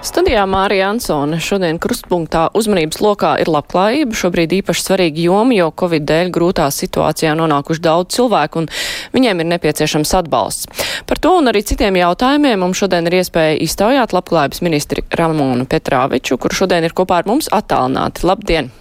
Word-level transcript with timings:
Studijā 0.00 0.46
Mārija 0.48 0.86
Ansone 0.94 1.36
šodien 1.44 1.76
krustpunktā 1.76 2.46
uzmanības 2.56 3.02
lokā 3.04 3.34
ir 3.42 3.50
labklājība, 3.52 4.16
šobrīd 4.16 4.54
īpaši 4.56 4.84
svarīga 4.86 5.20
joma, 5.26 5.52
jo 5.52 5.66
Covid 5.76 6.06
dēļ 6.08 6.30
grūtā 6.32 6.70
situācijā 6.72 7.34
nonākuši 7.36 7.84
daudz 7.84 8.16
cilvēku 8.16 8.62
un 8.62 8.70
viņiem 9.12 9.44
ir 9.44 9.50
nepieciešams 9.52 10.14
atbalsts. 10.22 10.88
Par 11.04 11.20
to 11.20 11.34
un 11.42 11.52
arī 11.52 11.60
citiem 11.68 12.00
jautājumiem 12.00 12.64
mums 12.64 12.80
šodien 12.80 13.12
ir 13.12 13.20
iespēja 13.20 13.60
iztaujāt 13.60 14.16
labklājības 14.16 14.64
ministri 14.64 15.04
Ramonu 15.20 15.68
Petrāviču, 15.68 16.40
kur 16.40 16.56
šodien 16.56 16.88
ir 16.88 16.96
kopā 16.96 17.20
ar 17.20 17.28
mums 17.28 17.52
attālināti. 17.52 18.24
Labdien! 18.24 18.72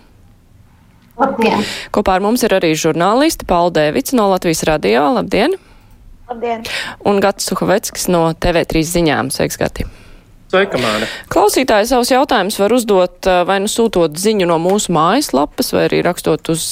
Labdien! 1.19 1.67
Kopā 1.91 2.15
ar 2.15 2.23
mums 2.23 2.47
ir 2.47 2.55
arī 2.55 2.71
žurnālisti 2.79 3.43
Paula 3.49 3.75
Dēvics 3.75 4.15
no 4.15 4.31
Latvijas 4.31 4.63
radio. 4.71 5.09
Labdien! 5.19 5.59
Labdien! 6.31 6.63
Un 7.03 7.19
Gats 7.19 7.51
Suhoveckis 7.51 8.07
no 8.07 8.29
TV3 8.39 8.87
ziņām. 8.95 9.35
Sveiks, 9.35 9.59
Gati! 9.59 9.98
Sveika, 10.49 10.79
Māne! 10.81 11.05
Klausītāji 11.29 11.85
savus 11.91 12.09
jautājumus 12.09 12.55
var 12.57 12.73
uzdot 12.73 13.27
vai 13.45 13.59
nu 13.61 13.69
sūtot 13.69 14.15
ziņu 14.17 14.47
no 14.49 14.55
mūsu 14.57 14.89
mājaslapas, 14.95 15.69
vai 15.75 15.83
arī 15.85 15.99
rakstot 16.07 16.49
uz 16.49 16.63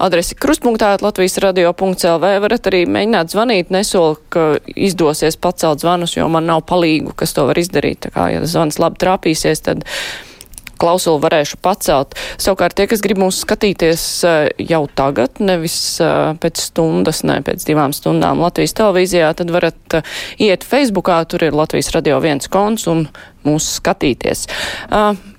adresi 0.00 0.38
krustpunktā 0.40 0.94
Latvijas 1.04 1.36
radio.lv. 1.44 2.30
Varat 2.46 2.70
arī 2.70 2.86
mēģināt 2.88 3.34
zvanīt, 3.34 3.74
nesolu, 3.74 4.16
ka 4.32 4.46
izdosies 4.72 5.36
pacelt 5.36 5.84
zvanus, 5.84 6.16
jo 6.16 6.30
man 6.32 6.48
nav 6.48 6.64
palīgu, 6.72 7.12
kas 7.12 7.36
to 7.36 7.44
var 7.50 7.60
izdarīt. 7.60 8.06
Tā 8.06 8.14
kā, 8.16 8.30
ja 8.32 8.46
zvans 8.48 8.80
labi 8.80 9.04
trāpīsies, 9.04 9.60
tad 9.68 9.84
klausulu 10.82 11.22
varēšu 11.22 11.60
pacelt. 11.62 12.16
Savukārt 12.42 12.76
tie, 12.78 12.88
kas 12.90 13.02
grib 13.04 13.20
mūs 13.22 13.42
skatīties 13.46 14.06
jau 14.58 14.82
tagad, 14.98 15.38
nevis 15.42 15.76
pēc 16.42 16.66
stundas, 16.68 17.22
ne 17.28 17.38
pēc 17.46 17.64
divām 17.68 17.94
stundām 17.96 18.42
Latvijas 18.42 18.74
televīzijā, 18.78 19.32
tad 19.38 19.52
varat 19.54 20.00
iet 20.42 20.66
Facebookā, 20.66 21.22
tur 21.30 21.46
ir 21.46 21.56
Latvijas 21.56 21.92
radio 21.94 22.18
viens 22.24 22.50
konts 22.52 22.88
un 22.90 23.06
mūs 23.46 23.76
skatīties. 23.78 24.46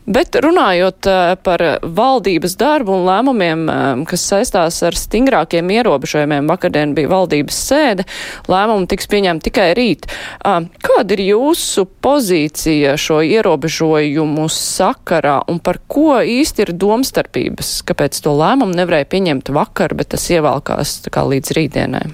Bet 0.04 0.36
runājot 0.36 1.08
par 1.48 1.62
valdības 1.80 2.58
darbu 2.60 2.92
un 2.92 3.06
lēmumiem, 3.08 3.62
kas 4.10 4.26
saistās 4.28 4.82
ar 4.84 4.98
stingrākiem 5.00 5.70
ierobežojumiem, 5.72 6.50
vakardien 6.52 6.92
bija 6.98 7.08
valdības 7.14 7.60
sēde, 7.70 8.04
lēmumi 8.52 8.90
tiks 8.92 9.08
pieņemti 9.08 9.48
tikai 9.48 9.70
rīt. 9.80 10.10
Kāda 10.44 11.16
ir 11.16 11.24
jūsu 11.30 11.88
pozīcija 12.04 12.98
šo 13.00 13.22
ierobežojumu 13.24 14.50
sakarā 14.52 15.40
un 15.48 15.64
par 15.64 15.80
ko 15.88 16.20
īsti 16.20 16.68
ir 16.68 16.76
domstarpības, 16.84 17.72
kāpēc 17.88 18.20
to 18.28 18.36
lēmumu 18.36 18.76
nevarēja 18.76 19.08
pieņemt 19.16 19.56
vakar, 19.56 19.96
bet 19.96 20.12
tas 20.18 20.28
ievalkās 20.36 21.00
līdz 21.08 21.56
rītdienai? 21.56 22.08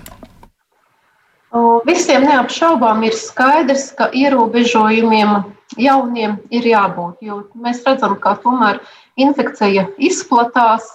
Visiem 1.89 2.29
neapšaubām 2.29 3.01
ir 3.07 3.15
skaidrs, 3.17 3.95
ka 3.97 4.11
ierobežojumiem 4.13 5.39
jauniem 5.77 6.37
ir 6.49 6.65
jābūt. 6.65 7.19
Jo 7.21 7.43
mēs 7.53 7.83
redzam, 7.85 8.15
ka 8.21 8.35
tomēr 8.43 8.79
infekcija 9.19 9.89
izplatās, 9.97 10.87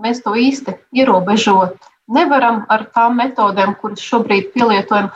mēs 0.00 0.22
to 0.24 0.34
īsti 0.34 0.78
ierobežot 0.96 1.76
nevaram 2.08 2.64
ar 2.70 2.86
tām 2.94 3.18
metodēm, 3.20 3.74
kuras 3.80 4.02
šobrīd 4.02 4.52
pielietojam. 4.54 5.10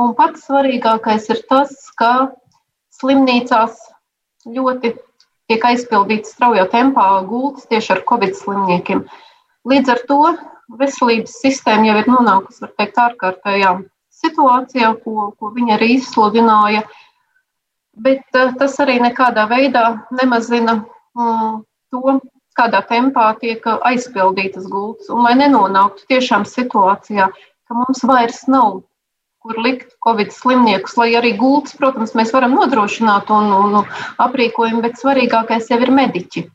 Un 0.00 0.14
pats 0.18 0.46
svarīgākais 0.48 1.28
ir 1.32 1.42
tas, 1.48 1.72
ka 1.98 2.34
slimnīcās 2.98 3.78
ļoti 4.44 4.94
tiek 5.48 5.64
aizpildīts 5.70 6.34
straujā 6.34 6.66
tempā 6.72 7.06
gultas 7.28 7.68
tieši 7.70 7.94
ar 7.96 8.02
covid 8.08 8.36
slimniekiem. 8.36 9.04
Līdz 9.68 9.92
ar 9.94 10.02
to 10.08 10.20
veselības 10.80 11.38
sistēma 11.40 11.88
jau 11.90 11.96
ir 12.00 12.10
nonākusi, 12.10 12.62
var 12.64 12.72
teikt, 12.78 13.00
ārkārtējā 13.00 13.72
situācijā, 14.24 14.92
ko, 15.04 15.30
ko 15.38 15.50
viņa 15.54 15.76
arī 15.78 15.94
izsludināja. 15.98 16.84
Bet 17.96 18.24
uh, 18.34 18.54
tas 18.58 18.78
arī 18.82 18.98
nekādā 19.02 19.46
veidā 19.50 19.84
nemazina 20.22 20.80
um, 21.14 21.62
to, 21.94 22.18
kādā 22.58 22.80
tempā 22.88 23.28
tiek 23.40 23.62
aizpildītas 23.66 24.66
gultas. 24.70 25.10
Un 25.10 25.26
lai 25.26 25.34
nenonāktu 25.38 26.06
tiešām 26.10 26.46
situācijā, 26.48 27.28
ka 27.30 27.78
mums 27.78 28.02
vairs 28.06 28.44
nav 28.50 28.82
kur 29.44 29.58
likt 29.60 29.90
covid 30.00 30.30
slimniekus, 30.32 30.96
lai 30.96 31.10
arī 31.18 31.34
gultas, 31.36 31.76
protams, 31.76 32.14
mēs 32.16 32.30
varam 32.32 32.54
nodrošināt 32.56 33.28
un, 33.28 33.50
un, 33.52 33.90
aprīkojumu, 34.24 34.80
bet 34.86 34.96
svarīgākais 34.96 35.68
jau 35.68 35.80
ir 35.84 35.92
mediķi. 35.92 36.46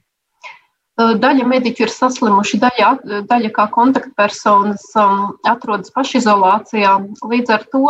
Daļa 1.00 1.46
mediķu 1.48 1.86
ir 1.86 1.92
saslimuši, 1.94 2.58
daļa, 2.60 2.90
daļa 3.30 3.52
kā 3.56 3.68
kontaktpersonas 3.72 4.90
um, 5.00 5.22
atrodas 5.48 5.94
pašizolācijā. 5.96 6.98
Līdz 7.30 7.54
ar 7.56 7.64
to 7.72 7.84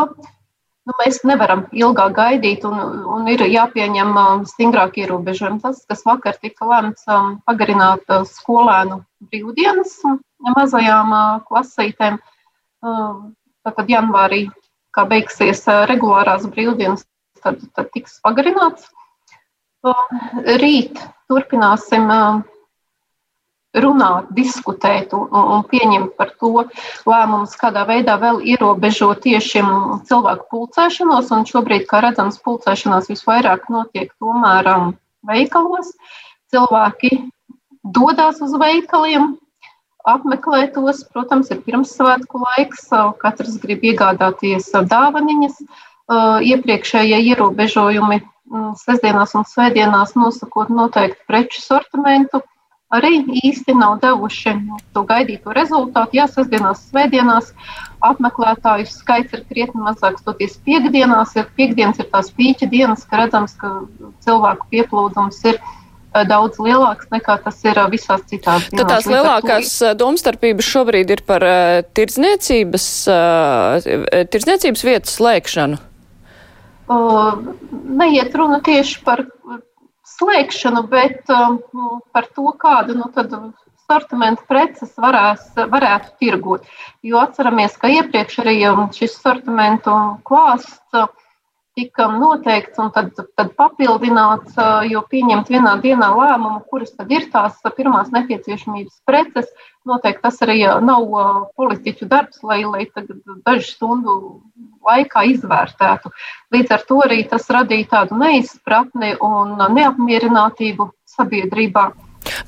nu, 0.89 0.95
mēs 1.03 1.21
nevaram 1.27 1.65
ilgāk 1.75 2.15
gaidīt 2.17 2.65
un, 2.67 2.79
un 3.13 3.27
ir 3.29 3.43
jāpieņem 3.45 4.15
um, 4.17 4.45
stingrāk 4.49 4.97
ierobežojumi. 5.03 5.61
Tas, 5.61 5.83
kas 5.89 6.01
vakar 6.07 6.39
tika 6.41 6.67
lemts 6.69 7.05
um, 7.11 7.37
pagarināt 7.47 8.05
uh, 8.09 8.25
skolēnu 8.25 9.01
brīvdienas 9.29 9.99
mazajām 10.49 11.13
uh, 11.13 11.41
klasītēm, 11.45 12.17
tad 13.67 13.89
janvārī, 13.91 14.45
kā 14.95 15.03
beigsies 15.09 15.65
uh, 15.67 15.83
regulārās 15.89 16.47
brīvdienas, 16.49 17.03
tad, 17.43 17.59
tad 17.75 17.91
tiks 17.93 18.17
pagarināts. 18.25 18.87
Rīt 20.59 20.97
turpināsim 21.31 22.09
runāt, 23.77 24.29
diskutēt 24.33 25.13
un, 25.13 25.61
pieņemt 25.69 26.15
par 26.17 26.31
to 26.41 26.65
lēmumus, 27.05 27.53
kādā 27.59 27.85
veidā 27.85 28.17
vēl 28.21 28.41
ierobežot 28.41 29.21
tieši 29.25 29.61
cilvēku 30.09 30.47
pulcēšanos. 30.49 31.29
Un 31.35 31.45
šobrīd, 31.45 31.85
kā 31.89 32.01
redzams, 32.05 32.39
pulcēšanās 32.45 33.11
visvairāk 33.11 33.69
notiek 33.69 34.09
tomēr 34.17 34.71
um, 34.73 34.95
veikalos. 35.29 35.93
Cilvēki 36.49 37.29
dodas 37.85 38.41
uz 38.41 38.57
veikaliem, 38.57 39.35
apmeklē 40.09 40.65
tos. 40.73 41.05
Protams, 41.13 41.53
ir 41.53 41.61
pirmssvētku 41.61 42.41
laiks, 42.41 42.89
katrs 43.21 43.61
grib 43.61 43.85
iegādāties 43.85 44.73
dāvaniņas. 44.73 45.61
Uh, 46.09 46.41
iepriekšējie 46.41 47.19
ierobežojumi 47.21 48.15
mm, 48.17 48.71
sestdienās 48.81 49.35
un 49.37 49.43
svētdienās 49.45 50.15
nosakot 50.17 50.71
noteiktu 50.73 51.21
preču 51.29 51.61
sortimentu 51.61 52.41
arī 52.93 53.21
īsti 53.43 53.75
nav 53.77 53.99
devuši 54.03 54.55
to 54.93 55.03
gaidīto 55.07 55.53
rezultātu. 55.55 56.17
Jā, 56.19 56.27
sestdienās, 56.29 56.81
svētdienās 56.89 57.51
apmeklētāju 58.05 58.87
skaits 58.89 59.35
ir 59.37 59.43
krietni 59.49 59.83
mazāks. 59.85 60.25
Toties 60.25 60.57
piekdienās 60.65 61.35
ir, 61.37 61.49
piekdienas 61.57 62.01
ir 62.01 62.09
tās 62.13 62.31
pīķa 62.35 62.69
dienas, 62.71 63.05
ka 63.09 63.23
redzams, 63.23 63.53
ka 63.59 63.75
cilvēku 64.25 64.69
pieplūdums 64.73 65.41
ir 65.51 65.59
eh, 65.59 66.23
daudz 66.29 66.57
lielāks 66.63 67.11
nekā 67.13 67.37
tas 67.45 67.61
ir 67.67 67.77
eh, 67.77 67.91
visās 67.93 68.25
citās. 68.31 68.69
Tad 68.73 68.89
tās 68.89 69.09
lielākās. 69.09 69.75
Eh, 69.85 69.93
domstarpības 69.99 70.71
šobrīd 70.73 71.13
ir 71.13 71.23
par 71.29 71.45
tirdzniecības, 71.93 72.89
tirdzniecības 74.33 74.87
vietas 74.89 75.19
slēgšanu. 75.19 75.85
Uh, 76.89 77.35
neiet 77.85 78.33
runa 78.33 78.57
tieši 78.65 79.03
par 79.05 79.27
slēgšanu, 80.19 80.85
bet 80.91 81.31
um, 81.33 81.59
par 82.13 82.27
to, 82.35 82.51
kādu 82.59 82.97
nu, 82.99 83.09
sortimentu 83.89 84.45
preces 84.49 84.93
varēs, 85.01 85.47
varētu 85.57 86.13
tirgot. 86.21 86.67
Jo 87.05 87.23
atceramies, 87.23 87.77
ka 87.79 87.89
iepriekš 87.95 88.43
arī 88.43 88.59
um, 88.69 88.85
šis 88.95 89.17
sortimentu 89.21 89.95
klāsts 90.27 90.77
uh, 90.97 91.09
tika 91.79 92.09
noteikts 92.11 92.79
un 92.81 92.91
tad, 92.95 93.11
tad 93.39 93.53
papildināts, 93.57 94.57
uh, 94.59 94.83
jo 94.89 95.01
pieņemt 95.09 95.49
vienā 95.53 95.77
dienā 95.83 96.11
lēmumu, 96.17 96.61
kuras 96.69 96.93
tad 96.97 97.11
ir 97.13 97.29
tās 97.33 97.57
pirmās 97.77 98.13
nepieciešamības 98.15 99.01
preces. 99.09 99.49
Noteikti 99.87 100.21
tas 100.25 100.41
arī 100.43 100.57
nav 100.83 101.05
politiķu 101.55 102.07
darbs, 102.11 102.41
lai, 102.43 102.59
lai 102.67 102.83
dažu 103.47 103.63
stundu 103.63 104.15
laikā 104.85 105.23
izvērtētu. 105.31 106.11
Līdz 106.53 106.75
ar 106.75 106.83
to 106.89 106.99
arī 107.05 107.21
tas 107.31 107.47
radīja 107.53 107.87
tādu 107.93 108.19
neizpratni 108.19 109.15
un 109.23 109.55
neapmierinātību 109.77 110.89
sabiedrībā. 111.15 111.89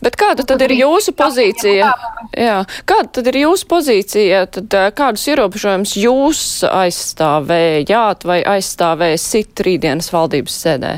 Bet 0.04 0.18
kāda 0.20 0.44
tad 0.48 0.62
ir 0.66 0.74
jūsu 0.76 1.14
pozīcija? 1.18 1.92
Jā, 2.38 2.58
kāda 2.90 3.10
tad 3.18 3.30
ir 3.32 3.40
jūsu 3.46 3.68
pozīcija? 3.72 4.44
Tad 4.58 4.76
kādus 4.98 5.24
ierobežojumus 5.32 5.96
jūs 6.02 6.42
aizstāvējāt 6.68 8.28
vai 8.28 8.42
aizstāvēsit 8.58 9.64
rītdienas 9.66 10.12
valdības 10.14 10.58
sēdē? 10.66 10.98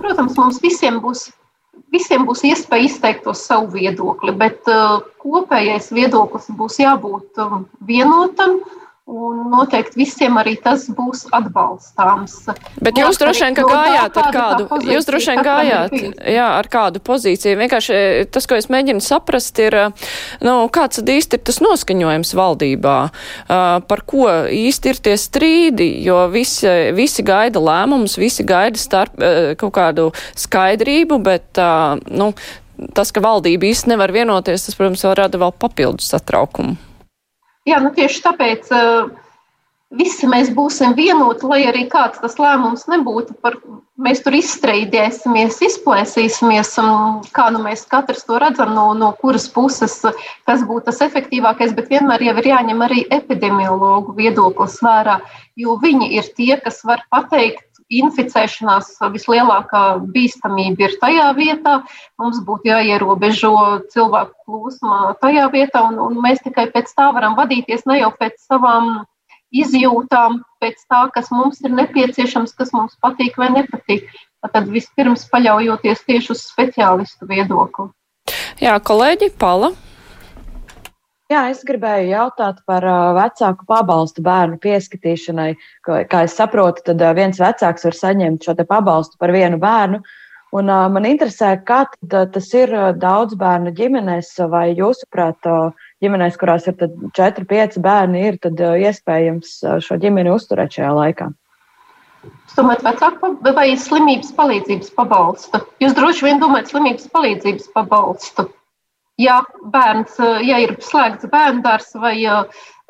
Protams, 0.00 0.34
mums 0.38 0.58
visiem 0.64 0.98
būs, 1.04 1.28
visiem 1.94 2.26
būs 2.28 2.44
iespēja 2.48 2.88
izteikt 2.88 3.24
to 3.24 3.34
savu 3.36 3.72
viedokli, 3.76 4.34
bet 4.36 4.68
kopējais 5.22 5.90
viedoklis 5.94 6.50
būs 6.58 6.80
jābūt 6.82 7.40
vienotam 7.88 8.60
Un 9.08 9.46
noteikti 9.48 9.96
visiem 9.96 10.34
arī 10.36 10.52
tas 10.60 10.82
būs 10.92 11.22
atbalstāms. 11.32 12.34
Bet 12.84 12.98
jūs 13.00 13.16
droši 13.16 13.46
vien, 13.46 13.54
ka 13.56 13.62
gājāt 13.64 14.18
ar 14.20 14.26
kādu, 14.34 14.66
jūs 14.84 15.06
droši 15.08 15.30
vien 15.32 15.40
gājāt, 15.46 15.94
jā, 16.28 16.48
ar 16.58 16.66
kādu 16.68 17.00
pozīciju. 17.00 17.56
Vienkārši 17.56 17.94
eh, 17.96 18.26
tas, 18.28 18.44
ko 18.44 18.58
es 18.60 18.68
mēģinu 18.68 19.00
saprast, 19.00 19.56
ir, 19.64 19.76
eh, 19.80 20.10
nu, 20.44 20.58
kāds 20.74 21.00
tad 21.00 21.08
īsti 21.08 21.38
ir 21.38 21.44
tas 21.48 21.60
noskaņojums 21.64 22.34
valdībā, 22.36 22.98
uh, 23.08 23.78
par 23.88 24.02
ko 24.12 24.26
īsti 24.52 24.92
ir 24.92 25.00
tie 25.08 25.14
strīdi, 25.16 25.86
jo 26.04 26.18
visi, 26.32 26.68
visi 26.92 27.24
gaida 27.24 27.62
lēmumus, 27.64 28.18
visi 28.20 28.44
gaida 28.44 28.76
starp, 28.76 29.16
kaut 29.56 29.72
kādu 29.78 30.10
skaidrību, 30.36 31.20
bet, 31.24 31.62
nu, 32.12 32.34
tas, 32.92 33.14
ka 33.14 33.24
valdība 33.24 33.70
īsti 33.70 33.94
nevar 33.94 34.12
vienoties, 34.12 34.68
tas, 34.68 34.76
protams, 34.76 35.06
vēl 35.08 35.16
rada 35.22 35.40
vēl 35.40 35.56
papildus 35.64 36.12
satraukumu. 36.12 36.76
Jā, 37.68 37.80
nu 37.84 37.90
tieši 37.94 38.22
tāpēc 38.24 38.70
uh, 38.72 39.10
visi 39.94 40.28
mēs 40.28 40.50
būsim 40.52 40.94
vienoti, 40.96 41.46
lai 41.48 41.62
arī 41.68 41.86
kāds 41.88 42.20
tas 42.20 42.36
lēmums 42.40 42.86
nebūtu. 42.90 43.36
Par, 43.44 43.56
mēs 44.00 44.20
tur 44.24 44.36
izstrīdēsimies, 44.36 45.60
izplēsīsimies, 45.68 46.74
um, 46.82 47.20
kā 47.34 47.48
nu 47.54 47.62
mēs 47.64 47.86
katrs 47.88 48.26
to 48.28 48.38
redzam, 48.40 48.74
no, 48.76 48.90
no 48.96 49.12
kuras 49.20 49.48
puses, 49.52 49.96
kas 50.48 50.64
būtu 50.68 50.88
tas 50.90 51.00
efektīvākais. 51.08 51.74
Bet 51.76 51.92
vienmēr 51.92 52.28
jau 52.28 52.36
ir 52.40 52.50
jāņem 52.52 52.84
arī 52.88 53.04
epidemiologu 53.18 54.16
viedoklis 54.18 54.78
vērā, 54.84 55.18
jo 55.56 55.78
viņi 55.82 56.12
ir 56.20 56.32
tie, 56.36 56.54
kas 56.62 56.84
var 56.88 57.04
pateikt, 57.12 57.67
inficēšanās 57.88 58.90
vislielākā 59.14 59.82
bīstamība 60.12 60.88
ir 60.88 60.96
tajā 61.00 61.28
vietā. 61.38 61.78
Mums 62.20 62.40
būtu 62.44 62.70
jāierobežo 62.70 63.54
cilvēku 63.92 64.34
plūsma 64.46 65.14
tajā 65.22 65.48
vietā, 65.54 65.84
un, 65.88 65.98
un 66.02 66.20
mēs 66.24 66.42
tikai 66.44 66.68
pēc 66.74 66.92
tā 66.96 67.10
varam 67.16 67.38
vadīties, 67.38 67.86
ne 67.88 68.00
jau 68.02 68.12
pēc 68.18 68.36
savām 68.44 69.04
izjūtām, 69.54 70.42
pēc 70.60 70.84
tā, 70.90 71.06
kas 71.14 71.32
mums 71.32 71.62
ir 71.64 71.72
nepieciešams, 71.72 72.52
kas 72.58 72.74
mums 72.76 72.98
patīk 73.00 73.38
vai 73.40 73.50
nepatīk. 73.56 74.08
Tad 74.44 74.68
vispirms 74.70 75.24
paļaujoties 75.32 76.04
tieši 76.06 76.32
uz 76.34 76.44
speciālistu 76.46 77.26
viedokli. 77.26 77.88
Jā, 78.62 78.76
kolēģi, 78.78 79.32
Pala. 79.40 79.72
Jā, 81.28 81.42
es 81.52 81.58
gribēju 81.68 82.08
jautāt 82.08 82.62
par 82.64 82.84
vecāku 83.12 83.66
pabalstu 83.68 84.22
bērnu 84.24 84.56
pieskatīšanai. 84.62 85.50
Kā 85.84 86.22
es 86.24 86.36
saprotu, 86.38 86.86
tad 86.86 87.04
viens 87.18 87.36
vecāks 87.42 87.84
var 87.84 87.96
saņemt 87.98 88.48
šo 88.48 88.54
pabalstu 88.62 89.20
par 89.20 89.34
vienu 89.36 89.58
bērnu. 89.60 90.00
Un, 90.56 90.72
man 90.94 91.04
interesē, 91.04 91.50
kā 91.68 91.82
tas 92.08 92.48
ir 92.56 92.72
daudz 92.96 93.36
bērnu 93.36 93.74
ģimenēs, 93.76 94.32
vai 94.48 94.70
jūsuprāt, 94.72 95.44
ģimenēs, 96.00 96.40
kurās 96.40 96.70
ir 96.72 96.80
četri, 97.12 97.44
pieci 97.44 97.84
bērni, 97.84 98.24
ir 98.30 98.40
iespējams 98.88 99.58
šo 99.84 100.00
ģimeni 100.00 100.32
uzturēt 100.32 100.80
šajā 100.80 100.94
laikā. 101.02 101.28
Domājat, 102.56 102.86
vecāku 102.88 103.36
vai 103.52 103.68
slimības 103.76 104.32
palīdzības 104.38 104.96
pabalstu? 104.96 105.60
Jūs 105.84 105.92
droši 106.00 106.30
vien 106.30 106.40
domājat 106.40 106.72
slimības 106.72 107.12
palīdzības 107.12 107.68
pabalstu 107.76 108.48
ja 109.18 109.38
bērns, 109.72 110.18
ja 110.46 110.60
ir 110.62 110.76
slēgts 110.84 111.28
bērnu 111.32 111.64
dārzs 111.64 111.96
vai, 111.98 112.16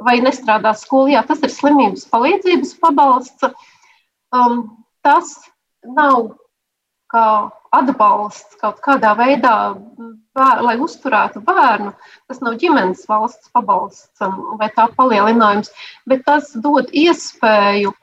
vai 0.05 0.19
nestrādā 0.25 0.75
skolā, 0.77 1.17
jā, 1.17 1.23
tas 1.29 1.45
ir 1.45 1.55
slimības 1.55 2.09
palīdzības 2.13 2.75
pabalsts. 2.83 3.49
Um, 4.35 4.67
tas 5.03 5.33
nav 5.87 6.35
kā 7.09 7.25
atbalsts 7.73 8.59
kaut 8.61 8.83
kādā 8.85 9.15
veidā, 9.17 9.55
bēr, 10.37 10.61
lai 10.65 10.77
uzturētu 10.85 11.41
bērnu. 11.45 11.95
Tas 12.29 12.43
nav 12.45 12.59
ģimenes 12.61 13.07
valsts 13.09 13.49
pabalsts 13.55 14.25
um, 14.25 14.59
vai 14.61 14.69
tā 14.77 14.89
palielinājums, 14.97 15.73
bet 16.09 16.27
tas 16.29 16.53
dod 16.53 16.93
iespēju 16.93 17.95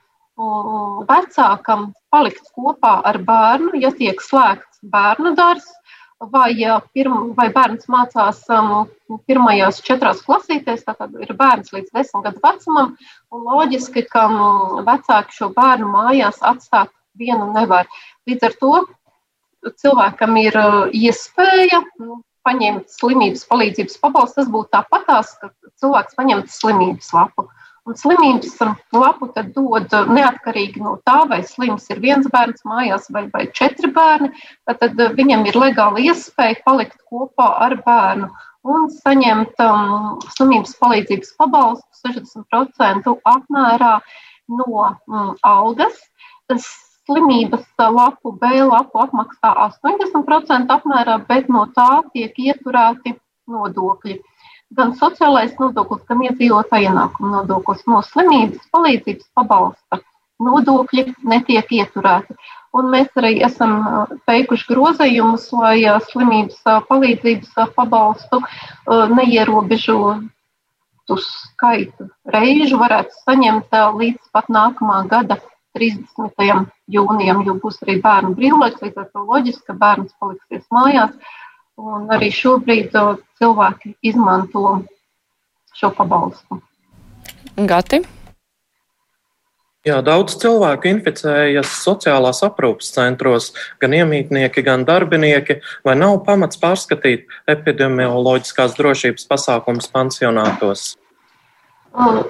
vecākam 1.08 1.94
palikt 2.12 2.50
kopā 2.52 2.98
ar 3.08 3.22
bērnu, 3.24 3.78
ja 3.80 3.94
tiek 3.96 4.20
slēgts 4.20 4.82
bērnu 4.84 5.32
dārzs 5.38 5.70
vai, 6.20 6.54
pirm, 6.94 7.34
vai 7.36 7.50
bērns 7.54 7.88
mācās 7.92 8.44
um, 8.54 8.88
pirmajās 9.28 9.82
četrās 9.86 10.22
klasītēs, 10.26 10.86
tad 10.88 11.16
ir 11.22 11.34
bērns 11.38 11.74
līdz 11.76 11.92
desmit 11.94 12.28
gadu 12.28 12.44
vecumam, 12.44 12.94
loģiski, 13.32 14.06
ka 14.10 14.28
um, 14.30 14.86
vecāki 14.88 15.36
šo 15.36 15.52
bērnu 15.56 15.90
mājās 15.92 16.40
atstāt 16.42 16.94
vienu 17.20 17.52
nevar. 17.54 17.90
Līdz 18.28 18.48
ar 18.50 18.56
to 18.62 18.74
cilvēkam 19.82 20.38
ir 20.40 20.58
uh, 20.60 20.80
iespēja 20.94 21.84
nu, 22.00 22.22
paņemt 22.46 22.92
slimības 22.94 23.46
palīdzības 23.50 24.00
pabalstu. 24.02 24.42
Tas 24.42 24.52
būtu 24.54 24.72
tāpatās, 24.76 25.36
ka 25.42 25.52
cilvēks 25.82 26.18
paņemtu 26.20 26.54
slimības 26.54 27.12
lapu. 27.16 27.50
Un 27.86 27.94
slimības 27.94 28.56
lapu 28.98 29.28
tad 29.36 29.52
dod 29.54 29.92
neatkarīgi 30.10 30.82
no 30.82 30.96
tā, 31.06 31.20
vai 31.30 31.44
slims 31.46 31.86
ir 31.94 32.00
viens 32.02 32.26
bērns 32.34 32.66
mājās 32.66 33.12
vai, 33.14 33.28
vai 33.34 33.44
četri 33.54 33.92
bērni. 33.94 34.32
Tad 34.66 34.98
viņam 35.20 35.46
ir 35.46 35.60
legāla 35.62 36.02
iespēja 36.02 36.64
palikt 36.66 36.98
kopā 37.12 37.52
ar 37.68 37.78
bērnu 37.86 38.32
un 38.66 38.88
saņemt 38.90 39.62
um, 39.62 40.18
slimības 40.34 40.74
palīdzības 40.82 41.36
pabalstu 41.38 42.10
60% 42.10 43.14
apmērā 43.36 43.94
no 44.50 44.68
um, 44.82 45.36
algas. 45.46 46.02
Tas 46.50 46.66
slimības 47.06 47.68
lapu, 47.78 48.34
B 48.42 48.64
lapu 48.66 49.04
apmaksā 49.06 49.54
80% 49.68 50.74
apmērā, 50.74 51.20
bet 51.30 51.54
no 51.54 51.68
tā 51.78 52.02
tiek 52.14 52.34
ieturēti 52.48 53.14
nodokļi 53.46 54.18
gan 54.74 54.94
sociālais 54.98 55.54
nodoklis, 55.60 56.04
gan 56.10 56.24
iedzīvotāja 56.26 56.92
ienākuma 56.92 57.40
nodoklis 57.40 57.86
no 57.88 58.02
slimības 58.06 58.66
palīdzības 58.74 59.28
pabalsta 59.38 60.02
nodokļi 60.44 61.14
netiek 61.24 61.70
ieturēti. 61.72 62.36
Un 62.76 62.90
mēs 62.92 63.14
arī 63.16 63.38
esam 63.46 63.78
veikuši 64.28 64.68
grozījumus, 64.68 65.48
lai 65.56 65.80
slimības 66.10 66.60
palīdzības 66.90 67.54
pabalstu 67.78 68.42
neierobežotu 69.16 71.18
skaitu 71.24 72.10
reižu 72.36 72.82
varētu 72.82 73.16
saņemt 73.22 73.80
līdz 74.02 74.34
pat 74.36 74.52
nākamā 74.52 75.06
gada 75.08 75.40
30. 75.76 76.68
jūnijam, 76.92 77.42
jo 77.48 77.56
būs 77.60 77.82
arī 77.84 77.98
bērnu 78.04 78.36
brīvlaiks, 78.36 78.84
līdz 78.84 79.02
ar 79.02 79.10
to 79.12 79.24
loģiski, 79.24 79.66
ka 79.68 79.80
bērns 79.80 80.14
paliksies 80.20 80.68
mājās 80.72 81.16
Un 81.76 82.12
arī 82.16 82.30
šobrīd 82.32 82.94
cilvēki 83.40 83.96
izmanto 84.08 84.82
šo 85.76 85.90
pabalstu. 85.96 86.62
Gati? 87.56 88.00
Jā, 89.86 90.00
daudz 90.02 90.34
cilvēku 90.42 90.88
inficējas 90.90 91.70
sociālās 91.84 92.40
aprūpas 92.48 92.88
centros, 92.96 93.52
gan 93.84 93.94
iemītnieki, 93.94 94.64
gan 94.66 94.82
darbinieki, 94.88 95.60
vai 95.86 95.94
nav 96.00 96.24
pamats 96.26 96.58
pārskatīt 96.58 97.28
epidemioloģiskās 97.54 98.74
drošības 98.80 99.28
pasākumus 99.30 99.92
pansionātos? 99.94 100.88
Um, 101.94 102.24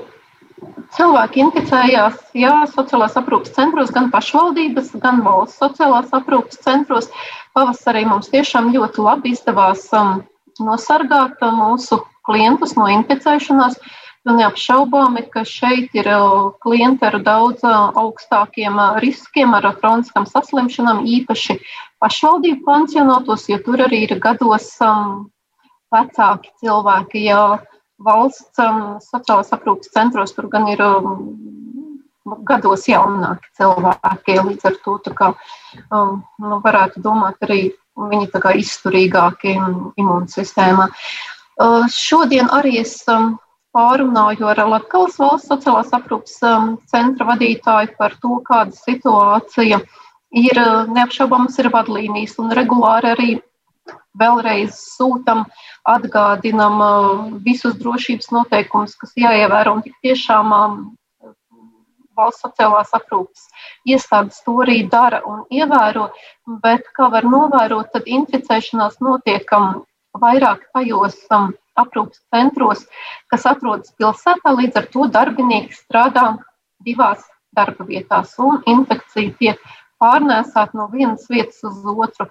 cilvēki 0.97 1.45
inficējās 1.45 2.19
jā, 2.35 2.57
sociālās 2.73 3.15
aprūpes 3.21 3.55
centros, 3.55 3.93
gan 3.95 4.11
pašvaldības, 4.11 4.91
gan 4.99 5.23
valsts 5.23 5.61
sociālās 5.63 6.11
aprūpes 6.17 6.59
centros. 6.65 7.07
Pavasarī 7.55 8.03
mums 8.07 8.27
tiešām 8.33 8.73
ļoti 8.73 9.03
labi 9.03 9.31
izdevās 9.31 9.85
um, 9.95 10.17
nosargāt 10.59 11.39
uh, 11.39 11.53
mūsu 11.55 12.01
klientus 12.27 12.75
no 12.75 12.89
inficēšanās. 12.91 13.79
Neapšaubāmi, 14.25 15.21
ka 15.29 15.43
šeit 15.45 15.93
ir 15.93 16.07
uh, 16.09 16.49
klienti 16.65 17.05
ar 17.05 17.19
daudz 17.23 17.61
uh, 17.63 17.93
augstākiem 18.01 18.79
riskiem, 19.03 19.53
ar 19.53 19.69
kroniskām 19.77 20.25
saslimšanām, 20.27 21.03
īpaši 21.05 21.59
pašvaldību 22.01 22.65
pansionātos, 22.65 23.45
jo 23.51 23.61
tur 23.63 23.85
arī 23.85 24.01
ir 24.07 24.17
gados 24.19 24.71
um, 24.83 25.27
vecāki 25.93 26.51
cilvēki. 26.63 27.23
Jā, 27.29 27.43
valsts 28.03 28.59
um, 28.59 28.97
sociālās 28.99 29.53
aprūpas 29.55 29.93
centros 29.95 30.35
tur 30.35 30.49
gan 30.51 30.67
ir 30.73 30.81
um, 30.83 31.54
gados 32.25 32.87
jaunāki 32.89 33.51
cilvēki. 33.57 34.37
Līdz 34.49 34.67
ar 34.69 34.77
to 34.83 34.97
kā, 35.17 35.31
um, 35.93 36.21
nu, 36.41 36.59
varētu 36.63 37.03
domāt 37.05 37.41
arī 37.45 37.71
viņi 37.95 38.29
tā 38.33 38.41
kā 38.43 38.55
izturīgāki 38.59 39.55
imūnsistēmā. 40.01 40.89
Uh, 41.55 41.85
šodien 41.91 42.49
arī 42.51 42.79
es 42.81 42.97
um, 43.07 43.37
pārunāju 43.75 44.49
ar 44.51 44.63
Latvijas 44.67 45.19
valsts 45.21 45.51
sociālās 45.51 45.93
aprūpas 45.95 46.35
um, 46.47 46.73
centra 46.91 47.29
vadītāju 47.31 47.95
par 47.99 48.17
to, 48.21 48.39
kāda 48.47 48.75
situācija 48.75 49.79
ir. 50.35 50.61
Neapšaubām 50.95 51.45
mums 51.45 51.59
ir 51.61 51.71
vadlīnijas 51.71 52.35
un 52.43 52.51
regulāri 52.55 53.13
arī 53.13 53.29
vēlreiz 54.19 54.75
sūtam, 54.95 55.45
atgādinam 55.87 56.81
uh, 56.81 57.23
visus 57.45 57.75
drošības 57.79 58.31
noteikumus, 58.33 58.95
kas 58.99 59.15
jāievēro. 59.19 59.77
Un 59.77 59.83
tik 59.85 59.95
tiešām 60.03 60.53
um, 60.55 60.77
valsts 62.17 62.45
sociālās 62.45 62.93
aprūpes 62.97 63.49
iestādes 63.87 64.41
to 64.45 64.55
arī 64.63 64.77
dara 64.89 65.21
un 65.27 65.43
ievēro, 65.51 66.09
bet 66.63 66.87
kā 66.97 67.09
var 67.13 67.27
novērot, 67.27 67.91
tad 67.93 68.07
inficēšanās 68.07 68.99
notiek 69.03 69.51
um, 69.57 69.83
vairāk 70.21 70.65
tajos 70.73 71.17
um, 71.35 71.53
aprūpas 71.79 72.21
centros, 72.33 72.85
kas 73.31 73.45
atrodas 73.49 73.93
pilsētā. 73.99 74.55
Līdz 74.59 74.81
ar 74.81 74.89
to 74.93 75.07
darbinieki 75.11 75.75
strādā 75.75 76.27
divās 76.85 77.25
darba 77.55 77.87
vietās, 77.87 78.35
un 78.39 78.61
infekcija 78.67 79.35
tiek 79.39 79.61
pārnēsāta 80.01 80.77
no 80.77 80.89
vienas 80.91 81.27
vietas 81.31 81.61
uz 81.67 81.83
otru. 81.85 82.27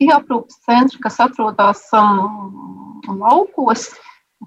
Tie 0.00 0.08
aprūpas 0.14 0.62
centri, 0.64 0.98
kas 1.04 1.20
atrodas 1.20 1.82
um, 1.92 3.04
laukos, 3.20 3.90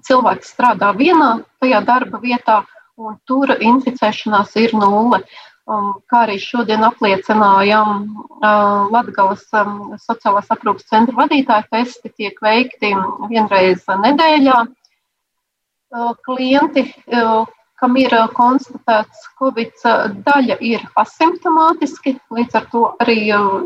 cilvēki 0.06 0.46
strādā 0.46 0.90
vienā 0.96 1.30
tajā 1.62 1.80
darba 1.86 2.20
vietā, 2.22 2.62
un 2.98 3.18
tur 3.28 3.54
inficēšanās 3.54 4.56
ir 4.60 4.74
nulle. 4.76 5.22
Um, 5.68 5.90
kā 6.08 6.22
arī 6.24 6.38
šodien 6.40 6.80
apliecinājām, 6.86 8.06
uh, 8.40 8.86
Latvijas 8.88 9.42
um, 9.60 9.74
sociālās 10.00 10.48
aprūpas 10.54 10.86
centra 10.88 11.18
vadītāja 11.18 11.66
testi 11.68 12.08
tiek 12.08 12.40
veikti 12.40 12.94
vienreiz 13.28 13.84
nedēļā. 13.84 14.62
Uh, 14.64 16.14
klienti, 16.24 16.86
uh, 17.12 17.44
kam 17.78 17.98
ir 18.00 18.16
konstatēts 18.34 19.28
Covid, 19.38 19.76
daļa 20.24 20.56
ir 20.64 20.88
asimptomātiski, 20.98 22.16
līdz 22.34 22.56
ar 22.58 22.64
to 22.72 22.86
arī 23.04 23.18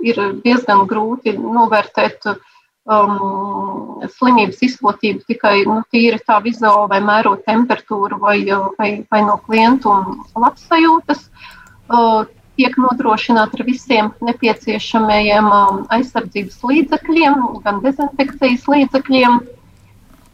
ir 0.04 0.20
diezgan 0.42 0.84
grūti 0.90 1.32
novērtēt 1.38 2.28
um, 2.90 4.02
slimības 4.16 4.62
izplatību 4.66 5.24
tikai 5.28 5.62
nu, 5.68 5.80
tīri 5.92 6.20
tā 6.26 6.40
vizuāli 6.44 6.90
vai 6.90 7.00
mērot 7.04 7.44
temperatūru 7.46 8.18
vai, 8.22 8.38
vai, 8.78 8.92
vai 9.10 9.20
no 9.26 9.38
klientu 9.46 9.94
labsajūtas. 10.34 11.28
Uh, 11.92 12.24
tiek 12.58 12.76
nodrošināta 12.76 13.58
ar 13.58 13.66
visiem 13.66 14.10
nepieciešamajiem 14.24 15.48
um, 15.48 15.84
aizsardzības 15.94 16.58
līdzekļiem, 16.68 17.38
gan 17.64 17.80
dezinfekcijas 17.84 18.66
līdzekļiem. 18.68 19.38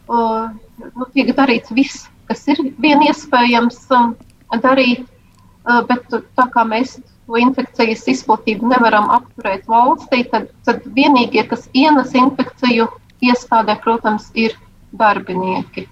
Uh, 0.09 0.49
nu, 0.81 1.07
tiek 1.13 1.31
darīts 1.37 1.71
viss, 1.75 2.07
kas 2.29 2.43
ir 2.49 2.61
vien 2.81 3.03
iespējams 3.05 3.85
um, 3.95 4.15
darīt, 4.63 5.05
uh, 5.05 5.83
bet 5.87 6.09
tā 6.09 6.47
kā 6.53 6.65
mēs 6.67 6.97
to 7.29 7.37
infekcijas 7.37 8.07
izplatību 8.09 8.71
nevaram 8.71 9.11
apturēt 9.19 9.69
valstī, 9.69 10.23
tad, 10.31 10.49
tad 10.65 10.81
vienīgie, 10.97 11.45
kas 11.49 11.69
ienes 11.77 12.15
infekciju 12.17 12.89
iestādē, 13.21 13.77
protams, 13.83 14.31
ir 14.33 14.57
darbinieki. 14.97 15.85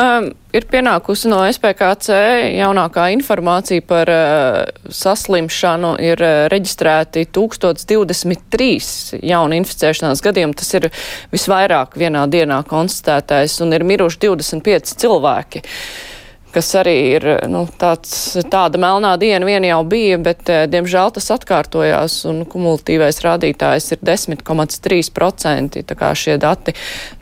Um, 0.00 0.30
ir 0.56 0.64
pienākusi 0.70 1.28
no 1.28 1.42
SPKC 1.44 2.16
jaunākā 2.56 3.10
informācija 3.12 3.84
par 3.84 4.08
uh, 4.08 4.88
saslimšanu. 4.88 5.92
Ir 6.00 6.22
uh, 6.24 6.46
reģistrēti 6.48 7.26
1023 7.36 9.20
jauni 9.28 9.60
inficēšanās 9.60 10.24
gadījumi. 10.24 10.56
Tas 10.56 10.72
ir 10.78 10.88
visvairāk 11.34 11.98
vienā 12.00 12.24
dienā 12.32 12.62
konstatētais 12.70 13.60
un 13.60 13.76
ir 13.76 13.84
miruši 13.84 14.22
25 14.24 14.96
cilvēki. 15.04 15.66
Uh, 15.66 16.07
kas 16.54 16.70
arī 16.80 16.94
ir 17.16 17.26
nu, 17.50 17.64
tāds, 17.80 18.10
tāda 18.50 18.80
melnā 18.80 19.14
diena 19.20 19.46
vien 19.48 19.64
jau 19.68 19.82
bija, 19.88 20.18
bet, 20.22 20.48
eh, 20.48 20.66
diemžēl, 20.70 21.12
tas 21.16 21.30
atkārtojās 21.36 22.24
un 22.30 22.44
kumulatīvais 22.48 23.22
rādītājs 23.24 23.92
ir 23.92 23.98
10,3%. 24.02 25.82
Tā 25.88 25.94
kā 25.98 26.12
šie 26.16 26.38
dati, 26.40 26.74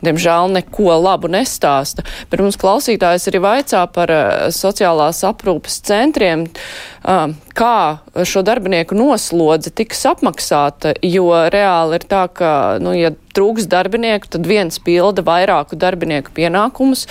diemžēl, 0.05 0.51
neko 0.57 0.97
labu 1.01 1.27
nestāsta. 1.31 2.05
Bet 2.31 2.39
mums 2.43 2.59
klausītājs 2.59 3.27
arī 3.31 3.39
vaicā 3.43 3.85
par 3.93 4.11
uh, 4.11 4.47
sociālās 4.53 5.23
aprūpas 5.27 5.81
centriem, 5.87 6.47
uh, 6.47 6.96
kā 7.07 7.77
šo 8.27 8.41
darbinieku 8.43 8.95
noslodze 8.97 9.71
tiks 9.71 10.01
apmaksāta, 10.09 10.91
jo 11.07 11.29
reāli 11.53 12.01
ir 12.01 12.05
tā, 12.09 12.25
ka, 12.27 12.49
nu, 12.83 12.91
ja 12.97 13.13
trūks 13.37 13.69
darbinieku, 13.71 14.27
tad 14.33 14.47
viens 14.49 14.79
pilda 14.83 15.23
vairāku 15.23 15.79
darbinieku 15.79 16.33
pienākumus. 16.35 17.05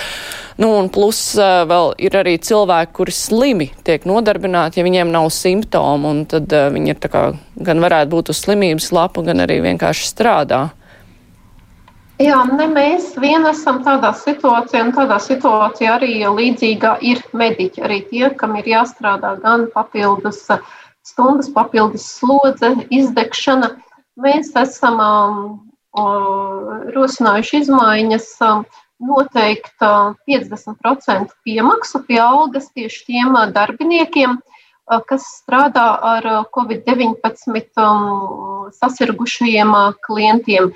Nu, 0.61 0.75
un 0.76 0.91
plus 0.93 1.21
vēl 1.38 1.95
ir 2.03 2.17
arī 2.21 2.37
cilvēki, 2.37 2.93
kuri 2.99 3.15
slimi 3.17 3.71
tiek 3.88 4.05
nodarbināti, 4.09 4.81
ja 4.81 4.87
viņiem 4.87 5.12
nav 5.15 5.31
simptomu, 5.33 6.12
un 6.12 6.25
tad 6.29 6.53
viņi 6.53 6.93
ir 6.93 7.00
tā 7.00 7.12
kā 7.12 7.29
gan 7.57 7.81
varētu 7.81 8.12
būt 8.12 8.35
uz 8.35 8.43
slimības 8.45 8.93
lapu, 8.93 9.25
gan 9.25 9.47
arī 9.47 9.62
vienkārši 9.65 10.12
strādā. 10.12 10.67
Jā, 12.16 12.38
ne 12.49 12.64
mēs 12.73 13.11
vien 13.20 13.44
esam 13.44 13.82
tādā 13.85 14.14
situācijā, 14.16 14.87
un 14.87 14.92
tādā 14.96 15.18
situācijā 15.20 15.99
arī 15.99 16.14
līdzīgā 16.25 16.94
ir 17.04 17.18
mediķi. 17.37 17.82
Arī 17.85 17.99
tie, 18.08 18.30
kam 18.40 18.54
ir 18.56 18.70
jāstrādā 18.70 19.35
gan 19.42 19.66
papildus 19.75 20.46
stundas, 21.04 21.50
papildus 21.52 22.06
slodze, 22.16 22.70
izdegšana. 22.88 23.75
Mēs 24.16 24.49
esam 24.56 24.96
um, 25.04 25.42
rosinājuši 26.96 27.61
izmaiņas, 27.66 28.30
noteikt 29.11 29.85
50% 29.85 31.37
piemaksu 31.44 32.00
pie 32.08 32.16
algas 32.25 32.70
tieši 32.73 33.04
tiem 33.11 33.37
darbiniekiem, 33.52 34.38
kas 35.04 35.28
strādā 35.42 35.85
ar 36.14 36.30
Covid-19 36.56 37.20
sasirgušajiem 38.80 39.76
klientiem. 40.08 40.73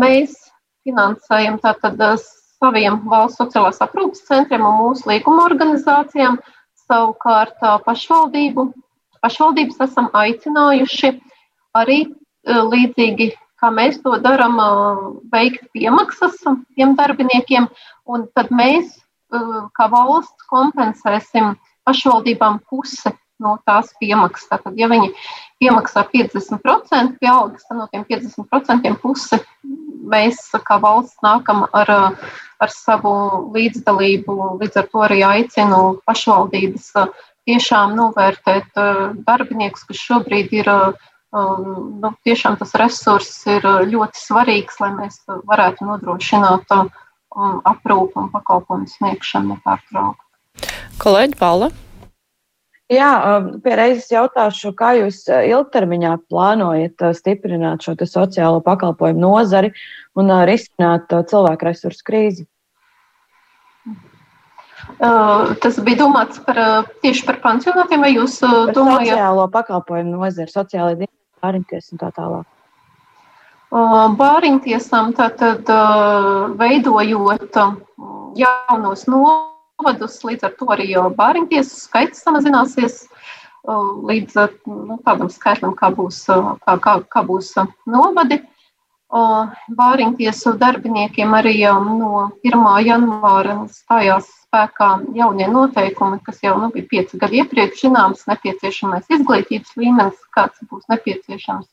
Mēs 0.00 0.40
finansējam 0.84 1.58
tātad 1.62 2.00
saviem 2.22 3.00
valsts 3.10 3.40
sociālās 3.42 3.80
aprūpas 3.84 4.24
centriem 4.28 4.64
un 4.64 4.78
mūsu 4.82 5.08
līguma 5.10 5.46
organizācijām, 5.50 6.38
savukārt 6.86 7.58
pašvaldību. 7.86 8.68
Pašvaldības 9.24 9.80
esam 9.88 10.10
aicinājuši 10.12 11.14
arī 11.80 12.02
līdzīgi 12.44 13.32
kā 13.64 13.70
mēs 13.72 14.00
to 14.04 14.18
darām, 14.20 14.60
veikt 15.32 15.70
piemaksas 15.72 16.36
tiem 16.76 16.94
darbiniekiem, 16.98 17.70
un 18.04 18.26
tad 18.36 18.52
mēs, 18.52 18.92
kā 19.32 19.88
valsts, 19.90 20.44
kompensēsim 20.52 21.54
pašvaldībām 21.88 22.60
pusi 22.68 23.12
no 23.40 23.56
tās 23.66 23.90
piemaksas. 24.00 24.50
Tātad, 24.52 24.76
ja 24.78 24.88
viņi 24.92 25.10
piemaksā 25.62 26.04
50% 26.12 27.16
pie 27.20 27.30
algas, 27.32 27.64
tad 27.68 27.80
no 27.80 27.88
tiem 27.92 28.04
50% 28.10 29.00
pusi 29.02 29.40
mēs, 30.14 30.40
kā 30.66 30.80
valsts, 30.82 31.20
nākam 31.24 31.64
ar, 31.72 31.94
ar 32.60 32.74
savu 32.74 33.14
līdzdalību. 33.54 34.36
Līdz 34.60 34.82
ar 34.82 34.90
to 34.92 35.06
arī 35.06 35.22
aicinu 35.26 35.80
pašvaldības 36.06 36.92
tiešām 37.44 37.96
novērtēt 37.98 38.78
darbiniekus, 39.26 39.84
kas 39.88 40.06
šobrīd 40.06 40.54
ir 40.62 40.70
Um, 41.34 41.96
nu, 41.98 42.12
tiešām 42.22 42.54
tas 42.60 42.76
resurss 42.78 43.42
ir 43.50 43.64
uh, 43.66 43.80
ļoti 43.90 44.20
svarīgs, 44.20 44.76
lai 44.78 44.92
mēs 44.94 45.18
varētu 45.26 45.88
nodrošināt 45.88 46.70
um, 46.76 46.92
aprūpu 47.66 48.22
un 48.22 48.28
pakalpojumu 48.30 48.86
sniegšanu 48.92 49.56
nepārtraukti. 49.56 50.70
Kolēģi 51.02 51.40
Paula. 51.40 51.72
Jā, 52.92 53.10
um, 53.24 53.46
pierēzes 53.64 54.10
jautāšu, 54.12 54.74
kā 54.76 54.90
jūs 54.98 55.22
uh, 55.32 55.40
ilgtermiņā 55.48 56.18
plānojat 56.28 57.00
uh, 57.00 57.14
stiprināt 57.16 57.86
šo 57.86 57.94
sociālo 57.96 58.60
pakalpojumu 58.64 59.22
nozari 59.22 59.70
un 60.20 60.28
risināt 60.44 61.08
cilvēku 61.08 61.70
resursu 61.70 62.04
krīzi? 62.04 62.44
Tas 65.00 65.78
bija 65.80 66.02
domāts 66.02 66.42
par, 66.44 66.58
tieši 67.00 67.24
par 67.24 67.40
pansionātiem, 67.40 68.04
vai 68.04 68.12
jūs 68.12 68.36
domājat? 68.44 69.14
Sociālo 69.14 69.46
pakalpojumu 69.56 70.18
nozari, 70.20 70.52
sociālai 70.52 70.98
dienai 70.98 71.40
bāriņties 71.40 71.88
un 71.94 72.02
tā 72.04 72.12
tālāk? 72.14 72.44
Bāriņtiesām 74.20 75.16
tātad 75.16 75.72
veidojot 76.60 77.58
jaunos 78.38 79.08
novadus, 79.84 80.22
līdz 80.24 80.48
ar 80.48 80.54
to 80.58 80.66
arī 80.72 80.88
bāriņtiesu 81.16 81.76
skaits 81.76 82.24
samazināsies 82.24 83.04
līdz 83.64 84.36
nu, 84.66 84.98
tādam 85.04 85.30
skaitlim, 85.32 85.74
kā 85.76 85.90
būs, 85.92 86.24
kā, 86.64 86.76
kā, 86.80 86.98
kā 87.08 87.22
būs 87.24 87.54
novadi. 87.86 88.40
Bāriņtiesu 89.78 90.56
darbiniekiem 90.58 91.34
arī 91.36 91.60
no 91.84 92.30
1. 92.42 92.64
janvāra 92.82 93.60
stājās 93.70 94.26
spēkā 94.48 94.88
jaunie 95.14 95.46
noteikumi, 95.52 96.18
kas 96.24 96.40
jau 96.42 96.56
nu, 96.58 96.72
bija 96.74 96.88
pieci 96.90 97.20
gadi 97.20 97.42
iepriekš 97.42 97.84
zināms, 97.84 98.24
nepieciešamais 98.26 99.06
izglītības 99.14 99.76
līmenis, 99.78 100.18
kāds 100.34 100.64
būs 100.66 100.88
nepieciešams, 100.90 101.68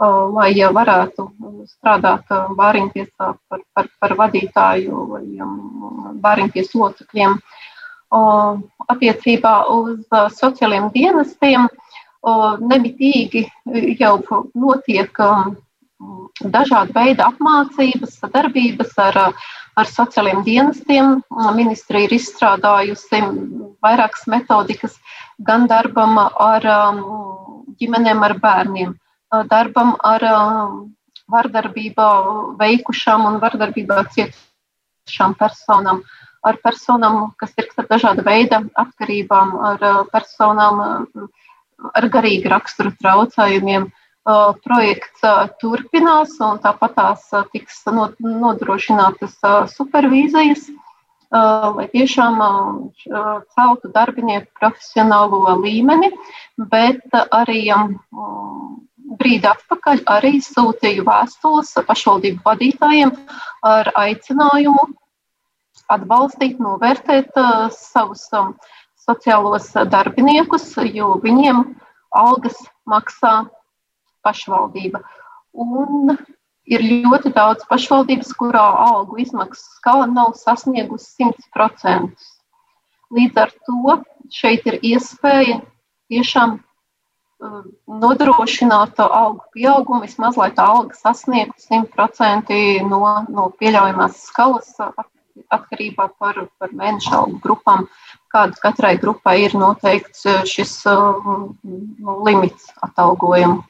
lai 0.00 0.52
varētu 0.56 1.26
strādāt 1.68 2.30
bāriņtiesā 2.56 3.32
par, 3.48 3.60
par, 3.74 3.88
par 4.00 4.14
vadītāju 4.16 5.06
vai 5.10 5.24
bāriņties 6.24 6.74
locekļiem. 6.74 7.36
Attiecībā 8.90 9.54
uz 9.70 10.06
sociāliem 10.38 10.88
dienestiem 10.94 11.68
nemitīgi 12.72 13.46
jau 14.00 14.14
notiek 14.54 15.20
dažāda 16.40 16.96
veida 16.96 17.28
apmācības, 17.28 18.16
sadarbības 18.22 18.96
ar, 19.04 19.18
ar 19.76 19.86
sociāliem 19.86 20.42
dienestiem. 20.44 21.20
Ministrija 21.56 22.08
ir 22.08 22.16
izstrādājusi 22.16 23.20
vairākas 23.84 24.26
metodikas 24.32 24.96
gan 25.44 25.68
darbam 25.68 26.18
ar 26.18 26.66
ģimenēm, 27.80 28.24
ar 28.24 28.36
bērniem, 28.40 28.96
darbam 29.50 29.94
ar 30.02 30.24
um, 30.30 30.80
vardarbībā 31.30 32.08
veikušām 32.60 33.26
un 33.28 33.38
vardarbībā 33.42 34.02
cietušām 34.16 35.36
personām, 35.38 36.02
ar 36.46 36.58
personām, 36.64 37.22
kas 37.40 37.54
ir 37.60 37.70
ar 37.78 37.88
dažāda 37.90 38.24
veida 38.26 38.62
atkarībām, 38.82 39.56
ar 39.70 39.88
personām 40.12 40.84
ar 41.94 42.12
garīgu 42.12 42.52
raksturu 42.52 42.94
traucējumiem. 43.00 43.90
Projekts 44.64 45.22
turpinās, 45.62 46.34
un 46.44 46.58
tāpat 46.60 46.92
tās 46.94 47.22
tiks 47.54 47.78
nodrošinātas 47.88 49.38
supervīzijas, 49.72 50.66
lai 51.32 51.86
tiešām 51.94 52.36
celtu 53.56 53.90
darbinieku 53.94 54.52
profesionālo 54.60 55.56
līmeni, 55.64 56.12
bet 56.60 57.16
arī 57.32 57.62
brīdi 59.18 59.48
atpakaļ 59.50 60.04
arī 60.14 60.38
sūtīju 60.44 61.04
vēstules 61.06 61.72
pašvaldību 61.88 62.44
vadītājiem 62.46 63.14
ar 63.66 63.90
aicinājumu 63.98 64.86
atbalstīt, 65.90 66.60
novērtēt 66.62 67.34
uh, 67.40 67.66
savus 67.74 68.28
um, 68.36 68.54
sociālos 69.00 69.72
darbiniekus, 69.90 70.68
jo 70.94 71.16
viņiem 71.22 71.64
algas 72.14 72.58
maksā 72.86 73.34
pašvaldība. 74.26 75.02
Un 75.54 76.14
ir 76.70 76.84
ļoti 76.86 77.32
daudz 77.34 77.66
pašvaldības, 77.70 78.30
kurā 78.38 78.62
algu 78.86 79.18
izmaksas 79.24 79.80
skala 79.80 80.06
nav 80.10 80.36
sasniegusi 80.38 81.26
100%. 81.56 82.28
Līdz 83.10 83.42
ar 83.42 83.54
to 83.66 83.96
šeit 84.30 84.66
ir 84.70 84.78
iespēja 84.92 85.58
tiešām 86.10 86.60
Um, 87.40 87.70
nodrošināt 87.88 88.98
algu 89.00 89.46
pieaugumu, 89.54 90.02
vismaz 90.04 90.36
lai 90.36 90.50
tā 90.52 90.66
alga 90.74 90.92
sasniegtu 90.92 91.56
100% 91.62 92.52
no, 92.84 92.98
no 93.32 93.46
pieļaujamās 93.56 94.18
skalas 94.26 94.74
atkarībā 95.48 96.10
par, 96.20 96.42
par 96.60 96.74
mēneša 96.76 97.14
algu 97.16 97.40
grupām, 97.40 97.88
kāda 98.28 98.60
katrai 98.60 98.92
grupai 99.00 99.38
ir 99.46 99.56
noteikts 99.56 100.28
uh, 100.28 100.42
šis 100.44 100.74
uh, 100.92 101.16
limits 102.28 102.68
atalgojumu. 102.84 103.62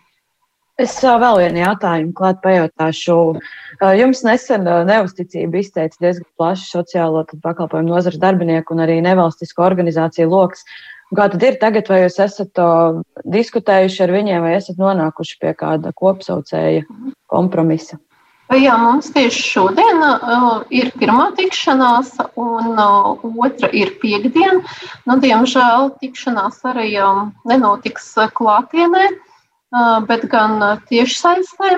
Es 0.81 0.97
vēl 1.05 1.43
vienu 1.45 1.63
jautājumu 1.63 2.15
klāt 2.17 2.43
pajautāšu. 2.43 3.21
Uh, 3.37 3.91
jums 4.01 4.25
nesen 4.27 4.67
neusticību 4.67 5.63
izteica 5.63 6.09
diezgan 6.09 6.27
plašs 6.41 6.73
sociālo 6.75 7.23
pakalpojumu 7.45 7.95
nozares 7.95 8.19
darbinieku 8.19 8.75
un 8.75 8.83
arī 8.89 8.99
nevalstisko 9.05 9.63
organizāciju 9.63 10.27
lokus. 10.35 10.67
Kā 11.11 11.27
tad 11.33 11.43
ir 11.43 11.57
tagad, 11.59 11.89
vai 11.91 12.05
jūs 12.05 12.21
esat 12.23 12.61
diskutējuši 13.35 14.05
ar 14.05 14.13
viņiem, 14.15 14.45
vai 14.47 14.55
esat 14.59 14.79
nonākuši 14.79 15.41
pie 15.43 15.57
kāda 15.59 15.91
kopsaucēja 15.97 16.85
kompromisa? 17.31 17.99
Jā, 18.51 18.75
mums 18.83 19.13
tieši 19.15 19.43
šodien 19.47 20.01
uh, 20.03 20.63
ir 20.75 20.89
pirmā 20.99 21.29
tikšanās, 21.39 22.17
un 22.35 22.73
uh, 22.75 23.27
otra 23.47 23.71
ir 23.71 23.93
piekdiena. 24.03 24.59
Nu, 25.07 25.17
diemžēl 25.23 25.93
tikšanās 26.03 26.59
arī 26.67 26.89
um, 26.99 27.29
nenotiks 27.47 28.09
klātienē, 28.35 29.05
uh, 29.15 30.01
bet 30.07 30.27
gan 30.33 30.59
tiešsaistē. 30.91 31.77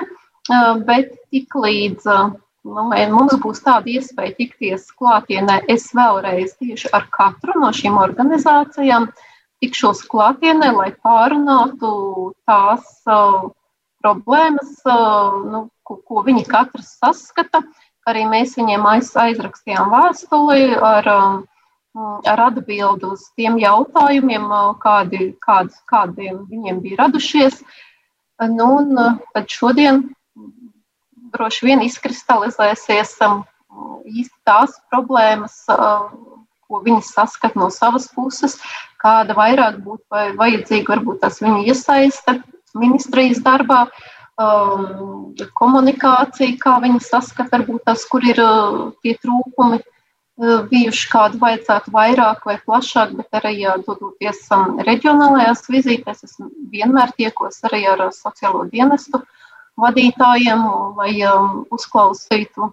Uh, 0.49 0.81
bet 0.83 1.13
tik 1.31 1.53
līdz 1.55 2.09
uh, 2.09 2.33
nu, 2.63 2.83
mums 3.15 3.35
būs 3.43 3.61
tāda 3.63 3.91
iespēja 3.91 4.35
tikties 4.37 4.87
klātienē. 4.97 5.61
Es 5.71 5.89
vēlreiz 5.95 6.55
tieši 6.59 6.91
ar 6.95 7.07
katru 7.11 7.57
no 7.59 7.71
šīm 7.75 7.99
organizācijām 7.99 9.09
tikšos 9.63 10.03
klātienē, 10.11 10.71
lai 10.75 10.91
pārunātu 11.03 12.33
tās 12.47 12.87
uh, 13.07 13.51
problēmas, 14.03 14.75
uh, 14.87 15.39
nu, 15.51 15.65
ko, 15.87 15.99
ko 16.07 16.23
viņi 16.25 16.45
katrs 16.49 16.97
saskata. 16.99 17.63
Arī 18.07 18.25
mēs 18.27 18.57
viņiem 18.59 18.83
aiz, 18.87 19.13
aizrakstījām 19.15 19.91
vēstuli 19.93 20.75
ar, 20.75 21.07
uh, 21.07 22.17
ar 22.27 22.45
atbildi 22.49 23.07
uz 23.07 23.29
tiem 23.39 23.55
jautājumiem, 23.61 24.49
uh, 24.51 24.73
kādi, 24.83 25.31
kādi, 25.43 25.79
kādiem 25.91 26.43
viņiem 26.51 26.83
bija 26.83 27.05
radušies. 27.05 27.63
Nu, 28.43 28.67
un 28.81 28.99
uh, 28.99 29.15
tad 29.35 29.47
šodien 29.51 30.03
droši 31.33 31.67
vien 31.67 31.83
izkristalizēsies 31.85 33.17
um, 33.27 33.43
īsti 34.05 34.35
tās 34.47 34.75
problēmas, 34.91 35.63
ko 36.67 36.81
viņi 36.85 37.03
saskat 37.05 37.55
no 37.59 37.69
savas 37.73 38.09
puses, 38.13 38.57
kāda 39.01 39.35
vairāk 39.37 39.79
būtu 39.85 40.23
vajadzīga, 40.39 40.95
varbūt 40.95 41.21
tas 41.23 41.39
viņa 41.43 41.63
iesaista 41.69 42.37
ministrijas 42.77 43.41
darbā, 43.45 43.85
komunikācija, 45.59 46.57
kā 46.61 46.77
viņi 46.83 47.01
saskata, 47.05 47.59
varbūt 47.59 47.83
tas, 47.89 48.05
kur 48.09 48.25
ir 48.25 48.39
uh, 48.41 48.87
tie 49.05 49.13
trūkumi 49.21 49.77
uh, 49.77 50.63
bijuši, 50.71 51.09
kādu 51.11 51.37
vajadzētu 51.43 51.93
vairāk 51.93 52.47
vai 52.49 52.57
plašāk, 52.65 53.13
bet 53.19 53.37
arī 53.37 53.59
dodoties 53.85 54.41
reģionālajās 54.87 55.69
vizītēs, 55.69 56.23
es 56.25 56.39
vienmēr 56.73 57.13
tiekos 57.17 57.61
arī 57.69 57.85
ar 57.91 58.07
sociālo 58.15 58.65
dienestu 58.73 59.21
vadītājiem, 59.79 60.63
lai 60.97 61.13
um, 61.27 61.63
uzklausītu 61.73 62.69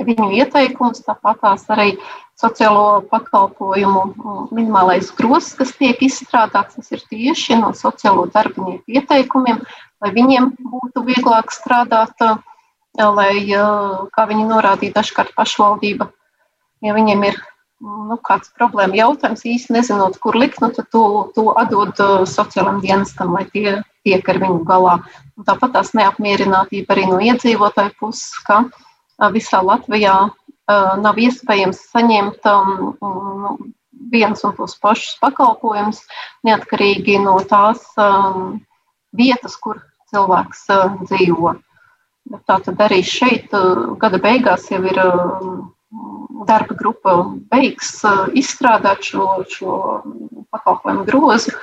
viņu 0.00 0.30
ieteikumus. 0.38 1.02
Tāpat 1.04 1.44
arī 1.74 1.92
sociālo 2.40 3.02
pakalpojumu 3.10 4.02
um, 4.02 4.48
minimālais 4.54 5.10
grozs, 5.16 5.52
kas 5.58 5.74
tiek 5.76 6.00
izstrādāts, 6.02 6.78
tas 6.78 6.92
ir 6.94 7.04
tieši 7.10 7.60
no 7.60 7.72
sociālo 7.76 8.26
darbinieku 8.32 8.84
ieteikumiem, 8.88 9.60
lai 10.00 10.12
viņiem 10.16 10.54
būtu 10.56 11.04
vieglāk 11.04 11.52
strādāt, 11.52 12.16
uh, 12.24 12.40
lai, 12.96 13.44
uh, 13.54 14.08
kā 14.14 14.26
viņi 14.30 14.48
norādīja, 14.48 14.96
dažkārt 15.00 15.36
pašvaldība, 15.36 16.10
ja 16.80 16.96
viņiem 16.96 17.28
ir 17.28 17.40
nu, 17.80 18.18
kāds 18.26 18.52
problēma 18.56 18.98
jautājums, 18.98 19.44
īsti 19.46 19.74
nezinot, 19.74 20.18
kur 20.22 20.36
likt, 20.38 20.60
nu, 20.60 20.70
tad 20.76 20.90
to, 20.92 21.04
to 21.36 21.48
atdod 21.60 21.96
uh, 22.02 22.22
sociālajiem 22.28 22.82
dienestam, 22.84 23.32
lai 23.36 23.46
tie 23.52 23.80
tiek 24.06 24.28
ar 24.28 24.40
viņu 24.42 24.62
galā. 24.68 24.98
Un 25.38 25.48
tāpat 25.48 25.74
tās 25.76 25.92
neapmierinātība 25.96 26.94
arī 26.94 27.08
no 27.08 27.20
iedzīvotāju 27.24 27.96
puses, 28.00 28.36
ka 28.46 28.62
uh, 28.66 29.30
visā 29.34 29.62
Latvijā 29.64 30.16
uh, 30.28 30.92
nav 31.00 31.20
iespējams 31.20 31.82
saņemt 31.92 32.50
um, 32.52 32.74
nu, 33.00 33.56
viens 34.12 34.44
un 34.44 34.54
tos 34.56 34.76
pašus 34.80 35.16
pakalpojumus, 35.22 36.02
neatkarīgi 36.46 37.18
no 37.24 37.38
tās 37.48 37.84
um, 38.00 38.60
vietas, 39.16 39.56
kur 39.60 39.82
cilvēks 40.12 40.64
uh, 40.74 41.02
dzīvo. 41.08 41.56
Tā 42.46 42.56
tad 42.62 42.80
arī 42.84 43.00
šeit 43.06 43.52
uh, 43.56 43.92
gada 44.00 44.20
beigās 44.22 44.68
jau 44.70 44.82
ir 44.84 45.00
uh, 45.02 45.60
darba 46.46 46.74
grupa 46.78 47.16
beigs 47.52 47.92
uh, 48.06 48.26
izstrādāt 48.38 49.10
šo, 49.10 49.26
šo 49.50 49.76
pakalpojumu 50.54 51.06
grozu, 51.08 51.54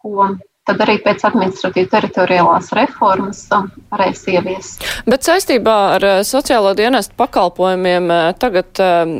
ko 0.00 0.28
tad 0.70 0.84
arī 0.86 0.98
pēc 1.02 1.24
administratīva 1.28 1.90
teritoriālās 1.96 2.70
reformas 2.78 3.42
varēs 3.90 4.22
ieviest. 4.30 4.86
Bet 5.10 5.26
saistībā 5.26 5.78
ar 5.96 6.06
uh, 6.06 6.20
sociālo 6.26 6.74
dienestu 6.78 7.16
pakalpojumiem 7.18 8.06
uh, 8.10 8.20
tagad 8.38 8.82
um, 8.84 9.16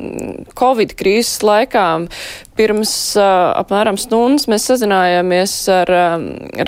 Covid 0.58 0.94
krīzes 0.98 1.42
laikā 1.46 1.88
pirms 2.60 2.92
apmēram 3.16 3.96
stundas 4.00 4.46
mēs 4.50 4.66
sazinājāmies 4.68 5.54
ar 5.72 5.90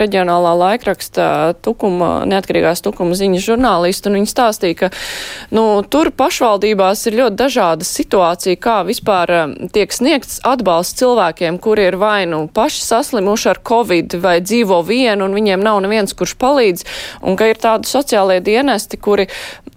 reģionālā 0.01 0.53
laikraksta 0.57 1.27
tukuma, 1.65 2.23
neatkarīgās 2.29 2.81
tukuma 2.85 3.17
ziņas 3.19 3.45
žurnālistu, 3.45 4.09
un 4.09 4.21
viņi 4.21 4.31
stāstīja, 4.31 4.79
ka 4.79 4.91
nu, 5.53 5.65
tur 5.93 6.13
pašvaldībās 6.17 7.05
ir 7.11 7.19
ļoti 7.21 7.41
dažāda 7.43 7.89
situācija, 7.89 8.61
kā 8.63 8.79
vispār 8.89 9.35
tiek 9.75 9.93
sniegts 9.93 10.41
atbalsts 10.49 10.97
cilvēkiem, 11.03 11.61
kuri 11.63 11.91
ir 11.91 11.99
vai 12.01 12.25
nu 12.31 12.47
paši 12.49 12.85
saslimuši 12.87 13.53
ar 13.53 13.61
covid 13.69 14.17
vai 14.23 14.39
dzīvo 14.45 14.72
vienu, 14.87 15.29
un 15.29 15.37
viņiem 15.37 15.63
nav 15.63 15.83
neviens, 15.85 16.17
kurš 16.17 16.37
palīdz, 16.41 16.87
un 17.23 17.37
ka 17.37 17.51
ir 17.51 17.61
tādi 17.61 17.91
sociālie 17.91 18.41
dienesti, 18.45 18.97
kuri 18.97 19.29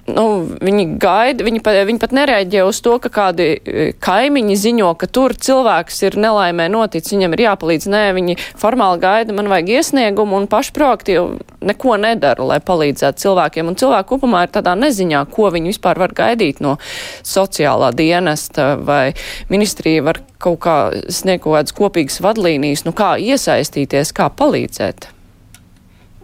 nu, 0.08 0.26
viņi 0.62 0.86
gaida, 1.02 1.46
viņi 1.46 1.62
pat, 1.66 1.80
viņi 1.88 2.02
pat 2.02 2.14
nereaģē 2.16 2.64
uz 2.68 2.80
to, 2.86 2.96
ka 3.02 3.10
kādi 3.14 3.48
e, 3.56 3.88
kaimiņi 4.04 4.58
ziņo, 4.62 4.92
ka 5.02 5.10
tur 5.10 5.34
cilvēks 5.34 6.04
ir 6.06 6.18
nelaimē 6.22 6.68
noticis, 6.72 7.16
viņam 7.16 7.36
ir 7.36 7.46
jāpalīdz. 7.48 7.90
Nē, 7.92 8.04
viņi 8.18 8.38
formāli 8.62 9.02
gaida, 9.02 9.36
man 9.36 9.50
vajag 9.52 9.74
iesniegumu 9.80 10.38
un 10.40 10.48
paši 10.52 10.76
proaktīvi 10.78 11.66
neko 11.66 11.98
nedara, 12.02 12.46
lai 12.54 12.60
palīdzētu 12.62 13.26
cilvēkiem. 13.26 13.72
Un 13.72 13.80
cilvēku 13.82 14.16
kopumā 14.16 14.46
ir 14.46 14.54
tādā 14.54 14.76
neziņā, 14.78 15.26
ko 15.34 15.50
viņi 15.56 15.74
vispār 15.74 16.02
var 16.06 16.14
gaidīt 16.16 16.62
no 16.64 16.78
sociālā 17.26 17.92
dienesta 17.98 18.76
vai 18.78 19.16
ministrija 19.50 20.06
var 20.06 20.22
kaut 20.42 20.60
kā 20.66 20.78
sniegt 21.10 21.44
kaut 21.46 21.58
kādas 21.58 21.76
kopīgas 21.76 22.22
vadlīnijas, 22.24 22.86
nu 22.88 22.94
kā 22.96 23.16
iesaistīties, 23.22 24.14
kā 24.16 24.30
palīdzēt. 24.30 25.10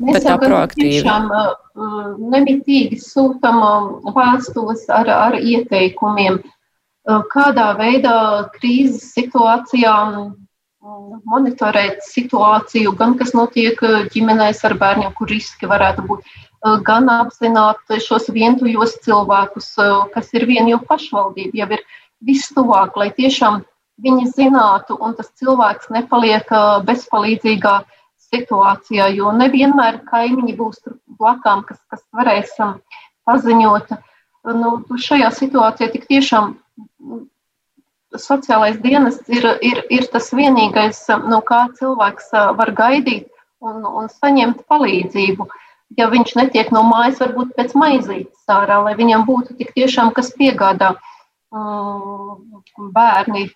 Mēs 0.02 0.17
Bet 0.17 0.26
tā 0.26 0.38
proaktīvi. 0.41 1.02
Tiešām, 1.04 1.28
uh, 1.30 2.13
nemitīgi 2.34 2.97
sūtam 3.02 3.62
uh, 3.62 4.13
vēstules 4.15 4.88
ar, 4.93 5.12
ar 5.13 5.38
ieteikumiem, 5.38 6.39
uh, 6.41 7.21
kādā 7.34 7.71
veidā 7.78 8.15
krīzes 8.58 9.12
situācijā 9.15 9.95
monitorēt 10.82 12.00
situāciju, 12.02 12.95
gan 12.97 13.13
kas 13.19 13.36
notiek 13.38 13.78
ģimenēs 14.13 14.63
ar 14.65 14.74
bērniem, 14.82 15.12
kur 15.13 15.30
riski 15.30 15.69
varētu 15.69 16.08
būt, 16.08 16.32
gan 16.88 17.10
apzināt 17.13 17.93
šos 18.02 18.32
vientuļos 18.34 18.95
cilvēkus, 19.06 19.76
kas 20.15 20.32
ir 20.34 20.47
vien 20.50 20.71
jau 20.71 20.80
pašvaldība, 20.89 21.54
jau 21.62 21.67
ir 21.78 21.84
vistuvāk, 22.26 22.97
lai 22.97 23.12
tiešām 23.13 23.62
viņi 24.03 24.29
zinātu, 24.35 24.97
un 24.99 25.15
tas 25.17 25.31
cilvēks 25.39 25.91
nepaliek 25.93 26.47
bezpalīdzīgā 26.87 27.75
situācijā, 28.31 29.09
jo 29.17 29.31
nevienmēr 29.35 30.01
kaimiņi 30.07 30.55
būs 30.57 30.81
tur 30.83 30.97
blakām, 31.19 31.65
kas, 31.67 31.81
kas 31.91 32.03
varēs 32.15 32.55
paziņot. 33.27 33.93
Nu, 34.57 34.71
šajā 34.97 35.29
situācijā 35.37 35.91
tik 35.93 36.07
tiešām 36.09 36.55
sociālais 38.17 38.79
dienests 38.81 39.29
ir, 39.29 39.45
ir, 39.61 39.83
ir 39.89 40.07
tas 40.11 40.31
vienīgais, 40.35 41.03
no 41.29 41.41
kā 41.45 41.67
cilvēks 41.77 42.31
var 42.57 42.73
gaidīt 42.75 43.29
un, 43.61 43.85
un 43.85 44.09
saņemt 44.11 44.65
palīdzību. 44.71 45.47
Ja 45.99 46.07
viņš 46.11 46.35
netiek 46.39 46.71
no 46.71 46.83
mājas, 46.87 47.19
varbūt 47.19 47.55
pēc 47.57 47.73
maizītes 47.75 48.51
ārā, 48.51 48.79
lai 48.85 48.95
viņam 48.95 49.25
būtu 49.27 49.57
tik 49.59 49.73
tiešām 49.75 50.13
kas 50.15 50.31
piegādā 50.37 50.93
bērni 52.95 53.49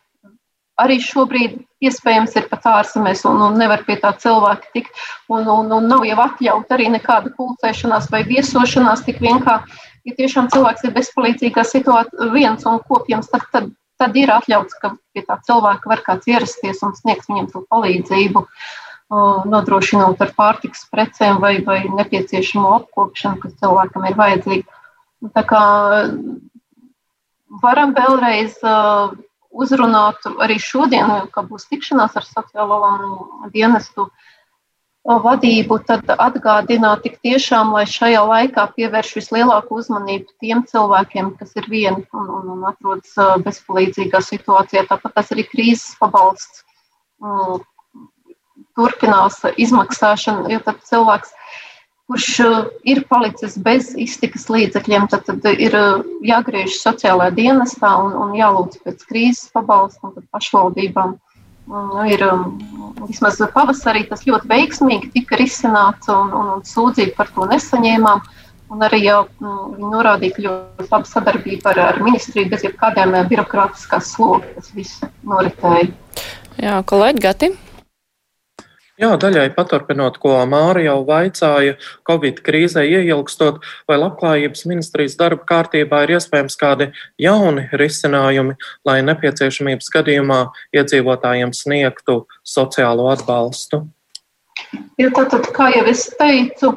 arī 0.82 0.98
šobrīd 1.04 1.58
iespējams 1.86 2.36
ir 2.40 2.48
pat 2.52 2.68
ārzemēs 2.72 3.24
un, 3.30 3.42
un 3.48 3.58
nevar 3.60 3.84
pie 3.88 3.98
tā 4.02 4.12
cilvēka 4.20 4.72
tikt. 4.76 5.04
Un, 5.32 5.48
un, 5.48 5.72
un 5.72 5.90
nav 5.92 6.06
jau 6.08 6.20
atļauta 6.26 6.78
arī 6.78 6.90
nekāda 6.94 7.32
pulcēšanās 7.38 8.10
vai 8.12 8.24
viesošanās 8.28 9.06
tik 9.08 9.22
vien 9.24 9.42
kā, 9.44 9.62
ja 10.06 10.16
tiešām 10.18 10.50
cilvēks 10.54 10.88
ir 10.88 10.96
bezpalīdzīgā 10.96 11.66
situācijā 11.68 12.32
viens 12.36 12.66
un 12.70 12.82
kopjams, 12.90 13.30
tad, 13.32 13.46
tad, 13.54 13.70
tad 14.02 14.18
ir 14.20 14.34
atļauts, 14.36 14.80
ka 14.82 14.96
pie 15.16 15.24
tā 15.28 15.40
cilvēka 15.48 15.92
var 15.92 16.04
kāds 16.06 16.28
ierasties 16.32 16.84
un 16.86 16.96
sniegs 16.98 17.32
viņam 17.32 17.52
to 17.54 17.64
palīdzību. 17.72 18.48
Nodrošinot 19.46 20.22
ar 20.26 20.32
pārtikas 20.34 20.88
precēm 20.90 21.38
vai, 21.40 21.60
vai 21.64 21.84
nepieciešamo 21.86 22.72
apkopšanu, 22.80 23.38
kas 23.44 23.54
cilvēkam 23.62 24.08
ir 24.10 24.18
vajadzīga. 24.18 24.80
Tā 25.36 25.44
kā 25.46 25.62
varam 27.62 27.94
vēlreiz 27.96 28.58
uh, 28.66 29.14
uzrunāt 29.56 30.26
arī 30.44 30.58
šodien, 30.62 31.12
kad 31.34 31.50
būs 31.50 31.68
tikšanās 31.72 32.16
ar 32.20 32.28
sociālo 32.28 32.80
dienestu 33.54 34.10
vadību, 35.06 35.78
tad 35.86 36.10
atgādināt 36.10 37.04
tik 37.06 37.20
tiešām, 37.22 37.76
lai 37.78 37.86
šajā 37.90 38.24
laikā 38.26 38.66
pievērš 38.74 39.12
vislielāku 39.20 39.78
uzmanību 39.82 40.34
tiem 40.42 40.64
cilvēkiem, 40.72 41.36
kas 41.40 41.54
ir 41.62 41.70
vieni 41.70 42.08
un, 42.10 42.26
un, 42.40 42.50
un 42.56 42.66
atrodas 42.72 43.14
bezpalīdzīgā 43.46 44.24
situācijā. 44.26 44.88
Tāpat 44.90 45.14
tas 45.20 45.30
arī 45.36 45.46
krīzes 45.52 45.94
pabalsts 46.02 46.64
turpinās 48.76 49.40
izmaksāšanu, 49.62 50.50
jo 50.52 50.60
tad 50.66 50.82
cilvēks 50.90 51.36
kurš 52.08 52.28
uh, 52.40 52.58
ir 52.86 53.02
palicis 53.10 53.58
bez 53.58 53.94
iztikas 53.98 54.48
līdzekļiem, 54.54 55.08
tad, 55.10 55.26
tad 55.26 55.46
ir 55.58 55.74
uh, 55.78 56.04
jāgriež 56.26 56.78
sociālajā 56.78 57.34
dienestā 57.40 57.96
un, 58.04 58.14
un 58.14 58.36
jālūdz 58.38 58.84
pēc 58.86 59.06
krīzes 59.10 59.50
pabalsta 59.56 60.12
un 60.12 60.28
pašvaldībām. 60.34 61.16
Nu, 61.66 62.04
ir 62.06 62.22
um, 62.28 62.60
vismaz 63.08 63.40
pavasarī 63.56 64.04
tas 64.06 64.22
ļoti 64.28 64.52
veiksmīgi 64.52 65.10
tika 65.16 65.40
risināts 65.42 66.12
un, 66.14 66.30
un, 66.30 66.52
un 66.60 66.66
sūdzību 66.68 67.16
par 67.18 67.32
to 67.34 67.50
nesaņēmām. 67.50 68.22
Un 68.76 68.82
arī 68.86 69.00
jau 69.02 69.24
mm, 69.26 69.58
viņi 69.78 69.90
norādīja, 69.90 70.36
ka 70.36 70.46
ļoti 70.46 70.88
laba 70.92 71.10
sadarbība 71.10 71.74
ar, 71.74 71.82
ar 71.90 72.02
ministriju 72.06 72.54
bez 72.54 72.66
jebkādiem 72.70 73.18
uh, 73.18 73.26
birokrātiskās 73.30 74.14
slogas 74.14 74.54
tas 74.60 74.74
viss 74.78 75.06
noritēja. 75.26 75.90
Jā, 76.62 76.82
kolēģi 76.86 77.26
Gati. 77.26 77.56
Jā, 78.96 79.10
daļai 79.20 79.50
paturpinot, 79.52 80.22
ko 80.24 80.38
Māra 80.48 80.80
jau 80.86 81.02
vaicāja, 81.04 81.74
Covid 82.08 82.38
krīzē 82.46 82.86
ieilgstot, 82.88 83.58
vai 83.92 83.98
labklājības 84.00 84.64
ministrijas 84.72 85.18
darba 85.20 85.44
kārtībā 85.50 86.06
ir 86.06 86.14
iespējams 86.16 86.56
kādi 86.62 86.88
jauni 87.20 87.66
risinājumi, 87.76 88.56
lai 88.88 89.02
nepieciešamības 89.04 89.92
gadījumā 89.98 90.40
iedzīvotājiem 90.80 91.52
sniegtu 91.52 92.22
sociālo 92.48 93.10
atbalstu? 93.12 93.84
Ja 94.96 95.12
tātad, 95.12 95.52
kā 95.52 95.74
jau 95.76 95.84
es 95.92 96.08
teicu, 96.16 96.72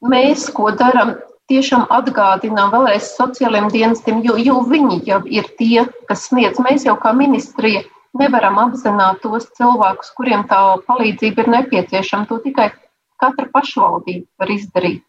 mēs, 0.00 0.48
ko 0.56 0.72
darām, 0.72 1.18
tiešām 1.52 1.84
atgādinām 1.92 2.72
vēlreiz 2.72 3.12
sociālajiem 3.18 3.68
dienestiem, 3.74 4.24
jo, 4.24 4.40
jo 4.40 4.60
viņi 4.72 5.02
jau 5.04 5.20
ir 5.28 5.52
tie, 5.60 5.84
kas 6.08 6.30
sniedz. 6.30 6.62
Mēs 6.64 6.88
jau 6.88 6.96
kā 6.96 7.12
ministrija 7.12 7.84
nevaram 8.18 8.58
apzināt 8.64 9.20
tos 9.24 9.46
cilvēkus, 9.58 10.12
kuriem 10.16 10.46
tā 10.50 10.58
palīdzība 10.86 11.44
ir 11.44 11.52
nepieciešama. 11.54 12.28
To 12.30 12.40
tikai 12.42 12.70
katra 13.20 13.46
pašvaldība 13.52 14.26
var 14.40 14.52
izdarīt. 14.54 15.04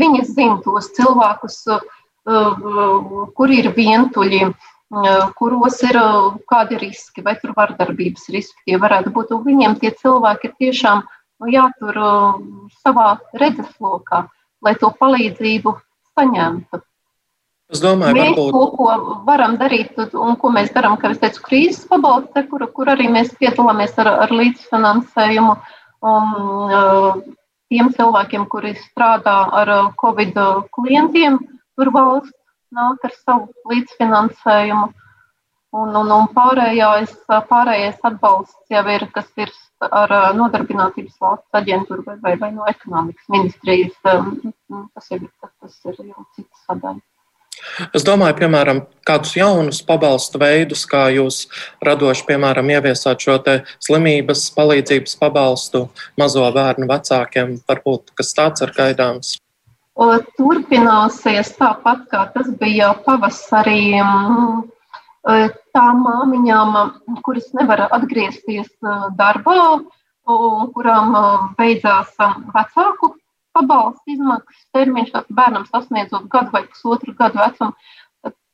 Viņi 0.00 0.24
zina 0.26 0.58
tos 0.64 0.90
cilvēkus, 0.96 1.60
uh, 1.70 3.30
kuri 3.36 3.60
ir 3.62 3.70
vientuļi, 3.76 4.42
uh, 4.50 5.30
kuros 5.38 5.78
ir 5.86 6.00
uh, 6.00 6.34
kādi 6.50 6.80
riski, 6.80 7.22
vai 7.26 7.36
tur 7.40 7.54
vardarbības 7.56 8.28
riski 8.34 8.66
tie 8.66 8.80
varētu 8.80 9.14
būt. 9.14 9.34
Viņiem 9.46 9.78
tie 9.82 9.92
cilvēki 10.00 10.50
ir 10.50 10.56
tiešām 10.64 11.04
nu, 11.04 11.50
jātur 11.52 11.96
savā 12.82 13.10
redzeslokā, 13.40 14.26
lai 14.64 14.74
to 14.80 14.90
palīdzību 15.00 15.76
saņemtu. 16.16 16.82
Es 17.70 17.82
domāju, 17.82 18.16
mēs 18.16 18.32
varbūt... 18.34 18.54
to, 18.54 18.62
ko 18.74 19.18
varam 19.26 19.52
darīt, 19.60 19.98
un 20.18 20.34
ko 20.40 20.50
mēs 20.50 20.72
darām, 20.74 20.96
kā 20.98 21.12
es 21.14 21.20
teicu, 21.22 21.42
krīzes 21.46 21.84
pabalste, 21.90 22.42
kur, 22.50 22.64
kur 22.74 22.90
arī 22.90 23.06
mēs 23.12 23.30
piedalāmies 23.38 23.94
ar, 24.02 24.10
ar 24.24 24.32
līdzfinansējumu 24.34 25.52
um, 25.54 26.32
uh, 26.66 27.20
tiem 27.70 27.92
cilvēkiem, 27.94 28.48
kuri 28.50 28.74
strādā 28.78 29.36
ar 29.62 29.70
uh, 29.76 29.90
Covid 30.02 30.40
klientiem. 30.74 31.38
Tur 31.78 31.92
valsts 31.94 32.34
nāk 32.74 33.06
ar 33.06 33.14
savu 33.20 33.70
līdzfinansējumu. 33.70 34.90
Un, 35.70 35.94
un, 35.94 36.08
un 36.10 36.26
pārējais, 36.34 37.12
pārējais 37.30 38.00
atbalsts 38.02 38.74
jau 38.74 38.82
ir, 38.90 39.04
kas 39.14 39.28
ir 39.38 39.52
ar 39.86 40.10
uh, 40.10 40.26
nodarbinātības 40.34 41.22
valsts 41.22 41.60
aģentūru 41.60 42.02
vai, 42.08 42.18
vai, 42.24 42.34
vai 42.42 42.50
no 42.56 42.66
ekonomikas 42.66 43.30
ministrijas. 43.30 43.94
Um, 44.10 44.50
tas 44.90 45.14
ir, 45.14 45.30
tas 45.38 45.78
ir 45.86 46.02
jau 46.02 46.26
cits 46.34 46.66
sadaļa. 46.66 46.98
Es 47.96 48.04
domāju, 48.06 48.36
piemēram, 48.40 48.82
kādus 49.08 49.34
jaunus 49.36 49.80
pabalstu 49.86 50.40
veidus, 50.42 50.86
kā 50.88 51.06
jūs 51.14 51.42
radoši, 51.86 52.24
piemēram, 52.28 52.70
ieviesāt 52.72 53.22
šo 53.24 53.36
slimības 53.82 54.46
palīdzības 54.56 55.16
pabalstu 55.20 55.86
mazo 56.20 56.46
bērnu 56.56 56.88
vecākiem. 56.90 57.58
Varbūt 57.68 58.12
kas 58.18 58.34
tāds 58.36 58.64
ir 58.66 58.74
gaidāms. 58.76 59.36
Turpināsies 60.38 61.52
tāpat, 61.58 62.06
kā 62.12 62.26
tas 62.34 62.48
bija 62.60 62.94
pavasarī. 63.04 64.00
Tām 65.76 66.04
māmiņām, 66.06 66.76
kuras 67.26 67.50
nevar 67.52 67.84
atgriezties 67.92 68.70
darbā, 69.18 69.56
kurām 70.24 71.16
beidzās 71.58 72.14
vecāku 72.54 73.14
pabalsta 73.56 74.12
izmaksas 74.14 74.66
termiņš 74.76 75.14
bērnam 75.36 75.66
sasniedzot 75.68 76.28
gadu 76.32 76.54
vai 76.54 76.64
pusotru 76.68 77.14
gadu 77.18 77.40
vecumu, 77.40 77.74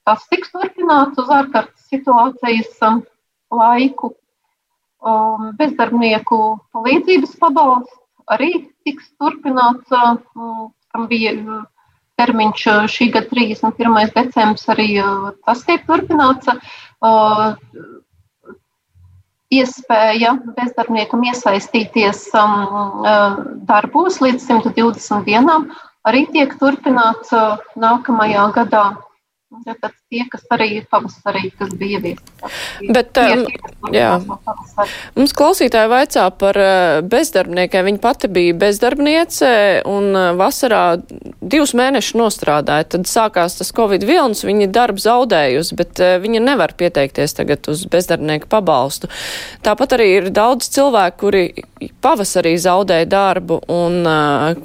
tas 0.06 0.24
tiks 0.30 0.52
turpināts 0.54 1.18
uz 1.22 1.32
ārkārtas 1.40 1.90
situācijas 1.90 2.78
um, 2.86 3.02
laiku. 3.52 4.14
Um, 5.06 5.52
bezdarbnieku 5.58 6.38
palīdzības 6.74 7.34
pabalsts 7.38 7.98
arī 8.32 8.50
tiks 8.86 9.10
turpināts, 9.20 9.92
um, 9.92 10.70
kam 10.90 11.04
bija 11.10 11.34
uh, 11.36 11.60
termiņš 12.18 12.64
uh, 12.72 12.86
šī 12.90 13.10
gada 13.14 13.28
31. 13.30 14.14
decembris, 14.16 14.66
arī 14.72 14.88
uh, 15.02 15.28
tas 15.46 15.62
tiek 15.68 15.84
turpināts 15.86 16.48
iespēja 19.54 20.36
bezdarbniekam 20.56 21.22
iesaistīties 21.28 22.24
um, 22.34 22.54
uh, 23.06 23.36
darbos 23.68 24.18
līdz 24.24 24.42
120 24.48 25.26
dienām, 25.28 25.68
arī 26.06 26.24
tiek 26.34 26.54
turpināts 26.60 27.32
uh, 27.36 27.60
nākamajā 27.78 28.48
gadā. 28.56 28.86
Tātad 29.46 29.92
tie, 30.10 30.24
kas 30.26 30.42
arī 30.50 30.80
pavasarī, 30.90 31.52
kas 31.54 31.70
bija 31.78 32.00
ieviesti. 32.00 32.48
Bet 32.90 33.14
um, 33.22 33.44
jā. 33.94 34.08
mums 35.14 35.34
klausītāji 35.38 35.90
vaicā 35.92 36.24
par 36.34 36.58
uh, 36.58 36.98
bezdarbniekiem. 37.06 37.86
Viņa 37.86 38.02
pati 38.02 38.30
bija 38.34 38.56
bezdarbniece 38.58 39.52
un 39.86 40.10
uh, 40.10 40.32
vasarā 40.38 40.98
divus 41.38 41.76
mēnešus 41.78 42.18
nostrādāja. 42.18 42.88
Tad 42.96 43.06
sākās 43.06 43.54
tas 43.60 43.70
Covid 43.76 44.02
vilnis, 44.08 44.42
viņa 44.42 44.66
darbu 44.74 45.06
zaudējusi, 45.06 45.78
bet 45.78 46.02
uh, 46.02 46.16
viņa 46.26 46.42
nevar 46.42 46.74
pieteikties 46.74 47.38
tagad 47.38 47.70
uz 47.70 47.86
bezdarbnieku 47.94 48.50
pabalstu. 48.50 49.14
Tāpat 49.62 49.94
arī 49.94 50.10
ir 50.16 50.30
daudz 50.34 50.72
cilvēku, 50.74 51.22
kuri 51.22 51.92
pavasarī 52.02 52.58
zaudēja 52.58 53.06
darbu 53.14 53.62
un 53.70 54.02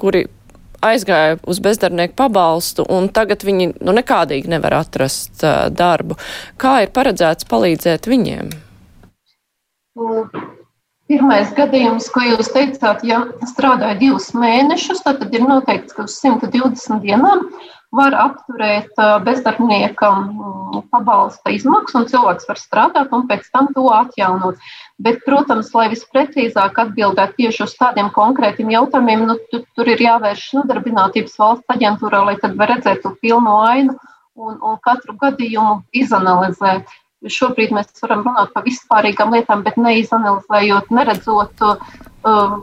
kuri 0.02 0.26
aizgāja 0.84 1.38
uz 1.48 1.60
bezdarbnieku 1.62 2.16
pabalstu, 2.18 2.86
un 2.90 3.08
tagad 3.14 3.44
viņi 3.46 3.72
nu, 3.78 3.94
nekādīgi 3.96 4.50
nevar 4.52 4.80
atrast 4.82 5.44
uh, 5.46 5.68
darbu. 5.70 6.18
Kā 6.60 6.82
ir 6.84 6.92
paredzēts 6.94 7.48
palīdzēt 7.50 8.10
viņiem? 8.10 8.52
Pirmais 11.12 11.50
gadījums, 11.52 12.06
ko 12.14 12.22
jūs 12.24 12.48
teicāt, 12.54 13.02
ja 13.04 13.18
strādāja 13.50 13.98
divus 14.00 14.30
mēnešus, 14.32 15.02
tad 15.04 15.22
ir 15.28 15.44
noteikts, 15.44 15.92
ka 15.92 16.06
uz 16.06 16.14
120 16.22 17.02
dienām 17.04 17.48
var 17.92 18.16
apturēt 18.16 18.96
bezdarbnieka 19.26 20.08
pabalsta 20.94 21.52
izmaksu, 21.52 21.98
un 22.00 22.08
cilvēks 22.08 22.48
var 22.48 22.60
strādāt 22.60 23.12
un 23.12 23.26
pēc 23.28 23.50
tam 23.52 23.68
to 23.76 23.84
atjaunot. 23.92 24.56
Bet, 25.02 25.22
protams, 25.26 25.72
lai 25.74 25.88
visprecīzāk 25.90 26.78
atbildētu 26.78 27.38
tieši 27.40 27.64
uz 27.64 27.74
tādiem 27.78 28.10
konkrētiem 28.14 28.70
jautājumiem, 28.70 29.24
nu, 29.26 29.36
tu, 29.50 29.62
tur 29.76 29.88
ir 29.90 30.02
jāvērš 30.04 30.44
nodarbinātības 30.60 31.38
valsts 31.40 31.74
aģentūrā, 31.74 32.20
lai 32.28 32.36
tad 32.42 32.54
var 32.60 32.70
redzēt 32.70 33.02
to 33.02 33.14
pilno 33.22 33.56
ainu 33.64 33.96
un, 34.38 34.58
un 34.60 34.76
katru 34.84 35.16
gadījumu 35.18 35.80
izanalizēt. 36.04 36.92
Šobrīd 37.22 37.74
mēs 37.74 37.90
varam 38.02 38.24
runāt 38.26 38.50
par 38.54 38.64
vispārīgām 38.66 39.34
lietām, 39.34 39.62
bet 39.66 39.78
neizanalizējot, 39.78 40.90
neredzot 40.94 41.66
uh, 41.66 42.62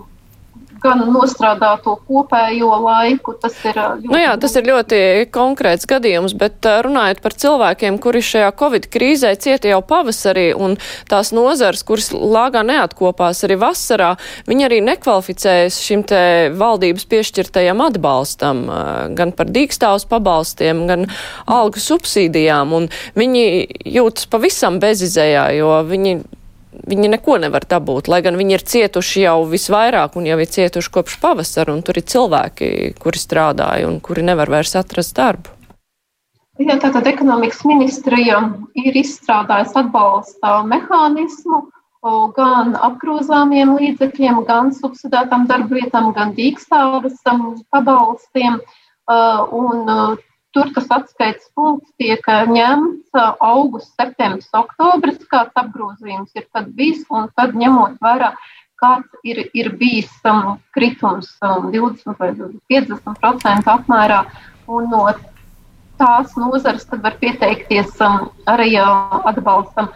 gan 0.83 1.03
nostrādāto 1.13 1.95
kopējo 2.07 2.71
laiku. 2.83 3.35
Tas 3.41 3.55
ir 3.65 3.77
ļoti, 3.77 4.09
nu 4.11 4.21
jā, 4.21 4.33
tas 4.41 4.55
ir 4.59 4.67
ļoti 4.69 4.99
konkrēts 5.33 5.87
gadījums, 5.89 6.35
bet 6.39 6.65
runājot 6.85 7.21
par 7.23 7.35
cilvēkiem, 7.43 7.99
kuri 8.01 8.23
šajā 8.25 8.51
Covid 8.59 8.89
krīzē 8.91 9.33
cieta 9.41 9.71
jau 9.71 9.81
pavasarī 9.85 10.49
un 10.57 10.77
tās 11.09 11.33
nozars, 11.35 11.83
kuras 11.87 12.11
lāgā 12.13 12.63
neatkopās 12.67 13.43
arī 13.47 13.59
vasarā, 13.61 14.13
viņi 14.49 14.67
arī 14.69 14.81
nekvalificējas 14.87 15.79
šim 15.83 16.05
te 16.09 16.23
valdības 16.55 17.07
piešķirtajam 17.09 17.85
atbalstam, 17.89 18.65
gan 19.17 19.35
par 19.35 19.51
dīkstāvus 19.53 20.07
pabalstiem, 20.09 20.85
gan 20.89 21.07
algu 21.49 21.81
subsīdijām, 21.83 22.75
un 22.75 22.89
viņi 23.19 23.45
jūtas 23.99 24.29
pavisam 24.31 24.81
bezizējā, 24.81 25.49
jo 25.59 25.79
viņi 25.89 26.19
viņi 26.71 27.11
neko 27.15 27.37
nevar 27.41 27.65
dabūt, 27.69 28.09
lai 28.11 28.21
gan 28.25 28.37
viņi 28.39 28.57
ir 28.57 28.65
cietuši 28.71 29.23
jau 29.25 29.37
visvairāk 29.49 30.17
un 30.19 30.27
jau 30.29 30.37
ir 30.39 30.49
cietuši 30.49 30.91
kopš 30.97 31.17
pavasara, 31.21 31.73
un 31.73 31.81
tur 31.85 31.97
ir 31.97 32.05
cilvēki, 32.09 32.69
kuri 33.01 33.21
strādāja 33.21 33.89
un 33.89 33.99
kuri 34.03 34.25
nevar 34.27 34.51
vairs 34.51 34.75
atrast 34.79 35.15
darbu. 35.17 35.55
Jā, 36.59 36.75
tātad 36.75 37.07
ekonomikas 37.07 37.61
ministrija 37.63 38.41
ir 38.75 38.97
izstrādājusi 38.99 39.77
atbalsta 39.79 40.57
mehānismu 40.67 41.61
gan 42.35 42.75
apgrozāmiem 42.75 43.77
līdzekļiem, 43.77 44.41
gan 44.47 44.73
subsidētām 44.75 45.47
darbvietām, 45.47 46.11
gan 46.15 46.33
dīkstāves 46.35 47.15
pabalstiem. 47.71 48.59
Un 49.09 50.19
Tur 50.59 50.73
tas 50.75 50.89
atskaites 50.91 51.45
punkts 51.55 51.93
tiek 51.95 52.25
eh, 52.27 52.49
ņemts 52.51 53.15
eh, 53.15 53.27
augusts, 53.47 53.93
septembris, 53.95 54.49
oktobris, 54.59 55.21
kāds 55.31 55.55
apgrozījums 55.61 56.33
ir 56.35 56.49
tad 56.51 56.73
bijis, 56.75 57.05
un 57.15 57.29
tad 57.39 57.55
ņemot 57.55 57.95
vērā, 58.03 58.33
kāds 58.83 59.21
ir, 59.23 59.39
ir 59.55 59.69
bijis 59.79 60.11
um, 60.27 60.57
kritums 60.75 61.31
um, 61.47 61.69
20 61.71 62.19
vai 62.19 62.33
50% 62.73 63.71
apmērā, 63.71 64.19
un 64.67 64.91
no 64.91 65.05
tās 66.01 66.35
nozares 66.35 66.83
var 66.91 67.15
pieteikties 67.23 67.95
um, 68.03 68.27
arī 68.51 68.73
uh, 68.83 69.15
atbalstam. 69.31 69.93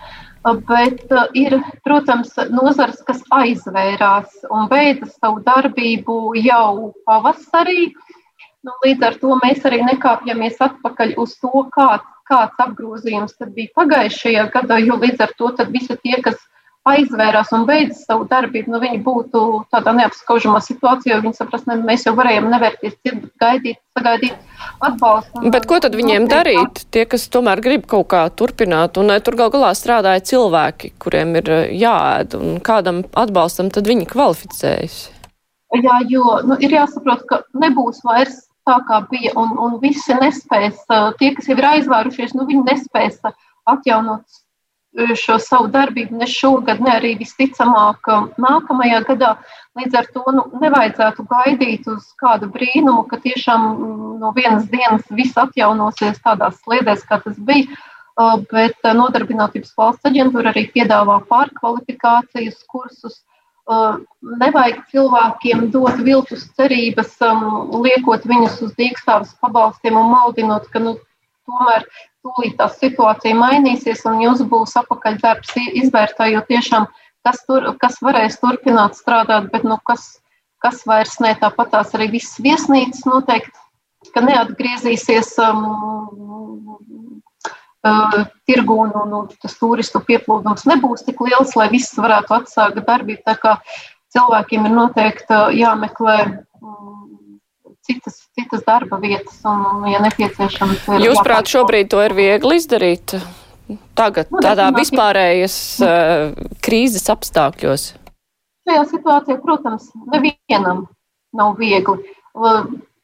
Uh, 0.48 0.56
bet 0.72 1.04
uh, 1.12 1.28
ir, 1.36 1.60
protams, 1.84 2.32
nozars, 2.56 3.04
kas 3.04 3.20
aizvērās 3.36 4.48
un 4.48 4.72
beidza 4.72 5.12
savu 5.12 5.44
darbību 5.44 6.38
jau 6.40 6.94
pavasarī. 7.04 7.90
Uh, 7.92 8.13
Nu, 8.64 8.72
līdz 8.86 9.04
ar 9.04 9.20
to 9.20 9.36
mēs 9.42 9.66
arī 9.68 9.82
nekāpjamies 9.84 10.62
atpakaļ 10.64 11.18
uz 11.20 11.36
to, 11.44 11.66
kāds, 11.76 12.08
kāds 12.30 12.62
apgrozījums 12.64 13.36
bija 13.52 13.74
pagājušajā 13.76 14.46
gadā, 14.54 14.78
jo 14.80 14.96
līdz 15.02 15.24
ar 15.26 15.34
to 15.40 15.50
visi 15.74 15.98
tie, 16.00 16.16
kas 16.24 16.38
aizvērās 16.88 17.52
un 17.56 17.64
beidza 17.68 17.96
savu 17.96 18.26
darbību, 18.28 18.72
nu, 18.72 18.80
viņi 18.80 19.00
būtu 19.04 19.42
tādā 19.72 19.94
neapskaužamā 19.98 20.60
situācijā, 20.64 21.20
viņi 21.24 21.38
saprast, 21.38 21.68
ne, 21.68 21.78
mēs 21.80 22.04
jau 22.08 22.14
varējām 22.16 22.48
nevērties, 22.52 22.96
gaidīt, 23.40 23.80
sagaidīt 23.98 24.36
atbalstu. 24.84 25.44
Bet 25.52 25.68
ko 25.68 25.80
tad 25.84 25.96
viņiem 26.00 26.28
darīt? 26.32 26.84
Tie, 26.92 27.04
kas 27.08 27.28
tomēr 27.32 27.64
grib 27.64 27.88
kaut 27.92 28.10
kā 28.16 28.26
turpināt, 28.32 29.00
un 29.00 29.16
tur 29.24 29.40
gal 29.40 29.52
galā 29.52 29.74
strādāja 29.80 30.24
cilvēki, 30.32 30.94
kuriem 31.04 31.36
ir 31.40 31.52
eh, 31.56 31.76
jāēd, 31.84 32.40
un 32.40 32.64
kādam 32.64 33.04
atbalstam 33.12 33.72
tad 33.76 33.88
viņi 33.92 34.08
kvalificējas? 34.12 34.98
Jā, 35.84 36.00
jo 36.08 36.40
nu, 36.48 36.60
ir 36.64 36.76
jāsaprot, 36.76 37.24
ka 37.28 37.44
nebūs 37.60 38.04
vairs 38.06 38.44
tā 38.68 38.78
kā 38.88 39.02
bija, 39.12 39.34
un, 39.40 39.58
un 39.60 39.78
visi 39.82 40.16
nespēs, 40.18 40.86
tie, 41.20 41.34
kas 41.36 41.50
jau 41.50 41.58
ir 41.60 41.70
aizvārušies, 41.74 42.36
nu, 42.38 42.48
viņi 42.50 42.66
nespēs 42.70 43.20
atjaunot 43.70 44.44
šo 45.18 45.40
savu 45.42 45.68
darbību 45.74 46.20
ne 46.20 46.28
šogad, 46.30 46.82
ne 46.84 46.92
arī 46.94 47.14
visticamāk 47.18 48.10
nākamajā 48.42 49.00
gadā. 49.08 49.32
Līdz 49.80 49.98
ar 49.98 50.10
to 50.14 50.24
nu, 50.36 50.44
nevajadzētu 50.62 51.26
gaidīt 51.32 51.88
uz 51.90 52.12
kādu 52.22 52.50
brīnumu, 52.54 53.08
ka 53.10 53.18
tiešām 53.24 53.66
no 54.22 54.34
vienas 54.38 54.68
dienas 54.70 55.08
viss 55.10 55.38
atjaunosies 55.38 56.22
tādās 56.22 56.62
sliedēs, 56.62 57.06
kā 57.10 57.20
tas 57.26 57.40
bija. 57.40 57.74
Bet 58.52 58.78
Nodarbinātības 58.86 59.72
valsts 59.74 60.06
aģentūra 60.06 60.52
arī 60.52 60.68
piedāvā 60.70 61.18
pārkvalifikācijas 61.26 62.60
kursus, 62.70 63.24
nevajag 63.68 64.82
cilvēkiem 64.92 65.70
dot 65.72 66.02
viltus 66.04 66.50
cerības, 66.58 67.16
um, 67.24 67.72
liekot 67.84 68.26
viņus 68.28 68.60
uz 68.66 68.74
dīkstāves 68.76 69.36
pabalstiem 69.40 69.98
un 69.98 70.12
maldinot, 70.12 70.68
ka 70.74 70.80
nu, 70.84 70.98
tomēr 71.48 71.86
tūlīt 72.24 72.58
tā 72.60 72.68
situācija 72.72 73.36
mainīsies 73.36 74.04
un 74.10 74.22
jūs 74.24 74.44
būs 74.52 74.76
apakaļdarbs 74.84 75.56
izvērtējot 75.84 76.48
tiešām, 76.52 76.88
kas, 77.24 77.44
tur, 77.48 77.72
kas 77.80 78.00
varēs 78.04 78.40
turpināt 78.42 79.00
strādāt, 79.00 79.50
bet 79.52 79.64
nu, 79.64 79.80
kas, 79.88 80.20
kas 80.64 80.84
vairs 80.88 81.20
ne 81.24 81.36
tāpat 81.40 81.72
tās 81.72 81.96
arī 81.96 82.12
viss 82.18 82.40
viesnīcas 82.44 83.06
noteikti, 83.08 83.56
ka 84.14 84.24
neatgriezīsies 84.24 85.38
um, 85.40 87.23
uh, 87.88 88.24
tirgu 88.48 88.78
un, 88.86 88.94
un, 89.04 89.14
un 89.20 89.30
tas 89.42 89.56
turistu 89.60 90.02
pieplūdums 90.08 90.66
nebūs 90.70 91.06
tik 91.08 91.22
liels, 91.26 91.56
lai 91.60 91.70
viss 91.74 91.98
varētu 92.00 92.38
atsākt 92.40 92.82
darbību. 92.88 93.22
Tā 93.28 93.36
kā 93.40 93.58
cilvēkiem 94.14 94.68
ir 94.70 94.76
noteikti 94.76 95.40
jāmeklē 95.60 96.18
um, 96.62 97.40
citas, 97.86 98.22
citas 98.38 98.66
darba 98.68 99.00
vietas 99.04 99.40
un, 99.50 99.88
ja 99.92 100.02
nepieciešams. 100.04 100.88
Jūs 101.04 101.24
prāt, 101.26 101.52
šobrīd 101.52 101.92
to 101.94 102.04
ir 102.06 102.16
viegli 102.18 102.60
izdarīt? 102.62 103.18
Tagad, 103.98 104.28
nu, 104.34 104.42
tādā 104.44 104.68
vispārējas 104.76 105.58
uh, 105.82 106.34
krīzes 106.64 107.08
apstākļos. 107.14 107.94
Šajā 108.68 108.84
situācijā, 108.92 109.38
protams, 109.44 109.90
nevienam 110.12 110.86
nav 111.36 111.58
viegli. 111.60 112.14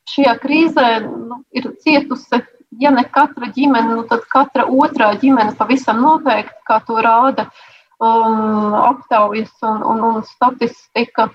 Šajā 0.10 0.36
krīzē 0.42 0.88
nu, 1.06 1.42
ir 1.56 1.68
cietusi 1.84 2.40
ja 2.78 2.92
ne 2.94 3.04
katra 3.10 3.50
ģimene, 3.56 3.96
nu, 3.96 4.06
tad 4.10 4.26
katra 4.30 4.66
otrā 4.70 5.14
ģimene 5.22 5.56
pavisam 5.58 6.02
noteikti, 6.04 6.58
kā 6.68 6.80
to 6.86 7.00
rāda 7.02 7.50
um, 7.98 8.76
aptaujas 8.78 9.52
un, 9.66 9.84
un, 9.94 10.04
un 10.12 10.24
statistika. 10.28 11.30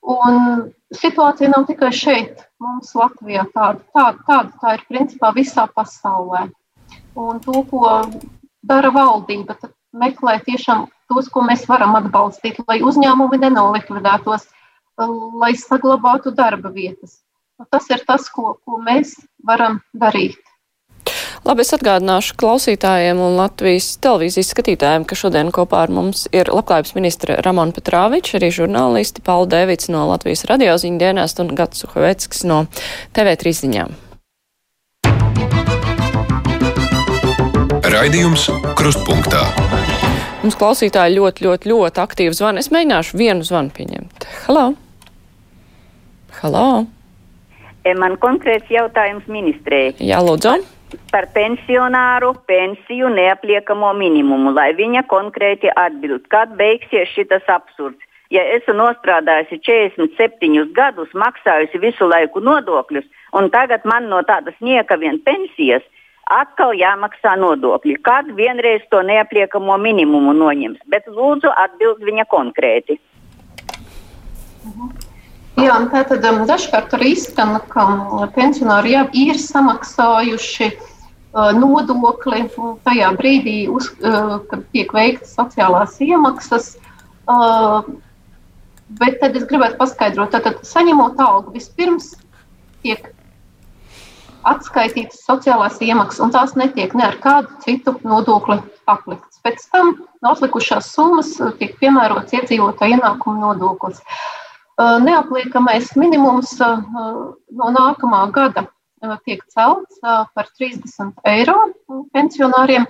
Un 0.00 0.70
situācija 0.96 1.50
nav 1.52 1.66
tikai 1.68 1.90
šeit, 1.92 2.44
mums 2.60 2.94
Latvijā. 2.96 3.44
Tāda, 3.54 3.82
tāda, 3.94 4.24
tāda 4.28 4.62
tā 4.62 4.76
ir 4.78 4.86
principā 4.88 5.32
visā 5.36 5.66
pasaulē. 5.74 6.46
Un 7.20 7.40
to, 7.44 7.64
ko 7.68 7.84
dara 8.64 8.92
valdība, 8.94 9.56
tad 9.60 9.74
meklē 9.92 10.38
tiešām 10.46 10.86
tos, 11.10 11.28
ko 11.28 11.42
mēs 11.44 11.66
varam 11.68 11.96
atbalstīt, 11.98 12.60
lai 12.68 12.80
uzņēmumi 12.86 13.40
nenolikvidētos, 13.42 14.46
lai 15.40 15.52
saglabātu 15.58 16.32
darba 16.36 16.72
vietas. 16.72 17.20
Nu, 17.60 17.66
tas 17.68 17.90
ir 17.92 18.00
tas, 18.08 18.24
ko, 18.32 18.54
ko 18.64 18.78
mēs 18.80 19.18
varam 19.44 19.82
darīt. 19.92 20.38
Labi, 21.44 21.60
es 21.60 21.74
atgādināšu 21.76 22.32
klausītājiem 22.40 23.18
un 23.20 23.34
Latvijas 23.36 23.98
televīzijas 24.00 24.48
skatītājiem, 24.54 25.02
ka 25.04 25.16
šodien 25.16 25.50
kopā 25.52 25.82
ar 25.84 25.90
mums 25.92 26.22
ir 26.32 26.48
labklājības 26.48 26.94
ministra 26.96 27.34
Ramona 27.44 27.74
Petrāviča, 27.76 28.38
arī 28.38 28.48
žurnālisti 28.56 29.20
Paula 29.26 29.50
Devits 29.52 29.90
no 29.92 30.06
Latvijas 30.08 30.46
radioziņu 30.48 31.00
dienēst 31.02 31.42
un 31.44 31.50
Gats 31.58 31.82
Suhaveckis 31.84 32.46
no 32.48 32.62
TV3 33.16 33.52
ziņām. 33.58 33.92
Raidījums 37.92 38.46
Krustpunktā. 38.78 39.42
Mums 40.46 40.56
klausītāji 40.56 41.18
ļoti, 41.18 41.44
ļoti, 41.44 41.74
ļoti 41.74 42.02
aktīvi 42.06 42.40
zvana. 42.40 42.64
Es 42.64 42.72
mēģināšu 42.72 43.20
vienu 43.20 43.44
zvanu 43.44 43.76
pieņemt. 43.76 44.26
Halo! 44.46 44.64
Halo! 46.40 46.64
Man 47.98 48.16
konkrēts 48.20 48.70
jautājums 48.70 49.26
ministrē. 49.30 49.80
Jā, 49.98 50.20
lūdzu. 50.24 50.58
Par 51.12 51.28
pensionāru 51.34 52.32
pensiju 52.50 53.10
neapliekamo 53.14 53.92
minimumu, 53.94 54.52
lai 54.54 54.72
viņa 54.78 55.04
konkrēti 55.10 55.70
atbild, 55.70 56.26
kad 56.32 56.56
beigsies 56.58 57.12
šitas 57.14 57.46
absurds. 57.50 58.00
Ja 58.30 58.42
esmu 58.56 58.76
nostrādājusi 58.78 59.58
47 59.66 60.68
gadus, 60.74 61.10
maksājusi 61.18 61.80
visu 61.82 62.06
laiku 62.06 62.42
nodokļus, 62.46 63.06
un 63.38 63.50
tagad 63.50 63.86
man 63.86 64.06
no 64.10 64.22
tādas 64.26 64.54
nieka 64.62 64.98
vien 65.02 65.18
pensijas, 65.26 65.82
atkal 66.30 66.76
jāmaksā 66.78 67.34
nodokļi. 67.42 67.98
Kad 68.06 68.30
vienreiz 68.38 68.86
to 68.94 69.02
neapliekamo 69.06 69.78
minimumu 69.82 70.34
noņems? 70.38 70.82
Bet 70.86 71.10
lūdzu 71.10 71.50
atbild 71.66 72.02
viņa 72.06 72.26
konkrēti. 72.30 73.00
Mhm. 74.64 74.99
Jā, 75.60 75.74
tātad 75.92 76.24
um, 76.24 76.44
dažkārt 76.48 76.94
arī 76.96 77.12
izskan, 77.12 77.58
ka 77.68 77.84
pensionāri 78.36 78.94
jau 78.94 79.02
ir 79.16 79.36
samaksājuši 79.40 80.68
uh, 80.70 81.50
nodokli 81.56 82.46
tajā 82.86 83.10
brīdī, 83.18 83.56
uz, 83.68 83.90
uh, 84.00 84.38
kad 84.48 84.64
tiek 84.72 84.94
veiktas 84.96 85.34
sociālās 85.36 85.98
iemaksas. 86.00 86.72
Uh, 87.28 87.84
bet 88.98 89.20
tad 89.20 89.36
es 89.36 89.44
gribētu 89.50 89.76
paskaidrot, 89.80 90.32
tātad 90.32 90.64
saņemot 90.66 91.20
algu 91.20 91.52
vispirms 91.54 92.14
tiek 92.80 93.12
atskaitītas 94.48 95.20
sociālās 95.26 95.76
iemaksas, 95.84 96.22
un 96.24 96.32
tās 96.32 96.56
netiek 96.56 96.94
ne 96.96 97.04
ar 97.10 97.18
kādu 97.20 97.52
citu 97.64 97.98
nodokli 98.00 98.56
apliktas. 98.88 99.40
Pēc 99.44 99.66
tam 99.72 99.92
no 100.24 100.32
atlikušās 100.32 100.88
summas 100.94 101.34
tiek 101.60 101.76
piemērots 101.82 102.32
iedzīvotāja 102.38 102.96
ienākuma 102.96 103.50
nodoklis. 103.50 104.00
Neapliekamais 104.80 105.90
minimums 106.00 106.54
no 106.60 107.72
nākamā 107.76 108.20
gada 108.32 108.66
tiek 109.26 109.42
celts 109.52 109.98
par 110.00 110.48
30 110.58 111.12
eiro 111.28 111.56
pensionāriem. 112.14 112.86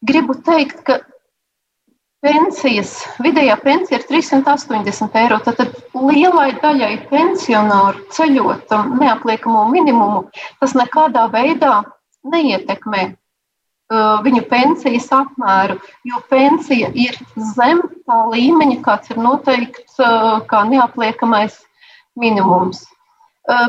Gribu 0.00 0.36
teikt, 0.44 0.82
ka 0.84 0.98
pensijas, 2.24 2.94
vidējā 3.24 3.56
pensija 3.64 4.00
ir 4.00 4.06
380 4.08 5.16
eiro. 5.22 5.40
Tad 5.44 5.60
lielai 5.96 6.50
daļai 6.60 6.92
pensionāru 7.08 8.04
ceļot 8.16 8.76
neapliekamo 9.00 9.66
minimumu, 9.72 10.26
tas 10.60 10.76
nekādā 10.76 11.26
veidā 11.32 11.82
neietekmē 12.28 13.10
viņu 13.90 14.44
pensijas 14.50 15.08
apmēru, 15.12 15.80
jo 16.06 16.20
pensija 16.30 16.92
ir 16.94 17.16
zem 17.56 17.82
tā 18.06 18.18
līmeņa, 18.30 18.78
kāds 18.84 19.10
ir 19.10 19.18
noteikts 19.18 19.98
uh, 19.98 20.38
kā 20.46 20.62
neapliekamais 20.70 21.58
minimums. 22.14 22.84
Uh, 23.50 23.66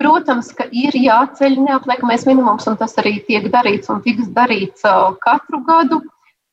Protams, 0.00 0.48
ka 0.56 0.64
ir 0.72 0.94
jāceļ 0.96 1.58
neapliekamais 1.60 2.22
minimums, 2.24 2.64
un 2.70 2.78
tas 2.80 2.94
arī 3.02 3.18
tiek 3.26 3.50
darīts 3.52 3.90
un 3.92 3.98
tiks 4.00 4.30
darīts 4.32 4.86
katru 5.20 5.60
gadu. 5.66 5.98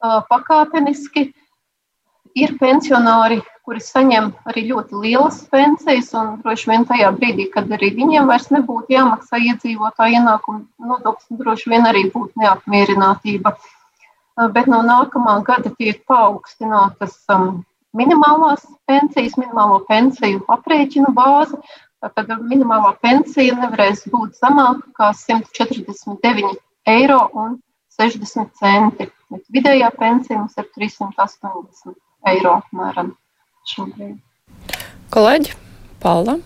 Pakāpeniski. 0.04 1.30
Ir 2.38 2.52
pensionāri, 2.60 3.40
kuri 3.68 3.82
saņem 3.84 4.30
arī 4.48 4.62
ļoti 4.70 5.00
lielas 5.04 5.42
pensijas, 5.52 6.14
un 6.16 6.38
droši 6.40 6.70
vien 6.70 6.86
tajā 6.88 7.10
brīdī, 7.18 7.50
kad 7.52 7.68
arī 7.76 7.90
viņiem 7.98 8.30
vairs 8.32 8.48
nebūtu 8.56 8.96
jāmaksā 8.96 9.42
iedzīvotāja 9.44 10.22
ienākuma 10.22 10.62
nodoklis, 10.92 11.34
droši 11.42 11.74
vien 11.74 11.90
arī 11.90 12.06
būtu 12.14 12.40
neapmierinātība. 12.44 13.52
Bet 14.56 14.70
no 14.72 14.80
nākamā 14.88 15.36
gada 15.44 15.74
tiek 15.82 16.00
paaugstinātas 16.08 17.20
minimālās 17.98 18.64
pensijas, 18.88 19.36
minimālo 19.36 19.82
pensiju 19.92 20.46
aprēķinu 20.56 21.12
bāze. 21.20 21.60
Tad 22.08 22.34
minimālā 22.48 22.94
pensija 23.04 23.60
nevarēs 23.60 24.08
būt 24.14 24.40
zemāka 24.40 24.96
kā 24.96 25.12
149 25.28 26.56
eiro 26.96 27.22
un 27.36 27.60
60 28.00 28.56
centi. 28.64 29.12
Bet 29.28 29.48
vidējā 29.52 29.92
pensija 30.00 30.40
mums 30.40 30.56
ir 30.56 30.72
380 30.78 31.98
eiro 32.32 32.60
apmēram 32.62 33.18
šobrīd. 33.74 34.20
Kolēģi, 35.14 35.58
Paula? 36.04 36.38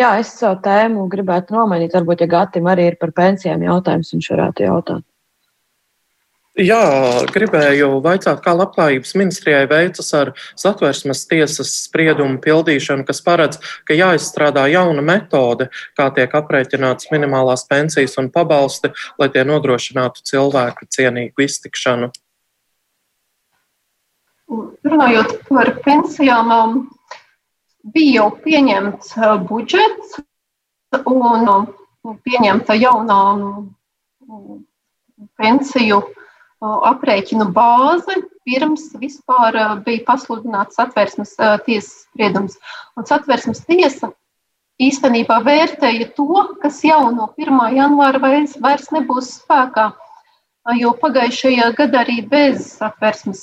Jā, 0.00 0.14
es 0.22 0.32
savu 0.38 0.62
tēmu 0.64 1.04
gribētu 1.12 1.52
nomainīt. 1.52 1.92
Varbūt, 1.92 2.24
ja 2.24 2.30
Gatim 2.30 2.68
arī 2.72 2.88
ir 2.88 2.98
par 3.00 3.12
pensijām 3.16 3.62
jautājums, 3.66 4.14
viņš 4.14 4.28
varētu 4.32 4.64
jautāt. 4.64 5.04
Jā, 6.60 6.80
gribēju 7.30 8.00
vaicāt, 8.04 8.40
kā 8.42 8.52
labklājības 8.58 9.12
ministrijai 9.16 9.68
veicas 9.70 10.08
ar 10.18 10.32
satversmes 10.58 11.22
tiesas 11.30 11.70
spriedumu 11.86 12.40
pildīšanu, 12.42 13.06
kas 13.08 13.22
paredz, 13.24 13.60
ka 13.86 13.94
jāizstrādā 13.94 14.66
jauna 14.72 15.04
metode, 15.04 15.68
kā 15.96 16.08
tiek 16.16 16.34
aprēķināts 16.36 17.12
minimālās 17.14 17.64
pensijas 17.70 18.18
un 18.20 18.32
pabalsti, 18.34 18.90
lai 19.22 19.30
tie 19.30 19.46
nodrošinātu 19.46 20.26
cilvēku 20.26 20.90
cienīgu 20.90 21.46
iztikšanu. 21.46 22.10
Runājot 24.50 25.36
par 25.48 25.74
pensijām, 25.84 26.50
bija 27.94 28.22
jau 28.22 28.30
pieņemts 28.44 29.12
uh, 29.18 29.36
budžets 29.46 30.16
un 31.06 31.52
um, 31.52 31.68
pieņemta 32.26 32.74
jaunā 32.80 33.20
um, 33.36 34.64
pensiju 35.38 36.02
aprēķinu 36.60 37.46
bāzi 37.56 38.18
pirms 38.44 38.90
vispār 39.00 39.56
bija 39.84 40.04
pasludināts 40.08 40.76
satversmes 40.76 41.36
tiesas 41.64 42.04
spriedums. 42.04 42.58
Un 42.96 43.06
satversmes 43.08 43.62
tiesa 43.64 44.10
īstenībā 44.80 45.40
vērtēja 45.44 46.10
to, 46.16 46.28
kas 46.62 46.82
jau 46.84 47.10
no 47.14 47.30
1. 47.36 47.60
janvāra 47.76 48.20
vairs 48.20 48.90
nebūs 48.92 49.32
spēkā. 49.40 49.90
Jo 50.78 50.92
pagājušajā 51.02 51.70
gadā 51.78 52.04
arī 52.04 52.20
bez 52.30 52.66
satversmes 52.78 53.42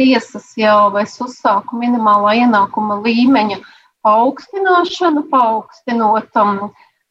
tiesas 0.00 0.48
jau 0.58 0.90
es 0.98 1.14
uzsāku 1.22 1.78
minimālā 1.78 2.32
ienākuma 2.42 2.96
līmeņa 3.04 3.58
paaugstināšanu, 4.06 5.26
paaugstinot 5.30 6.40
um, 6.42 6.58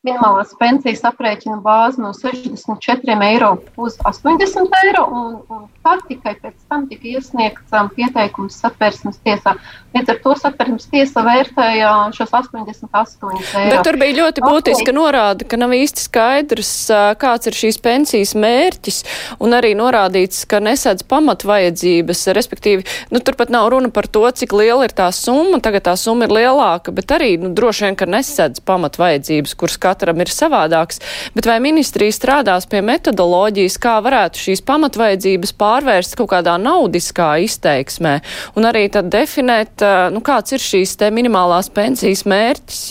minimālās 0.05 0.53
pensijas 0.59 1.03
aprēķina 1.09 1.57
bāzi 1.65 2.01
no 2.03 2.11
64 2.15 3.15
eiro 3.27 3.55
uz 3.81 3.97
80 4.05 4.77
eiro, 4.83 5.05
un, 5.09 5.31
un 5.49 5.65
tad 5.85 6.03
tikai 6.09 6.35
pēc 6.41 6.55
tam 6.69 6.85
tika 6.89 7.09
iesniegts 7.15 7.73
um, 7.75 7.89
pieteikums 7.95 8.59
satversmes 8.61 9.17
tiesā. 9.25 9.55
Līdz 9.95 10.11
ar 10.11 10.19
to 10.23 10.35
satversmes 10.39 10.87
tiesa 10.91 11.23
vērtēja 11.25 11.91
šos 12.15 12.33
88 12.41 13.31
eiro. 13.31 13.71
Bet 13.71 13.85
tur 13.87 13.99
bija 14.01 14.17
ļoti 14.19 14.43
būtiska 14.45 14.89
okay. 14.89 14.97
norāda, 14.97 15.47
ka 15.47 15.59
nav 15.59 15.73
īsti 15.75 16.05
skaidrs, 16.05 16.73
kāds 17.21 17.49
ir 17.49 17.57
šīs 17.57 17.79
pensijas 17.83 18.35
mērķis, 18.37 19.01
un 19.43 19.55
arī 19.57 19.73
norādīts, 19.77 20.43
ka 20.49 20.61
nesedz 20.63 21.05
pamatvajadzības, 21.09 22.25
respektīvi, 22.35 22.85
nu, 23.13 23.21
turpat 23.25 23.53
nav 23.53 23.69
runa 23.73 23.91
par 23.93 24.09
to, 24.11 24.25
cik 24.35 24.53
liela 24.57 24.87
ir 24.87 24.95
tā 24.95 25.09
summa, 25.15 25.61
tagad 25.63 25.87
tā 25.89 25.95
summa 25.99 26.27
ir 26.27 26.35
lielāka, 26.35 26.93
bet 26.95 27.15
arī, 27.15 27.35
nu, 27.41 27.53
droši 27.55 27.87
vien, 27.87 27.99
ka 27.99 28.09
nesedz 28.09 28.61
pamatvajadzības, 28.67 29.55
kuras 29.57 29.79
katram 29.95 30.19
ir 30.23 30.31
savādāks, 30.31 30.99
bet 31.35 31.47
vai 31.47 31.57
ministrija 31.63 32.13
strādās 32.13 32.67
pie 32.67 32.83
metodoloģijas, 32.85 33.79
kā 33.79 33.95
varētu 34.03 34.43
šīs 34.47 34.63
pamatvajadzības 34.67 35.55
pārvērst 35.59 36.17
kaut 36.19 36.33
kādā 36.35 36.57
naudiskā 36.61 37.35
izteiksmē, 37.45 38.19
un 38.59 38.67
arī 38.67 38.89
tad 38.91 39.09
definēt, 39.13 39.85
nu, 40.11 40.21
kāds 40.25 40.55
ir 40.55 40.63
šīs 40.63 40.97
te 40.99 41.11
minimālās 41.15 41.71
pensijas 41.73 42.25
mērķis? 42.27 42.83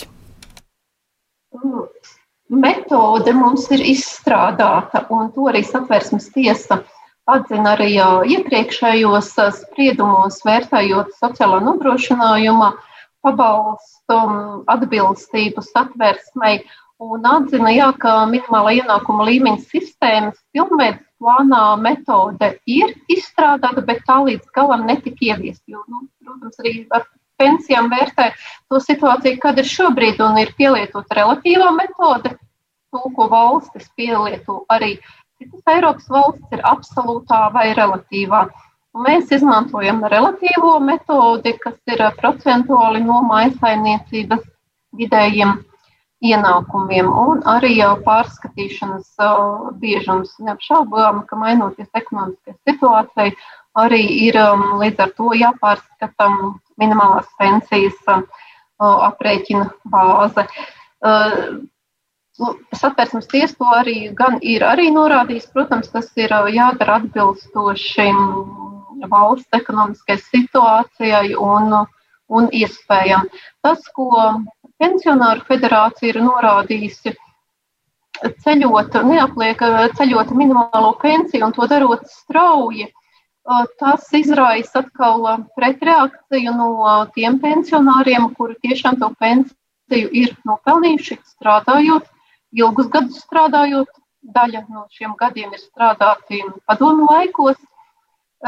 Metode 2.55 3.31
mums 3.33 3.69
ir 3.73 3.81
izstrādāta, 3.89 5.05
un 5.13 5.31
to 5.33 5.47
arī 5.49 5.63
satversmes 5.65 6.29
tiesa 6.33 6.81
atzina 7.25 7.73
arī 7.73 7.95
iepriekšējos 8.35 9.31
spriedumos, 9.59 10.43
vērtējot 10.45 11.15
sociālā 11.17 11.61
nodrošinājuma 11.65 12.75
pabalstu 13.25 14.19
atbilstību 14.69 15.63
satversmei 15.65 16.59
un 17.13 17.25
atzina, 17.29 17.71
jā, 17.73 17.89
ka 18.01 18.13
minimālā 18.29 18.75
ienākuma 18.79 19.27
līmeņa 19.29 19.61
sistēmas 19.71 20.39
pilnveids 20.55 21.03
plānā 21.21 21.63
metode 21.81 22.51
ir 22.69 22.93
izstrādāta, 23.11 23.83
bet 23.85 24.03
tā 24.07 24.19
līdz 24.25 24.49
galam 24.55 24.85
netika 24.89 25.31
ieviest. 25.31 25.63
Jo, 25.69 25.83
nu, 25.87 26.05
protams, 26.23 26.57
arī 26.63 26.73
ar 26.95 27.05
pensijām 27.41 27.89
vērtē 27.91 28.29
to 28.69 28.79
situāciju, 28.83 29.39
kad 29.43 29.59
ir 29.59 29.69
šobrīd 29.69 30.21
un 30.23 30.39
ir 30.41 30.53
pielietota 30.57 31.19
relatīvā 31.19 31.71
metode, 31.75 32.35
to, 32.93 33.03
ko 33.15 33.29
valstis 33.31 33.89
pielieto 33.97 34.63
arī 34.71 34.95
citas 35.39 35.75
Eiropas 35.75 36.07
valstis, 36.09 36.47
ir 36.55 36.63
absolūtā 36.63 37.41
vai 37.53 37.69
relatīvā. 37.75 38.45
Un 38.95 39.03
mēs 39.03 39.31
izmantojam 39.35 39.99
relatīvo 40.07 40.77
metodi, 40.79 41.51
kas 41.59 41.75
ir 41.91 42.03
procentuāli 42.21 43.03
no 43.03 43.19
maisaimniecības 43.27 44.45
vidējiem 44.95 45.51
ienākumiem 45.51 45.74
un 46.33 47.43
arī 47.45 47.75
jau 47.77 47.93
pārskatīšanas 48.05 49.19
biežums. 49.81 50.33
Neapšaubām, 50.39 51.25
ka 51.29 51.35
mainoties 51.35 51.89
ekonomiskajai 51.93 52.57
situācijai, 52.69 53.35
arī 53.75 54.01
ir 54.29 54.39
līdz 54.81 54.99
ar 55.05 55.13
to 55.17 55.31
jāpārskata 55.35 56.29
minimālās 56.81 57.29
pensijas 57.39 57.99
aprēķina 58.79 59.69
bāze. 59.91 60.47
Satversmes 62.75 63.29
tiesa 63.31 63.55
to 63.55 63.67
arī 63.71 64.09
gan 64.15 64.39
ir 64.43 64.65
arī 64.67 64.89
norādījis. 64.91 65.51
Protams, 65.53 65.91
tas 65.93 66.09
ir 66.19 66.33
jādara 66.51 66.99
atbilstoši 66.99 68.09
valsts 69.11 69.55
ekonomiskajai 69.55 70.23
situācijai 70.23 71.35
un, 71.39 71.85
un 72.27 72.49
iespējām. 72.51 73.29
Tas, 73.63 73.87
ko 73.95 74.09
Pensionāru 74.81 75.45
federācija 75.47 76.11
ir 76.11 76.19
norādījusi 76.23 77.15
ceļot, 78.43 78.95
neapliek 79.07 79.61
ceļot 79.97 80.31
minimālo 80.35 80.93
pensiju 81.01 81.47
un 81.47 81.55
to 81.55 81.67
darot 81.71 82.07
strauji. 82.11 82.91
tas 83.79 84.07
izraisa 84.17 84.79
atkal 84.81 85.45
pretreakciju 85.55 86.53
no 86.55 86.69
tiem 87.13 87.37
pensionāriem, 87.39 88.33
kuri 88.33 88.55
tiešām 88.63 88.97
to 88.99 89.11
pensiju 89.19 90.09
ir 90.11 90.33
nopelnījuši 90.49 91.19
strādājot, 91.35 92.07
ilgus 92.51 92.89
gadus 92.89 93.21
strādājot. 93.21 93.87
Daļa 94.25 94.63
no 94.73 94.87
šiem 94.89 95.13
gadiem 95.19 95.53
ir 95.53 95.61
strādāti 95.61 96.41
padomu 96.65 97.05
laikos, 97.11 97.59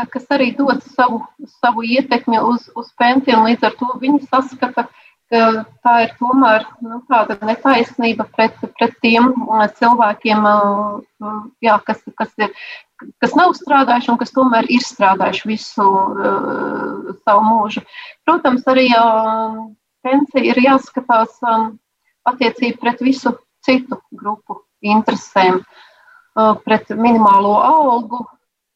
kas 0.09 0.25
arī 0.33 0.55
dod 0.57 0.81
savu, 0.95 1.21
savu 1.61 1.83
ietekmi 1.85 2.39
uz, 2.41 2.65
uz 2.73 2.89
pensiju. 2.97 3.43
Līdz 3.45 3.67
ar 3.69 3.75
to 3.77 3.91
viņi 4.01 4.23
saskata, 4.25 4.87
ka 4.87 5.06
tā 5.31 5.93
ir 6.05 6.11
tomēr 6.19 6.65
nu, 6.81 7.01
tāda 7.11 7.35
netaisnība 7.43 8.27
pret, 8.35 8.55
pret 8.79 8.93
tiem 9.03 9.33
cilvēkiem, 9.79 10.45
jā, 11.65 11.79
kas, 11.87 12.03
kas 12.15 12.31
ir 12.39 12.53
kas 13.21 13.35
nav 13.37 13.53
strādājuši 13.57 14.11
un 14.13 14.19
kas 14.21 14.33
tomēr 14.35 14.67
ir 14.73 14.83
strādājuši 14.85 15.49
visu 15.49 15.85
uh, 15.85 17.11
savu 17.23 17.43
mūžu. 17.45 17.83
Protams, 18.25 18.65
arī 18.69 18.87
uh, 18.97 19.59
pensija 20.05 20.53
ir 20.53 20.61
jāskatās 20.63 21.37
um, 21.45 21.75
attiecībā 22.29 22.81
pret 22.81 23.03
visu 23.05 23.35
citu 23.65 23.99
grupu 24.17 24.61
interesēm, 24.85 25.61
uh, 25.61 26.55
pret 26.65 26.89
minimālo 26.95 27.53
algu, 27.67 28.23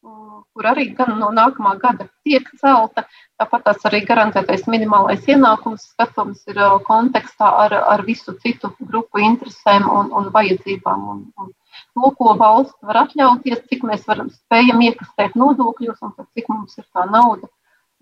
kur 0.02 0.66
arī 0.66 0.88
gan 0.98 1.14
no 1.20 1.30
nākamā 1.34 1.76
gada 1.80 2.08
tiek 2.26 2.48
celta. 2.60 3.04
Tāpat 3.40 3.64
tās 3.68 3.86
arī 3.88 4.02
garantētais 4.06 4.66
minimālais 4.70 5.24
ienākums 5.30 5.86
skatums 5.92 6.42
ir 6.50 6.60
kontekstā 6.86 7.48
ar, 7.64 7.74
ar 7.94 8.04
visu 8.06 8.34
citu 8.42 8.72
grupu 8.80 9.22
interesēm 9.22 9.88
un, 9.90 10.12
un 10.18 10.30
vajadzībām. 10.34 11.08
Un, 11.14 11.24
un 11.38 11.52
to, 11.94 12.12
ko 12.18 12.36
valsts 12.38 12.78
var 12.86 13.04
atļauties, 13.04 13.64
cik 13.70 13.86
mēs 13.88 14.06
varam 14.08 14.30
spējam 14.34 14.82
iekastēt 14.88 15.38
nodokļus 15.38 16.02
un 16.02 16.16
cik 16.22 16.50
mums 16.50 16.78
ir 16.78 16.86
tā 16.90 17.06
nauda, 17.10 17.50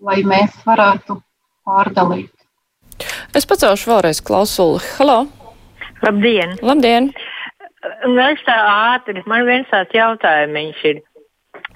lai 0.01 0.21
mēs 0.25 0.57
varētu 0.65 1.21
pārdalīt. 1.65 2.33
Es 3.37 3.47
pacelšu 3.47 3.93
vēlreiz 3.93 4.19
klausuli. 4.25 4.81
Halo! 4.97 5.21
Labdien! 6.01 6.57
Labdien! 6.65 7.13
Nu, 8.05 8.19
es 8.27 8.41
tā 8.45 8.57
ātri, 8.93 9.23
man 9.29 9.45
viens 9.47 9.69
tāds 9.71 9.93
jautājums 9.95 10.83
ir 10.85 10.99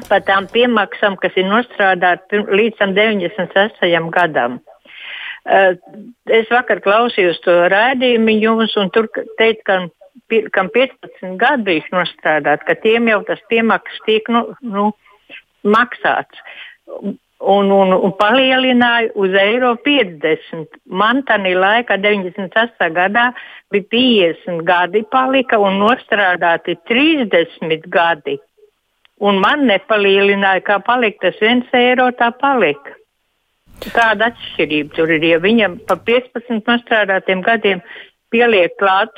par 0.10 0.24
tām 0.28 0.48
piemaksām, 0.52 1.18
kas 1.22 1.36
ir 1.40 1.48
nostrādāti 1.50 2.44
līdz 2.46 2.82
96. 2.96 3.92
gadam. 4.14 4.60
Uh, 5.46 5.76
es 6.34 6.50
vakar 6.50 6.82
klausījos 6.82 7.38
to 7.46 7.54
rādījumu 7.70 8.34
jums, 8.42 8.74
un 8.82 8.90
tur 8.94 9.08
teica, 9.38 9.62
ka 9.66 9.76
kam 10.52 10.70
15 10.74 11.38
gadi 11.38 11.68
bijuši 11.68 11.94
nostrādāt, 11.94 12.66
ka 12.66 12.76
tiem 12.82 13.12
jau 13.12 13.22
tas 13.28 13.42
piemaksas 13.50 14.02
tiek 14.08 14.30
nu, 14.34 14.48
nu, 14.62 14.90
maksāts. 15.64 16.42
Un, 17.46 17.70
un, 17.70 17.92
un 17.94 18.14
palielināja 18.18 19.12
uz 19.22 19.36
eiro 19.38 19.76
50. 19.86 20.80
Man 20.88 21.22
tādā 21.28 21.52
laikā, 21.60 22.00
98. 22.02 22.90
gadā, 22.96 23.28
bija 23.70 24.34
50 24.40 24.64
gadi 24.66 25.04
palika 25.12 25.60
un 25.62 25.78
nostrādāti 25.84 26.78
30 26.90 27.86
gadi 27.92 28.40
un 29.24 29.40
man 29.44 29.66
nepalielināja, 29.70 30.64
kā 30.66 30.80
palika 30.84 31.28
tas 31.28 31.40
viens 31.42 31.78
eiro, 31.78 32.10
tā 32.20 32.32
palika. 32.40 32.96
Tāda 33.86 34.32
atšķirība 34.32 34.96
tur 34.96 35.12
ir. 35.12 35.24
Ja 35.28 35.40
viņam 35.44 35.80
pa 35.88 35.98
15 36.00 36.68
nostrādātiem 36.68 37.44
gadiem 37.44 37.82
pieliek 38.32 38.76
klāt 38.80 39.12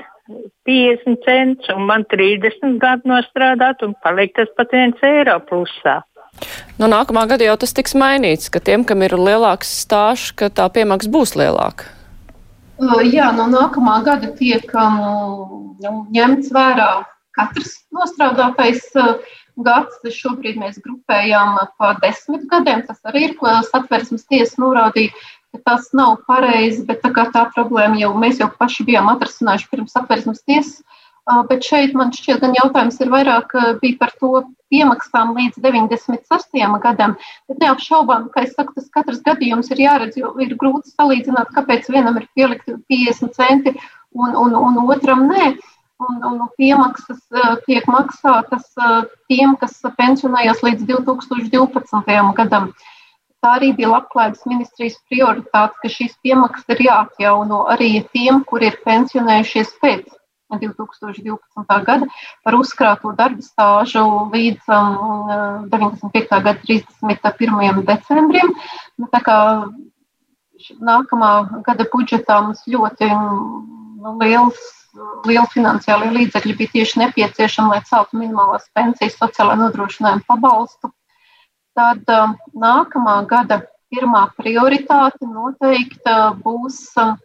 50 0.67 1.21
centus, 1.23 1.69
un 1.73 1.85
man 1.87 2.03
30 2.11 2.79
gadu 2.81 3.09
nostrādāt, 3.13 3.83
un 3.85 3.93
paliek 4.03 4.33
tas 4.35 4.49
pat 4.57 4.73
viens 4.73 5.03
eiro 5.05 5.37
plusā. 5.47 6.01
No 6.77 6.85
nu, 6.85 6.93
nākamā 6.93 7.23
gada 7.29 7.47
jau 7.47 7.55
tas 7.57 7.73
tiks 7.73 7.95
mainīts, 7.97 8.51
ka 8.53 8.61
tiem, 8.61 8.83
kam 8.85 9.01
ir 9.05 9.15
lielāks 9.17 9.69
stāsts, 9.83 10.33
ka 10.37 10.51
tā 10.53 10.67
piemaksa 10.73 11.09
būs 11.13 11.33
lielāka. 11.39 11.93
Jā, 13.09 13.31
no 13.33 13.47
nākamā 13.49 14.03
gada 14.05 14.29
tiek 14.37 14.69
um, 14.77 15.73
ņemts 16.13 16.51
vērā 16.53 16.91
katrs 17.37 17.71
nostrādātais 17.93 18.83
uh, 19.01 19.15
gads. 19.65 19.99
Šobrīd 20.13 20.59
mēs 20.61 20.79
grupējām 20.83 21.57
pa 21.79 21.93
desmit 22.03 22.45
gadiem. 22.51 22.83
Tas 22.87 23.01
arī 23.07 23.29
ir, 23.29 23.35
ko 23.39 23.51
satversmes 23.69 24.27
tiesa 24.29 24.61
norādīja, 24.61 25.13
ka 25.53 25.61
tas 25.71 25.89
nav 25.97 26.19
pareizi, 26.27 26.83
bet 26.87 27.03
tā, 27.03 27.11
tā 27.33 27.47
problēma 27.55 27.99
jau 28.01 28.13
mēs 28.19 28.41
jau 28.43 28.49
paši 28.59 28.87
bijām 28.87 29.09
atrasinājuši 29.13 29.69
pirms 29.71 29.97
satversmes 29.97 30.43
tiesas. 30.45 30.83
Bet 31.49 31.65
šeit 31.67 31.91
man 31.97 32.13
šķiet, 32.15 32.39
gan 32.39 32.53
jautājums 32.55 33.01
ir 33.03 33.09
vairāk 33.11 33.51
bija 33.81 33.97
par 33.99 34.13
to 34.15 34.45
piemaksām 34.71 35.33
līdz 35.35 35.59
96. 35.63 36.61
gadam. 36.83 37.17
Bet 37.51 37.59
neapšaubām, 37.63 38.29
ka 38.31 38.45
es 38.45 38.53
saku, 38.55 38.75
tas 38.77 38.87
katrs 38.93 39.19
gadījums 39.25 39.71
ir 39.75 39.83
jāredz, 39.83 40.15
jo 40.19 40.31
ir 40.43 40.55
grūti 40.59 40.93
salīdzināt, 40.93 41.51
kāpēc 41.55 41.91
vienam 41.91 42.19
ir 42.19 42.29
pielikti 42.35 42.77
50 42.91 43.35
centi 43.35 43.75
un, 44.15 44.35
un, 44.39 44.55
un 44.55 44.79
otram 44.87 45.27
nē. 45.27 45.51
Uh, 45.51 45.73
un, 46.03 46.19
un 46.29 46.43
piemaksas 46.57 47.23
tiek 47.65 47.87
maksātas 47.89 48.69
tiem, 49.29 49.55
kas 49.61 49.79
pensionējās 49.97 50.63
līdz 50.65 50.85
2012. 50.91 52.13
gadam. 52.37 52.71
Tā 53.37 53.53
arī 53.59 53.71
bija 53.77 53.91
Labklājības 53.91 54.45
ministrijas 54.49 54.97
prioritāte, 55.09 55.77
ka 55.81 55.89
šīs 55.93 56.15
piemaksas 56.25 56.73
ir 56.73 56.87
jāatjauno 56.87 57.67
arī 57.73 57.91
tiem, 58.13 58.41
kuri 58.49 58.71
ir 58.71 58.79
pensionējušies 58.85 59.75
pēc 59.81 60.07
2012. 60.55 61.83
gada 61.85 62.07
par 62.43 62.55
uzkrāto 62.55 63.11
darba 63.17 63.43
stāžu 63.43 64.03
līdz 64.33 64.71
um, 64.71 65.67
95. 65.69 66.31
gada 66.31 66.55
31. 66.63 67.83
decembrim. 67.85 68.55
Nu, 68.97 69.09
tā 69.11 69.21
kā 69.21 69.37
nākamā 70.81 71.61
gada 71.67 71.85
budžetā 71.91 72.39
mums 72.41 72.63
ļoti 72.65 73.11
nu, 73.11 74.17
liels 74.21 74.63
liela 75.27 75.47
finansiāla 75.51 76.11
līdzekļi 76.15 76.55
bija 76.57 76.73
tieši 76.75 77.01
nepieciešami, 77.03 77.73
lai 77.73 77.81
celtu 77.87 78.19
minimālās 78.19 78.67
pensijas, 78.75 79.17
sociālā 79.19 79.57
nodrošinājuma 79.59 80.25
pabalstu. 80.27 80.91
Tad 81.77 82.09
um, 82.09 82.35
nākamā 82.57 83.19
gada 83.29 83.61
pirmā 83.93 84.27
prioritāte 84.39 85.27
noteikti 85.29 86.09
uh, 86.09 86.33
būs 86.41 86.79
um, 87.01 87.15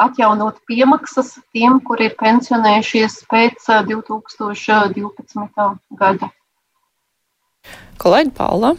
atjaunot 0.00 0.60
piemaksas 0.68 1.34
tiem, 1.52 1.80
kuri 1.84 2.08
ir 2.08 2.14
pensionējušies 2.20 3.18
pēc 3.32 3.66
2012. 3.90 5.48
Uh, 5.48 5.74
gada. 5.98 6.30
Kolēģi 7.98 8.32
Paula. 8.38 8.76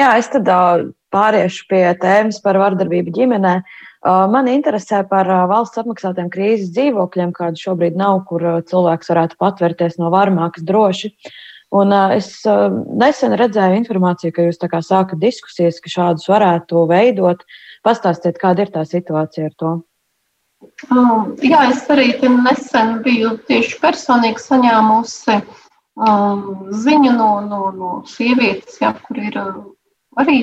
Jā, 0.00 0.14
es 0.16 0.30
tad 0.32 0.48
uh, 0.48 0.88
pāriešu 1.12 1.68
pie 1.68 1.84
tēmas 2.00 2.40
par 2.42 2.58
vardarbību 2.62 3.12
ģimenē. 3.14 3.60
Uh, 4.00 4.24
Man 4.32 4.48
interesē 4.48 5.02
par 5.08 5.28
valsts 5.50 5.76
apmaksātiem 5.82 6.30
krīzes 6.32 6.70
dzīvokļiem, 6.72 7.34
kādu 7.36 7.60
šobrīd 7.60 7.98
nav, 8.00 8.22
kur 8.30 8.46
cilvēks 8.64 9.12
varētu 9.12 9.36
patvērties 9.40 9.98
no 10.00 10.08
varmākas 10.14 10.64
droši. 10.64 11.12
Un 11.70 11.92
es 11.92 12.40
nesen 12.98 13.36
redzēju 13.38 13.76
informāciju, 13.78 14.32
ka 14.34 14.46
jūs 14.48 14.58
sākat 14.58 15.20
diskusijas, 15.20 15.78
ka 15.84 15.92
šādus 15.92 16.26
varētu 16.32 16.86
veidot. 16.90 17.44
Pastāstiet, 17.84 18.40
kāda 18.40 18.64
ir 18.64 18.72
tā 18.74 18.82
situācija 18.88 19.52
ar 19.52 19.54
to? 19.56 19.70
Um, 20.90 21.36
jā, 21.44 21.60
es 21.70 21.84
arī 21.88 22.16
nesen 22.24 23.02
biju 23.04 23.36
tieši 23.48 23.78
personīgi 23.80 24.42
saņēmusi 24.42 25.36
um, 25.36 26.72
ziņu 26.72 27.12
no, 27.16 27.30
no, 27.46 27.60
no 27.76 27.92
sievietes, 28.08 28.80
jā, 28.80 28.92
kur 29.06 29.20
ir 29.22 29.38
arī 29.40 30.42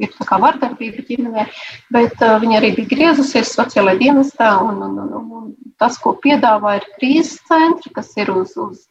ir 0.00 0.14
vardarbība 0.30 1.04
ģimenē, 1.08 1.46
bet 1.94 2.22
uh, 2.22 2.38
viņa 2.42 2.58
arī 2.58 2.72
bija 2.78 2.90
griezusies 2.90 3.52
sociālajā 3.54 4.00
dienestā. 4.00 4.50
Un, 4.64 4.82
un, 4.82 4.98
un, 5.04 5.28
un 5.38 5.52
tas, 5.78 5.98
ko 6.02 6.14
piedāvā, 6.22 6.78
ir 6.80 6.88
krīzes 6.98 7.38
centri, 7.48 7.92
kas 7.94 8.10
ir 8.18 8.32
uz, 8.34 8.56
uz 8.58 8.84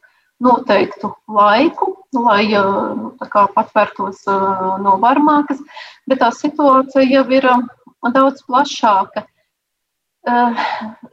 noteiktu 0.44 1.12
laiku, 1.28 1.92
lai 2.16 2.46
uh, 2.56 2.94
nu, 2.96 3.12
patvērtos 3.20 4.24
uh, 4.30 4.74
no 4.82 4.96
varmākas, 5.02 5.60
bet 6.08 6.22
tā 6.24 6.32
situācija 6.34 7.06
jau 7.10 7.28
ir 7.32 7.48
uh, 7.52 7.62
daudz 8.10 8.44
plašāka. 8.48 9.26
Uh, 10.24 10.56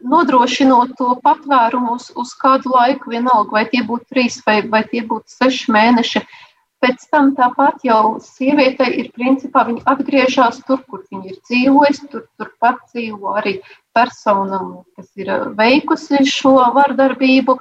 nodrošinot 0.08 0.94
to 0.96 1.18
patvērumu 1.20 1.98
uz, 1.98 2.06
uz 2.16 2.30
kādu 2.40 2.72
laiku, 2.72 3.12
vienalga, 3.12 3.58
vai 3.58 3.66
tie 3.68 3.82
būtu 3.84 4.08
trīs 4.08 4.38
vai, 4.46 4.62
vai 4.64 4.86
tie 4.88 5.02
būtu 5.04 5.28
seši 5.34 5.74
mēneši, 5.76 6.22
uh, 6.24 6.51
Pēc 6.82 7.04
tam 7.14 7.36
tāpat 7.38 7.84
jau 7.86 8.18
sieviete 8.26 8.88
ir 8.98 9.12
principā, 9.14 9.62
viņa 9.68 9.84
atgriežas 9.92 10.64
tur, 10.66 10.80
kur 10.90 11.04
viņa 11.12 11.30
ir 11.30 11.36
dzīvojusi. 11.46 12.08
Tur, 12.10 12.24
turpat 12.42 12.80
dzīvo 12.90 13.36
arī 13.38 13.60
persona, 13.94 14.62
kas 14.98 15.12
ir 15.22 15.30
uh, 15.30 15.52
veikusi 15.58 16.24
šo 16.26 16.56
vardarbību. 16.78 17.58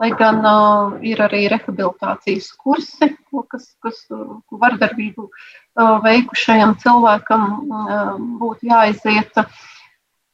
Lai 0.00 0.08
gan 0.18 0.40
uh, 0.40 0.94
ir 1.04 1.20
arī 1.22 1.44
rehabilitācijas 1.52 2.48
kursi, 2.58 3.10
kas, 3.52 3.68
kas 3.84 4.00
uh, 4.10 4.40
vardarbību 4.64 5.28
uh, 5.28 6.00
veikušajam 6.06 6.72
cilvēkam 6.80 7.44
uh, 7.52 8.16
būtu 8.40 8.72
jāiziet. 8.72 9.36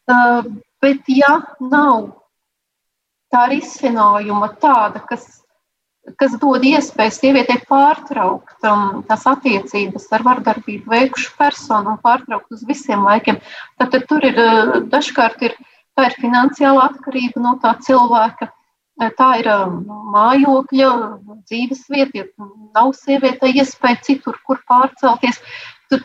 Uh, 0.09 0.47
bet, 0.81 1.03
ja 1.11 1.41
nav 1.59 2.07
tā 3.35 3.49
risinājuma 3.51 4.55
tāda, 4.63 5.03
kas 5.11 5.27
kas 6.19 6.37
dod 6.41 6.65
iespēju 6.65 7.15
sievietei 7.15 7.59
pārtraukt 7.69 8.67
um, 8.67 9.03
tās 9.09 9.27
attiecības 9.29 10.07
ar 10.17 10.25
vardarbību 10.27 10.93
veikušu 10.93 11.35
personu 11.39 11.95
un 11.95 11.99
pārtraukt 12.05 12.55
uz 12.55 12.63
visiem 12.69 13.05
laikiem. 13.05 13.41
Tad, 13.81 13.93
tad 13.95 14.07
tur 14.11 14.25
ir 14.25 14.39
uh, 14.41 14.79
dažkārt 14.93 15.43
ir, 15.45 15.57
tā 15.99 16.09
ir 16.09 16.17
finansiāla 16.23 16.89
atkarība 16.93 17.43
no 17.45 17.57
tā 17.63 17.75
cilvēka. 17.85 18.53
Tā 19.19 19.29
ir 19.39 19.47
um, 19.53 19.83
mājokļa, 20.11 20.89
dzīves 21.47 21.85
vieta, 21.93 22.25
ja 22.25 22.49
nav 22.75 22.97
sievietei 22.99 23.53
iespēja 23.61 24.01
citur, 24.09 24.41
kur 24.47 24.59
pārcelties. 24.67 25.39
Tur, 25.91 26.03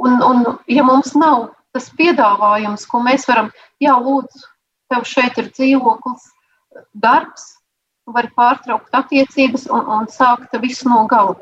un, 0.00 0.16
un, 0.24 0.46
ja 0.72 0.86
mums 0.86 1.12
nav 1.18 1.50
tas 1.74 1.90
piedāvājums, 1.98 2.86
ko 2.88 3.02
mēs 3.04 3.26
varam, 3.28 3.50
jā, 3.82 3.98
lūdzu, 4.00 4.46
tev 4.92 5.04
šeit 5.10 5.36
ir 5.42 5.50
dzīvoklis, 5.50 6.30
darbs, 7.02 7.53
var 8.06 8.28
pārtraukt 8.36 8.96
attiecības 8.96 9.68
un, 9.72 9.86
un 9.98 10.10
sākt 10.12 10.56
visu 10.62 10.90
no 10.90 11.04
gala. 11.10 11.36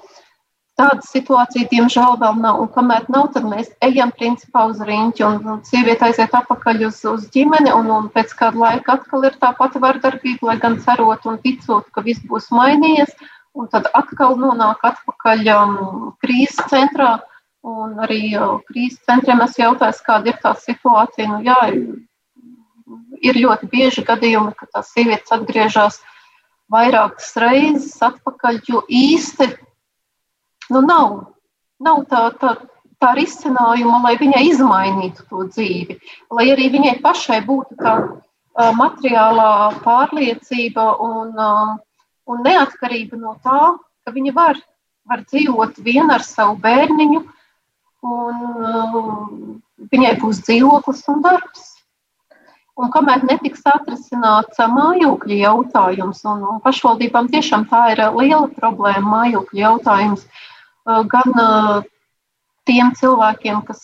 Tāda 0.78 1.04
situācija, 1.04 1.68
diemžēl, 1.68 2.14
vēl 2.20 2.38
nav. 2.40 2.60
Un 2.62 2.68
kamēr 2.72 3.04
nav, 3.12 3.26
tad 3.34 3.44
mēs 3.44 3.68
ejam 3.84 4.12
principā 4.16 4.64
uz 4.70 4.80
riņķi, 4.88 5.24
un, 5.26 5.42
un 5.54 5.58
sieviete 5.68 6.06
aiziet 6.06 6.32
atpakaļ 6.38 6.86
uz, 6.88 7.02
uz 7.10 7.26
ģimeni, 7.34 7.74
un, 7.76 7.90
un 7.92 8.08
pēc 8.14 8.32
kāda 8.38 8.62
laika 8.62 8.96
atkal 8.96 9.26
ir 9.28 9.36
tā 9.42 9.50
pati 9.58 9.82
vardarbība, 9.82 10.48
lai 10.48 10.56
gan 10.62 10.78
cerot 10.80 11.28
un 11.28 11.36
ticot, 11.44 11.90
ka 11.92 12.04
viss 12.06 12.24
būs 12.30 12.48
mainījies, 12.56 13.12
un 13.52 13.68
tad 13.74 13.90
atkal 13.92 14.38
nonāk 14.40 14.80
atpakaļ 14.92 15.52
um, 15.58 15.76
krīzes 16.24 16.64
centrā. 16.72 17.18
Un 17.62 18.00
arī 18.02 18.32
uh, 18.34 18.56
krīzes 18.66 19.04
centriem 19.06 19.44
es 19.44 19.60
jautāju, 19.60 20.00
kāda 20.06 20.32
ir 20.32 20.40
tā 20.42 20.54
situācija. 20.58 21.28
Nu, 21.30 21.42
jā, 21.46 21.60
ir 23.22 23.38
ļoti 23.44 23.68
bieži 23.70 24.02
gadījumi, 24.08 24.56
ka 24.56 24.66
tās 24.72 24.90
sievietes 24.96 25.36
atgriežas 25.36 26.00
vairākas 26.72 27.32
reizes 27.42 28.00
atpakaļ, 28.02 28.60
jo 28.68 28.82
īsti 28.88 29.48
nu, 30.72 30.82
nav, 30.86 31.16
nav 31.82 32.04
tā, 32.10 32.24
tā, 32.40 32.54
tā 33.02 33.12
risinājuma, 33.18 34.00
lai 34.06 34.16
viņai 34.20 34.42
izmainītu 34.50 35.26
to 35.28 35.46
dzīvi, 35.50 35.98
lai 36.32 36.48
arī 36.54 36.70
viņai 36.76 36.98
pašai 37.04 37.40
būtu 37.46 37.78
tā 37.80 37.96
uh, 38.02 38.70
materiālā 38.78 39.72
pārliecība 39.84 40.88
un, 41.02 41.34
uh, 41.36 41.74
un 42.30 42.44
neatkarība 42.46 43.18
no 43.20 43.36
tā, 43.44 43.74
ka 44.04 44.14
viņa 44.14 44.34
var, 44.36 44.60
var 45.08 45.26
dzīvot 45.26 45.82
viena 45.82 46.18
ar 46.18 46.26
savu 46.26 46.56
bērniņu, 46.62 47.24
un 48.02 48.46
uh, 48.70 48.96
viņai 49.92 50.16
būs 50.22 50.42
dzīvoklis 50.46 51.04
un 51.12 51.22
darbs. 51.26 51.71
Un 52.80 52.88
kamēr 52.88 53.24
netiks 53.28 53.66
atrisināts 53.68 54.60
mājokļu 54.72 55.36
jautājums, 55.42 56.22
un, 56.24 56.44
un 56.54 56.60
pašvaldībām 56.64 57.28
tiešām 57.32 57.66
tā 57.68 57.82
ir 57.92 58.00
liela 58.16 58.46
problēma, 58.54 59.02
mājokļu 59.10 59.60
jautājums, 59.60 60.22
gan 60.86 61.34
tiem 62.68 62.94
cilvēkiem, 62.96 63.60
kas 63.68 63.82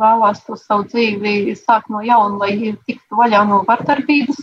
vēlās 0.00 0.42
to 0.46 0.56
savu 0.58 0.88
dzīvi 0.90 1.54
sākt 1.60 1.92
no 1.92 2.02
jauna, 2.02 2.40
lai 2.42 2.74
tiktu 2.88 3.20
vaļā 3.20 3.44
no 3.46 3.60
vardarbības 3.68 4.42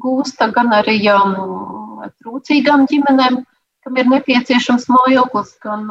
gūsta, 0.00 0.48
gan 0.56 0.72
arī 0.78 0.96
trūcīgām 1.04 2.88
ģimenēm, 2.88 3.42
kam 3.84 4.00
ir 4.00 4.08
nepieciešams 4.14 4.88
mājoklis, 4.88 5.52
gan 5.60 5.84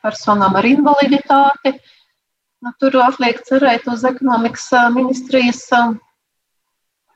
personām 0.00 0.56
ar 0.56 0.72
invaliditāti. 0.72 1.76
Nu, 2.64 2.72
tur 2.80 2.96
atliek 3.04 3.44
cerēt 3.44 3.84
uz 3.92 4.08
ekonomikas 4.08 4.70
ministrijas 4.96 5.66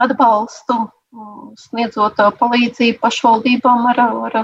atbalstu, 0.00 0.78
sniedzot 1.58 2.22
palīdzību 2.38 3.00
pašvaldībām 3.02 3.86
ar, 3.92 4.00
ar 4.30 4.40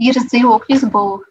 īres 0.00 0.28
dzīvokļu 0.30 0.76
izbūvi. 0.76 1.26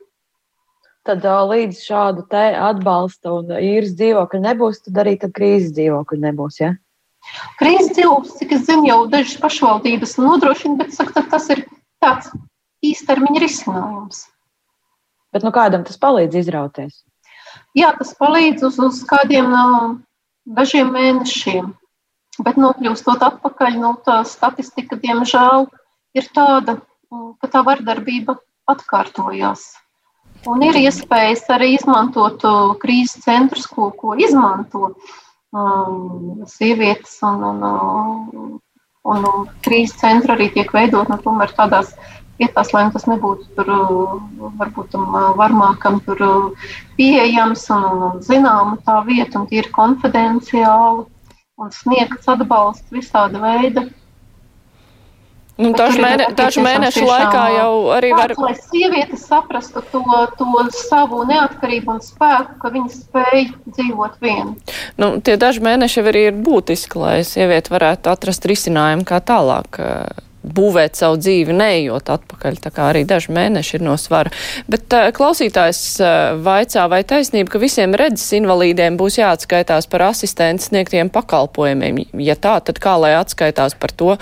Tad 1.08 1.24
līdz 1.24 1.80
šādu 1.82 2.26
atbalsta 2.36 3.32
un 3.34 3.54
īres 3.56 3.96
dzīvokļu 3.98 4.42
nebūs, 4.44 4.84
tad 4.86 5.00
arī 5.04 5.16
tad 5.22 5.34
krīzes 5.38 5.72
dzīvokļu 5.78 6.20
nebūs. 6.26 6.60
Ja? 6.62 6.74
Krīzes 7.60 7.94
dzīvoklis, 7.96 8.36
cik 8.42 8.54
es 8.58 8.66
zinu, 8.68 8.88
jau 8.90 9.00
dažas 9.12 9.40
pašvaldības 9.42 10.18
nodrošina, 10.20 10.78
bet 10.84 10.94
saka, 10.96 11.24
tas 11.32 11.50
ir 11.54 11.64
tāds 12.04 12.32
īstermiņa 12.86 13.42
risinājums. 13.44 14.26
Bet 15.34 15.46
nu, 15.46 15.54
kādam 15.56 15.86
tas 15.88 16.00
palīdz 16.02 16.40
izrauties? 16.42 17.04
Jā, 17.78 17.92
tas 17.98 18.14
palīdz 18.18 18.66
uz, 18.66 18.80
uz 18.82 19.02
kādiem 19.10 19.50
no, 19.52 19.66
dažiem 20.58 20.90
mēnešiem. 20.94 21.74
Bet 22.40 22.60
nokļūstot 22.62 23.24
atpakaļ, 23.26 23.78
nu, 23.82 23.94
tā 24.06 24.22
statistika, 24.28 24.96
diemžēl, 25.00 25.68
ir 26.16 26.28
tāda, 26.36 26.78
mm, 27.12 27.34
ka 27.42 27.50
tā 27.52 27.64
vardarbība 27.68 28.38
atkārtojās. 28.72 29.66
Un 30.48 30.64
ir 30.64 30.78
iespējas 30.80 31.44
arī 31.52 31.74
izmantot 31.76 32.46
uh, 32.48 32.72
krīzes 32.80 33.26
centrus, 33.26 33.66
ko, 33.68 33.90
ko 33.92 34.16
izmanto 34.16 34.94
um, 35.52 36.46
sievietes. 36.48 37.18
Un, 37.28 37.44
un, 37.44 37.60
un, 37.66 38.56
un, 39.04 39.28
un 39.34 39.52
krīzes 39.66 40.00
centri 40.00 40.38
arī 40.38 40.48
tiek 40.56 40.72
veidot 40.72 41.12
nu, 41.12 41.20
tādās 41.58 41.92
vietās, 42.40 42.72
lai 42.72 42.86
tas 42.94 43.04
nebūtu 43.12 43.52
tur 43.58 43.74
uh, 43.76 44.16
varbūt 44.62 44.94
tam 44.96 45.12
uh, 45.12 45.34
varmākam 45.36 46.00
tur 46.08 46.24
pieejams 46.96 47.68
un, 47.76 47.88
un 48.08 48.24
zināma 48.24 48.80
tā 48.88 49.02
vieta 49.12 49.42
un 49.42 49.50
tīri 49.52 49.76
konfidenciāli 49.76 51.04
un 51.60 51.72
sniegts 51.76 52.30
atbalsts 52.32 52.94
visāda 52.94 53.42
veida. 53.44 53.90
Nu, 55.60 55.74
dažu, 55.76 56.00
mēne, 56.00 56.30
dažu 56.40 56.62
mēnešu 56.64 57.02
laikā 57.04 57.42
jau 57.52 57.72
arī 57.92 58.14
var. 58.16 58.32
Lai 58.40 58.54
sievietes 58.56 59.26
saprastu 59.28 59.84
to, 59.92 60.04
to 60.40 60.64
savu 60.78 61.26
neatkarību 61.28 61.98
un 61.98 62.00
spēku, 62.00 62.56
ka 62.62 62.72
viņas 62.72 62.96
spēj 63.02 63.44
dzīvot 63.68 64.16
viena. 64.24 64.56
Nu, 64.96 65.12
tie 65.20 65.36
daži 65.42 65.60
mēneši 65.68 66.06
arī 66.06 66.24
ir 66.30 66.40
būtiski, 66.48 67.02
lai 67.04 67.18
sieviete 67.28 67.76
varētu 67.76 68.08
atrast 68.14 68.48
risinājumu 68.48 69.04
kā 69.10 69.20
tālāk 69.20 69.82
būvēt 70.44 71.00
savu 71.00 71.20
dzīvi, 71.20 71.56
neejot 71.56 72.10
atpakaļ. 72.16 72.60
Tā 72.64 72.72
kā 72.74 72.90
arī 72.92 73.04
daži 73.08 73.34
mēneši 73.36 73.78
ir 73.78 73.86
no 73.86 73.96
svara. 74.00 74.32
Bet 74.72 74.92
uh, 74.96 75.10
klausītājs 75.16 75.82
uh, 76.00 76.40
vaicā, 76.46 76.88
vai 76.92 77.02
taisnība, 77.08 77.54
ka 77.54 77.62
visiem 77.62 77.96
redzes 78.00 78.32
invalīdiem 78.40 79.00
būs 79.00 79.20
jāatskaitās 79.20 79.90
par 79.92 80.08
asistentu 80.10 80.70
sniegtiem 80.70 81.12
pakalpojumiem? 81.14 82.06
Ja 82.24 82.40
tā, 82.40 82.60
tad 82.64 82.80
kā 82.84 82.96
lai 83.02 83.16
atskaitās 83.20 83.78
par 83.80 83.96
to? 83.96 84.16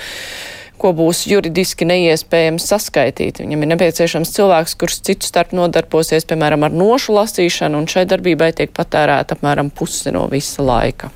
ko 0.77 0.91
būs 0.93 1.23
juridiski 1.25 1.87
neiespējams 1.89 2.67
saskaitīt. 2.69 3.41
Viņam 3.41 3.63
ir 3.63 3.71
nepieciešams 3.73 4.33
cilvēks, 4.35 4.75
kurš 4.77 4.99
citu 5.09 5.25
starp 5.25 5.55
nodarbosies, 5.57 6.27
piemēram, 6.29 6.67
ar 6.67 6.75
nošu 6.75 7.15
lasīšanu, 7.17 7.81
un 7.81 7.89
šai 7.89 8.05
darbībai 8.09 8.51
tiek 8.57 8.73
patērēta 8.77 9.37
apmēram 9.37 9.71
puse 9.73 10.13
no 10.13 10.27
visa 10.29 10.65
laika. 10.65 11.09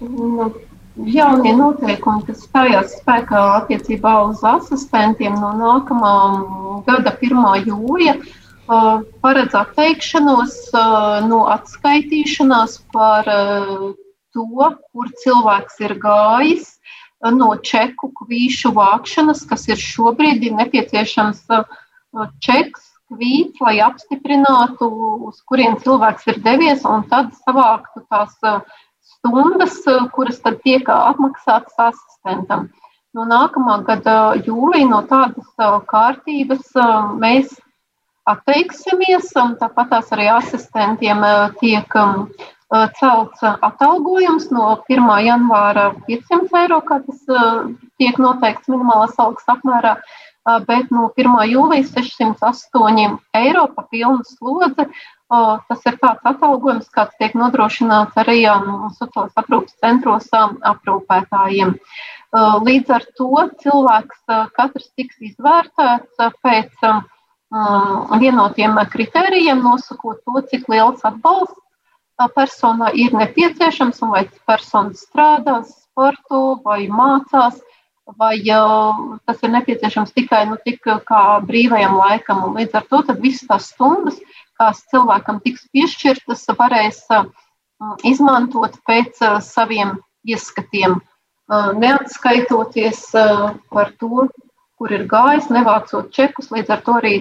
Nu, 0.00 0.50
jaunie 0.96 1.52
noteikumi, 1.56 2.24
kas 2.26 2.44
stājās 2.46 2.96
spēkā 3.00 3.40
attiecībā 3.60 4.14
uz 4.28 4.42
asistentiem 4.46 5.36
no 5.38 5.52
nākamā 5.58 6.14
gada 6.88 7.12
1. 7.20 7.68
jūlija, 7.68 8.16
paredz 9.22 9.56
atteikšanos 9.58 10.58
no 11.28 11.44
atskaitīšanās 11.54 12.80
par 12.94 13.30
to, 14.34 14.68
kur 14.92 15.10
cilvēks 15.24 15.80
ir 15.86 15.96
gājis, 16.02 16.76
no 17.34 17.50
čeku 17.56 18.12
kvīšu 18.22 18.72
vākšanas, 18.76 19.42
kas 19.48 19.66
ir 19.68 19.80
šobrīd 19.80 20.46
ir 20.46 20.54
nepieciešams 20.60 21.42
čeks, 22.44 22.86
kvīts, 23.10 23.58
lai 23.58 23.80
apstiprinātu, 23.82 24.86
uz 25.26 25.40
kuriem 25.50 25.74
cilvēks 25.82 26.28
ir 26.30 26.38
devies, 26.44 26.86
un 26.86 27.02
tad 27.10 27.34
savāktu 27.42 28.04
tās 28.06 28.38
stundas, 29.20 29.86
eh, 29.86 30.08
kuras 30.12 30.40
tad 30.40 30.60
tiek 30.64 30.88
apmaksātas 30.88 31.76
asistentam. 31.76 32.68
No 33.14 33.26
nākamā 33.26 33.80
gada 33.84 34.34
jūlijā 34.46 34.88
no 34.88 35.02
tādas 35.02 35.50
eh, 35.58 35.76
kārtības 35.90 36.70
eh, 36.76 36.94
mēs 37.20 37.58
atteiksimies, 38.30 39.32
tāpat 39.34 40.12
arī 40.14 40.28
asistentiem 40.30 41.24
tiek 41.58 41.94
celts 43.00 43.40
atalgojums 43.42 44.50
no 44.54 44.76
1. 44.86 45.08
janvāra 45.24 45.88
500 46.06 46.60
eiro, 46.60 46.78
kā 46.86 47.00
tas 47.06 47.24
tiek 47.98 48.20
noteikts 48.22 48.68
minimālās 48.70 49.16
algas 49.18 49.48
apmērā, 49.50 49.96
bet 50.68 50.92
no 50.94 51.08
1. 51.16 51.32
jūlijas 51.50 51.90
608 51.96 53.18
eiro 53.40 53.66
pa 53.74 53.88
pilnu 53.90 54.22
slodzi 54.28 54.86
Tas 55.30 55.84
ir 55.86 55.94
tāds 56.02 56.26
atalgojums, 56.26 56.88
kāds 56.90 57.14
tiek 57.20 57.36
nodrošināts 57.38 58.16
arī 58.18 58.40
sociālās 58.96 59.36
aprūpas 59.38 59.76
centros 59.78 60.26
aprūpētājiem. 60.34 61.76
Līdz 62.66 62.90
ar 62.96 63.06
to 63.14 63.44
cilvēks 63.62 64.24
katrs 64.56 64.90
tiks 64.98 65.22
izvērtēts 65.30 66.18
pēc 66.42 66.84
vienotiem 68.24 68.74
kritērijiem, 68.90 69.62
nosakot 69.62 70.18
to, 70.26 70.42
cik 70.50 70.66
liels 70.70 71.06
atbalsts 71.06 71.62
personā 72.34 72.90
ir 72.92 73.14
nepieciešams 73.14 74.02
un 74.02 74.10
vai 74.16 74.24
persona 74.50 74.98
strādā, 74.98 75.60
sporto 75.64 76.60
vai 76.64 76.88
mācās, 76.90 77.62
vai 78.18 78.38
tas 79.26 79.42
ir 79.42 79.52
nepieciešams 79.54 80.12
tikai 80.16 80.44
nu, 80.50 80.56
tik 80.64 80.82
kā 80.82 81.22
brīvajam 81.46 81.96
laikam. 81.98 82.44
Un 82.48 82.58
līdz 82.58 82.80
ar 82.80 82.86
to 82.90 83.02
visas 83.20 83.46
tās 83.48 83.70
stundas, 83.74 84.18
kas 84.58 84.82
cilvēkam 84.92 85.40
tiks 85.44 85.66
piešķirtas, 85.72 86.46
varēs 86.58 87.06
izmantot 88.04 88.76
pēc 88.88 89.20
saviem 89.44 89.98
ieskatiem, 90.28 91.00
neatskaitoties 91.50 93.08
par 93.72 93.92
to, 93.98 94.28
kur 94.80 94.92
ir 94.96 95.04
gājis, 95.08 95.50
nevācot 95.52 96.08
čekus. 96.16 96.48
Līdz 96.52 96.72
ar 96.72 96.84
to 96.86 96.96
arī 97.00 97.14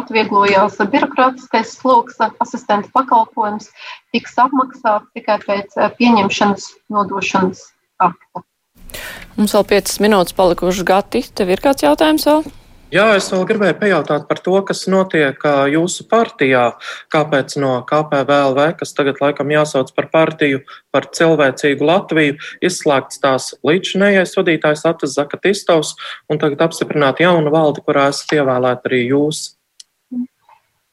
atvieglojās 0.00 0.76
birokrātiskais 0.92 1.72
sloks, 1.78 2.20
asistenta 2.20 2.92
pakalpojums 2.92 3.70
tiks 4.12 4.36
apmaksāts 4.36 5.08
tikai 5.16 5.38
pēc 5.46 5.78
pieņemšanas 6.00 6.68
nodošanas 6.92 7.64
akta. 7.98 8.47
Mums 9.38 9.54
vēl 9.54 9.66
5 9.76 10.00
minūtes 10.04 10.34
palikušas 10.38 10.86
gati. 10.86 11.24
Tev 11.34 11.52
ir 11.54 11.62
kāds 11.62 11.84
jautājums 11.86 12.26
vēl? 12.28 12.48
Jā, 12.88 13.04
es 13.18 13.26
vēl 13.28 13.42
gribēju 13.44 13.74
pajautāt 13.82 14.22
par 14.30 14.38
to, 14.40 14.54
kas 14.64 14.86
notiek 14.88 15.42
jūsu 15.68 16.06
partijā. 16.08 16.62
Kāpēc 17.12 17.58
no 17.60 17.74
KPVLV, 17.84 18.64
kas 18.80 18.96
tagad 18.96 19.20
laikam 19.20 19.52
jāsauc 19.52 19.92
par 19.92 20.08
partiju 20.14 20.62
par 20.88 21.10
cilvēcīgu 21.12 21.84
Latviju, 21.84 22.38
izslēgts 22.64 23.20
tās 23.20 23.50
līdzinējais 23.60 24.32
vadītājs 24.40 24.86
Atas 24.88 25.18
Zakatistovs 25.18 25.92
un 26.32 26.40
tagad 26.40 26.64
apstiprināt 26.64 27.20
jaunu 27.20 27.52
valdi, 27.52 27.84
kurā 27.84 28.08
esat 28.14 28.38
ievēlēti 28.40 28.88
arī 28.88 29.04
jūs? 29.10 29.44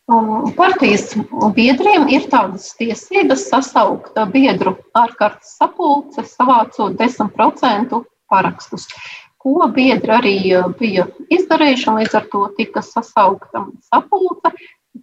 Partijas 0.06 1.16
biedriem 1.56 2.04
ir 2.14 2.28
tādas 2.30 2.68
tiesības 2.78 3.48
sasaukt 3.50 4.20
biedru 4.30 4.76
ārkārtas 4.94 5.56
sapulce, 5.58 6.22
savācot 6.30 6.94
10% 7.00 7.96
parakstus, 8.30 8.86
ko 9.42 9.66
biedri 9.74 10.14
arī 10.14 10.36
bija 10.78 11.08
izdarījuši. 11.34 11.96
Līdz 11.98 12.18
ar 12.22 12.30
to 12.30 12.44
tika 12.60 12.86
sasaukta 12.86 13.66
sapulce, 13.90 14.54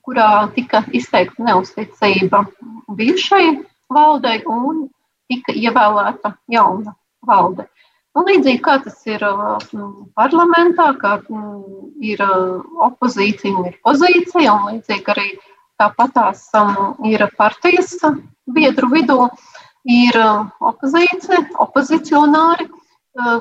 kurā 0.07 0.47
tika 0.55 0.85
izteikta 0.95 1.51
neusticība 1.51 2.45
bijušai 2.95 3.59
valdei 3.91 4.39
un 4.47 4.87
tika 5.27 5.51
ievēlēta 5.51 6.37
jauna 6.47 6.95
valde. 7.27 7.67
Nu, 8.13 8.25
līdzīgi 8.29 8.61
kā 8.61 8.77
tas 8.85 8.99
ir 9.09 9.23
parlamentā, 10.19 10.91
kā 11.01 11.15
ir 12.05 12.21
opozīcija 12.87 13.55
un 13.57 13.71
ir 13.71 13.79
pozīcija, 13.87 14.53
un 14.53 14.67
līdzīgi 14.69 15.15
arī 15.15 15.29
tāpat 15.81 16.13
tās 16.19 16.43
ir 17.09 17.25
partijas 17.39 17.95
biedru 18.53 18.91
vidū, 18.93 19.17
ir 19.89 20.19
opozīcija, 20.61 21.47
opozicionāri, 21.65 22.69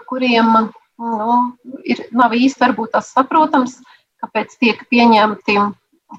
kuriem 0.08 0.54
nu, 1.02 1.36
ir, 1.84 2.06
nav 2.16 2.34
īsti 2.38 2.64
varbūt 2.64 2.96
tas 2.96 3.12
saprotams, 3.12 3.80
kāpēc 4.24 4.56
tiek 4.62 4.82
pieņemti 4.88 5.58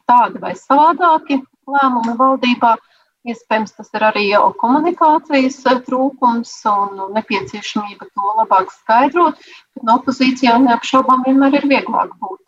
tādi 0.09 0.43
vai 0.43 0.53
savādāki 0.59 1.41
lēmumi 1.69 2.17
valdībā. 2.19 2.77
Iespējams, 3.23 3.77
tas 3.77 3.93
ir 3.95 4.03
arī 4.03 4.23
jau 4.27 4.49
komunikācijas 4.59 5.61
trūkums 5.87 6.51
un 6.67 7.03
nepieciešamība 7.15 8.09
to 8.11 8.33
labāk 8.41 8.73
skaidrot. 8.75 9.39
Bet 9.77 9.87
no 9.87 10.01
opozīcijā 10.01 10.57
neapšaubām 10.65 11.23
vienmēr 11.29 11.61
ir 11.61 11.69
vieglāk 11.71 12.17
būt. 12.19 12.41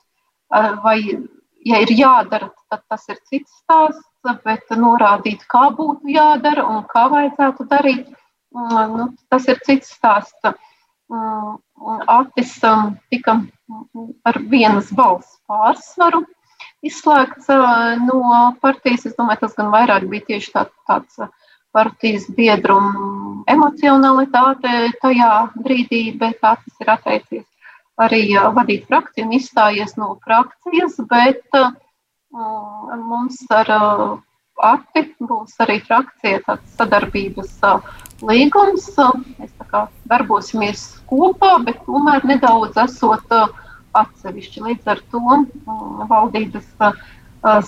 Vai, 0.82 0.98
ja 1.70 1.80
ir 1.84 1.94
jādara, 1.94 2.50
tad 2.72 2.82
tas 2.90 3.06
ir 3.06 3.22
cits 3.30 3.54
stāsts, 3.62 4.02
bet 4.42 4.74
norādīt, 4.74 5.46
kā 5.46 5.68
būtu 5.78 6.10
jādara 6.10 6.66
un 6.66 6.82
kā 6.90 7.06
vajadzētu 7.12 7.70
darīt, 7.70 8.10
nu, 8.54 9.08
tas 9.30 9.46
ir 9.46 9.62
cits 9.66 9.94
stāsts. 9.94 10.54
Atis 12.10 12.54
tika 13.12 13.40
ar 14.26 14.38
vienas 14.50 14.90
balss 14.90 15.38
pārsvaru 15.46 16.24
izslēgts 16.90 17.48
no 18.04 18.20
partijas. 18.60 19.06
Es 19.08 19.16
domāju, 19.18 19.44
tas 19.44 19.56
gan 19.58 19.72
vairāk 19.74 20.06
bija 20.10 20.28
tieši 20.32 20.52
tā, 20.54 20.66
tāds 20.88 21.24
partijas 21.74 22.28
biedru 22.36 22.76
emocionalitāte 23.50 24.92
tajā 25.02 25.32
brīdī, 25.56 26.04
bet 26.20 26.38
Atis 26.46 26.78
ir 26.80 26.92
atteicies 26.94 27.48
arī 28.00 28.22
vadīt 28.54 28.86
frakciju 28.90 29.26
un 29.28 29.34
izstājies 29.36 29.96
no 29.98 30.14
frakcijas, 30.24 30.96
bet 31.10 31.58
mums 32.34 33.42
ar 33.54 33.74
Ati 34.64 35.00
būs 35.18 35.56
arī 35.64 35.80
frakcija 35.82 36.40
tāds 36.46 36.74
sadarbības 36.78 37.56
līgums. 38.22 38.84
Mēs 39.40 39.50
tā 39.58 39.66
kā 39.66 39.80
darbosimies 40.06 40.84
kopā, 41.10 41.56
bet 41.66 41.80
tomēr 41.88 42.22
nedaudz 42.30 42.78
esot 42.84 43.34
atsevišķi. 44.00 44.62
Līdz 44.68 44.90
ar 44.94 45.02
to 45.12 45.20
valdības 46.10 46.68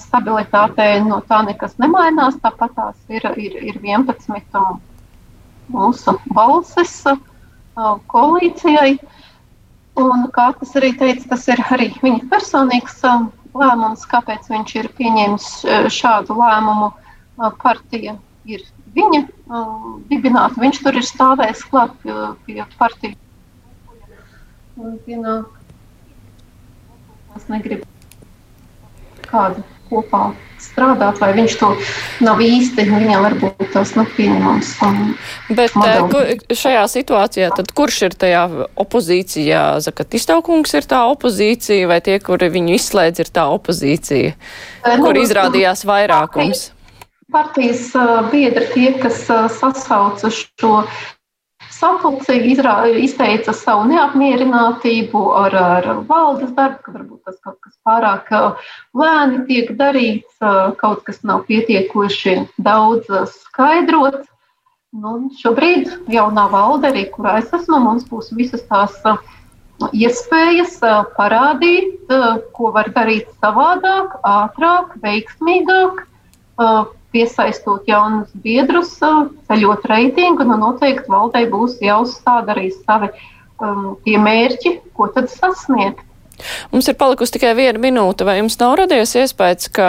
stabilitātei 0.02 1.00
no 1.04 1.20
tā 1.30 1.42
nekas 1.46 1.76
nemainās. 1.82 2.38
Tāpat 2.44 2.74
tās 2.78 3.00
ir, 3.12 3.26
ir, 3.36 3.56
ir 3.72 3.80
11 3.82 4.62
mūsu 5.76 6.16
balsis 6.38 6.96
koalīcijai. 8.12 8.96
Un, 9.96 10.26
kā 10.36 10.50
tas 10.60 10.74
arī 10.76 10.92
teica, 11.00 11.30
tas 11.32 11.46
ir 11.48 11.62
arī 11.72 11.88
viņa 12.02 12.26
personīgs 12.32 12.98
lēmums, 13.56 14.02
kāpēc 14.10 14.50
viņš 14.52 14.74
ir 14.82 14.90
pieņēmis 14.98 15.50
šādu 15.96 16.36
lēmumu. 16.36 16.90
Partija 17.62 18.16
ir 18.48 18.62
viņa 18.96 19.20
uh, 19.26 19.86
dibināta. 20.10 20.60
Viņš 20.62 20.80
tur 20.84 20.98
ir 21.00 21.06
stāvējis 21.06 21.64
klāt 21.70 21.94
pie, 22.02 22.16
pie 22.46 22.58
partijas. 22.80 23.18
Pienāk, 25.06 25.52
es 27.36 27.48
negribu 27.52 27.86
kādu 29.26 29.62
kopā 29.90 30.30
strādāt, 30.60 31.18
vai 31.20 31.30
viņš 31.36 31.54
to 31.60 31.68
nav 32.24 32.40
īsti, 32.42 32.86
viņam 32.88 33.24
varbūt 33.26 33.68
tas 33.74 33.92
nav 33.98 34.08
pieņemams. 34.16 34.70
Bet 35.52 35.76
modeli. 35.78 36.38
šajā 36.56 36.84
situācijā 36.90 37.50
tad 37.54 37.70
kurš 37.76 38.00
ir 38.08 38.16
tajā 38.18 38.44
opozīcijā? 38.82 39.64
Zakat 39.84 40.16
iztaukungs 40.18 40.74
ir 40.78 40.88
tā 40.88 41.02
opozīcija, 41.12 41.90
vai 41.90 42.00
tie, 42.04 42.18
kuri 42.24 42.50
viņu 42.56 42.78
izslēdz, 42.78 43.22
ir 43.22 43.32
tā 43.36 43.46
opozīcija, 43.52 44.32
nu, 44.88 45.04
kur 45.04 45.20
izrādījās 45.22 45.86
vairākums? 45.88 46.70
partijas 47.32 47.90
biedri, 48.30 48.66
tie, 48.74 48.90
kas 49.02 49.24
sasauca 49.58 50.30
šo 50.30 50.84
sapulci, 51.76 52.36
izteica 53.04 53.52
savu 53.56 53.86
neapmierinātību 53.90 55.22
ar, 55.36 55.56
ar 55.56 55.88
valdes 56.08 56.52
darbu, 56.56 56.82
ka 56.84 56.94
varbūt 56.94 57.28
tas 57.28 57.36
kaut 57.44 57.58
kas 57.64 57.76
pārāk 57.86 58.30
lēni 58.96 59.44
tiek 59.50 59.72
darīts, 59.78 60.40
kaut 60.80 61.04
kas 61.06 61.22
nav 61.26 61.44
pietiekoši 61.50 62.38
daudz 62.64 63.10
skaidrots. 63.34 64.28
Nu, 64.96 65.28
šobrīd 65.36 65.90
jaunā 66.08 66.46
valde, 66.48 66.88
arī 66.88 67.08
kurā 67.12 67.38
es 67.42 67.50
esmu, 67.52 67.82
mums 67.84 68.06
būs 68.08 68.30
visas 68.36 68.62
tās 68.70 68.94
iespējas 69.92 70.78
parādīt, 71.18 72.08
ko 72.56 72.70
var 72.72 72.88
darīt 72.94 73.28
savādāk, 73.42 74.16
ātrāk, 74.24 74.94
veiksmīgāk 75.02 76.06
piesaistot 77.14 77.86
jaunus 77.88 78.32
biedrus, 78.44 78.96
ceļot 79.48 79.86
reitingu, 79.90 80.46
nu 80.48 80.58
noteikti 80.60 81.12
valdei 81.12 81.46
būs 81.50 81.78
jāuzstāda 81.84 82.56
arī 82.56 82.70
savi 82.74 83.12
um, 83.60 83.94
tie 84.04 84.18
mērķi, 84.20 84.76
ko 84.96 85.08
tad 85.14 85.30
sasniegt. 85.32 86.02
Mums 86.72 86.88
ir 86.90 86.96
palikusi 87.00 87.36
tikai 87.36 87.54
viena 87.56 87.80
minūte. 87.80 88.26
Vai 88.28 88.38
jums 88.38 88.58
nav 88.60 88.74
radies 88.80 89.14
iespējas, 89.16 89.70
ka 89.72 89.88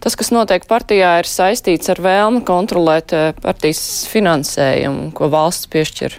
tas, 0.00 0.16
kas 0.16 0.32
notiek 0.32 0.64
partijā, 0.68 1.18
ir 1.20 1.28
saistīts 1.28 1.92
ar 1.92 2.00
vēlmi 2.02 2.40
kontrolēt 2.48 3.12
partijas 3.42 3.82
finansējumu, 4.12 5.10
ko 5.16 5.28
valsts 5.32 5.68
piešķir? 5.72 6.16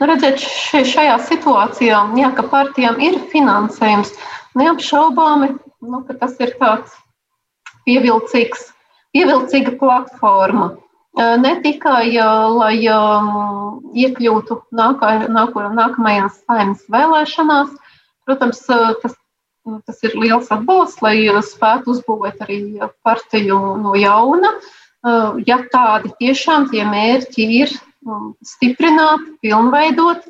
Nu, 0.00 0.08
redziet, 0.08 0.40
šajā 0.40 1.16
situācijā, 1.28 2.02
jā, 2.16 2.30
ka 2.36 2.44
partijām 2.48 3.00
ir 3.04 3.18
finansējums, 3.32 4.14
neapšaubāmi, 4.56 5.50
nu, 5.84 6.00
ka 6.08 6.16
tas 6.22 6.38
ir 6.40 6.54
tāds 6.60 6.94
pievilcīgs 7.84 8.69
pievilcīga 9.14 9.76
platforma. 9.80 10.74
Ne 11.18 11.56
tikai 11.64 12.14
lai 12.54 12.76
iekļūtu 12.80 14.56
nākā, 14.78 15.14
nāko, 15.32 15.64
nākamajās 15.74 16.38
saimnes 16.46 16.84
vēlēšanās, 16.92 17.72
protams, 18.28 18.60
tas, 19.02 19.16
tas 19.88 20.04
ir 20.06 20.14
liels 20.14 20.52
atbalsts, 20.54 21.02
lai 21.02 21.16
spētu 21.44 21.96
uzbūvēt 21.96 22.44
arī 22.46 22.60
partiju 23.02 23.58
no 23.82 23.96
jauna. 23.98 24.54
Ja 25.48 25.58
tādi 25.72 26.12
tiešām 26.20 26.68
tie 26.70 26.84
mērķi 26.86 27.48
ir 27.58 27.74
stiprināt, 28.46 29.26
pilnveidot, 29.42 30.22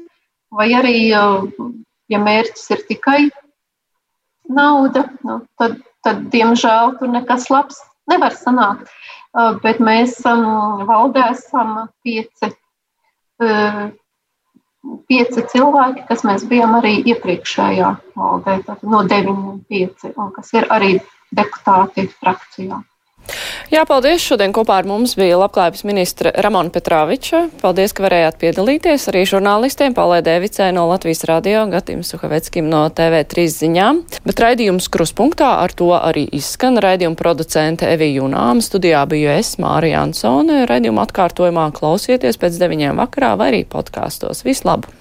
vai 0.51 0.71
arī, 0.79 0.97
ja 1.11 2.23
mērķis 2.25 2.73
ir 2.73 2.83
tikai 2.89 3.21
nauda, 4.51 5.05
nu, 5.27 5.43
tad, 5.61 5.77
tad, 6.03 6.25
diemžēl, 6.33 6.97
tur 6.99 7.13
nekas 7.13 7.51
labs 7.53 7.79
nevar 8.09 8.37
sanākt. 8.37 8.89
Bet 9.63 9.79
mēs 9.79 10.17
valdē 10.25 11.29
esam 11.31 11.77
pieci 12.03 12.55
pieci 15.11 15.45
cilvēki, 15.53 16.05
kas 16.09 16.25
mēs 16.25 16.45
bijām 16.49 16.79
arī 16.79 16.95
iepriekšējā 17.13 17.91
valdē, 18.17 18.57
no 18.83 19.03
deviņiem 19.09 19.59
pieci, 19.69 20.13
un 20.17 20.31
kas 20.37 20.53
ir 20.57 20.67
arī 20.73 20.95
deputāti 21.37 22.07
frakcijā. 22.17 22.81
Jā, 23.71 23.85
paldies. 23.87 24.23
Šodien 24.25 24.51
kopā 24.55 24.81
ar 24.81 24.89
mums 24.89 25.15
bija 25.19 25.39
labklājības 25.39 25.85
ministra 25.87 26.33
Ramona 26.43 26.73
Petrāviča. 26.75 27.45
Paldies, 27.61 27.95
ka 27.95 28.03
varējāt 28.03 28.41
piedalīties 28.43 29.07
arī 29.13 29.23
žurnālistiem 29.31 29.95
Paulē 29.95 30.19
Devicē 30.27 30.71
no 30.75 30.89
Latvijas 30.91 31.23
radio, 31.31 31.63
Gatim 31.71 32.03
Suhaveckim 32.07 32.67
no 32.73 32.83
TV3 32.91 33.47
ziņām. 33.55 34.03
Bet 34.27 34.43
raidījums 34.43 34.91
kruspunktā 34.93 35.53
ar 35.63 35.75
to 35.77 35.93
arī 35.97 36.27
izskan. 36.41 36.81
Raidījuma 36.83 37.19
producente 37.19 37.89
Evija 37.91 38.21
Junāma 38.21 38.65
studijā 38.65 39.05
biju 39.11 39.31
es, 39.37 39.55
Mārija 39.63 40.03
Ansone. 40.03 40.65
Raidījuma 40.71 41.07
atkārtojumā 41.07 41.71
klausieties 41.77 42.41
pēc 42.41 42.59
deviņiem 42.63 42.99
vakarā 43.05 43.37
vai 43.39 43.53
arī 43.55 43.63
podkāstos. 43.69 44.43
Vislabāk! 44.49 45.00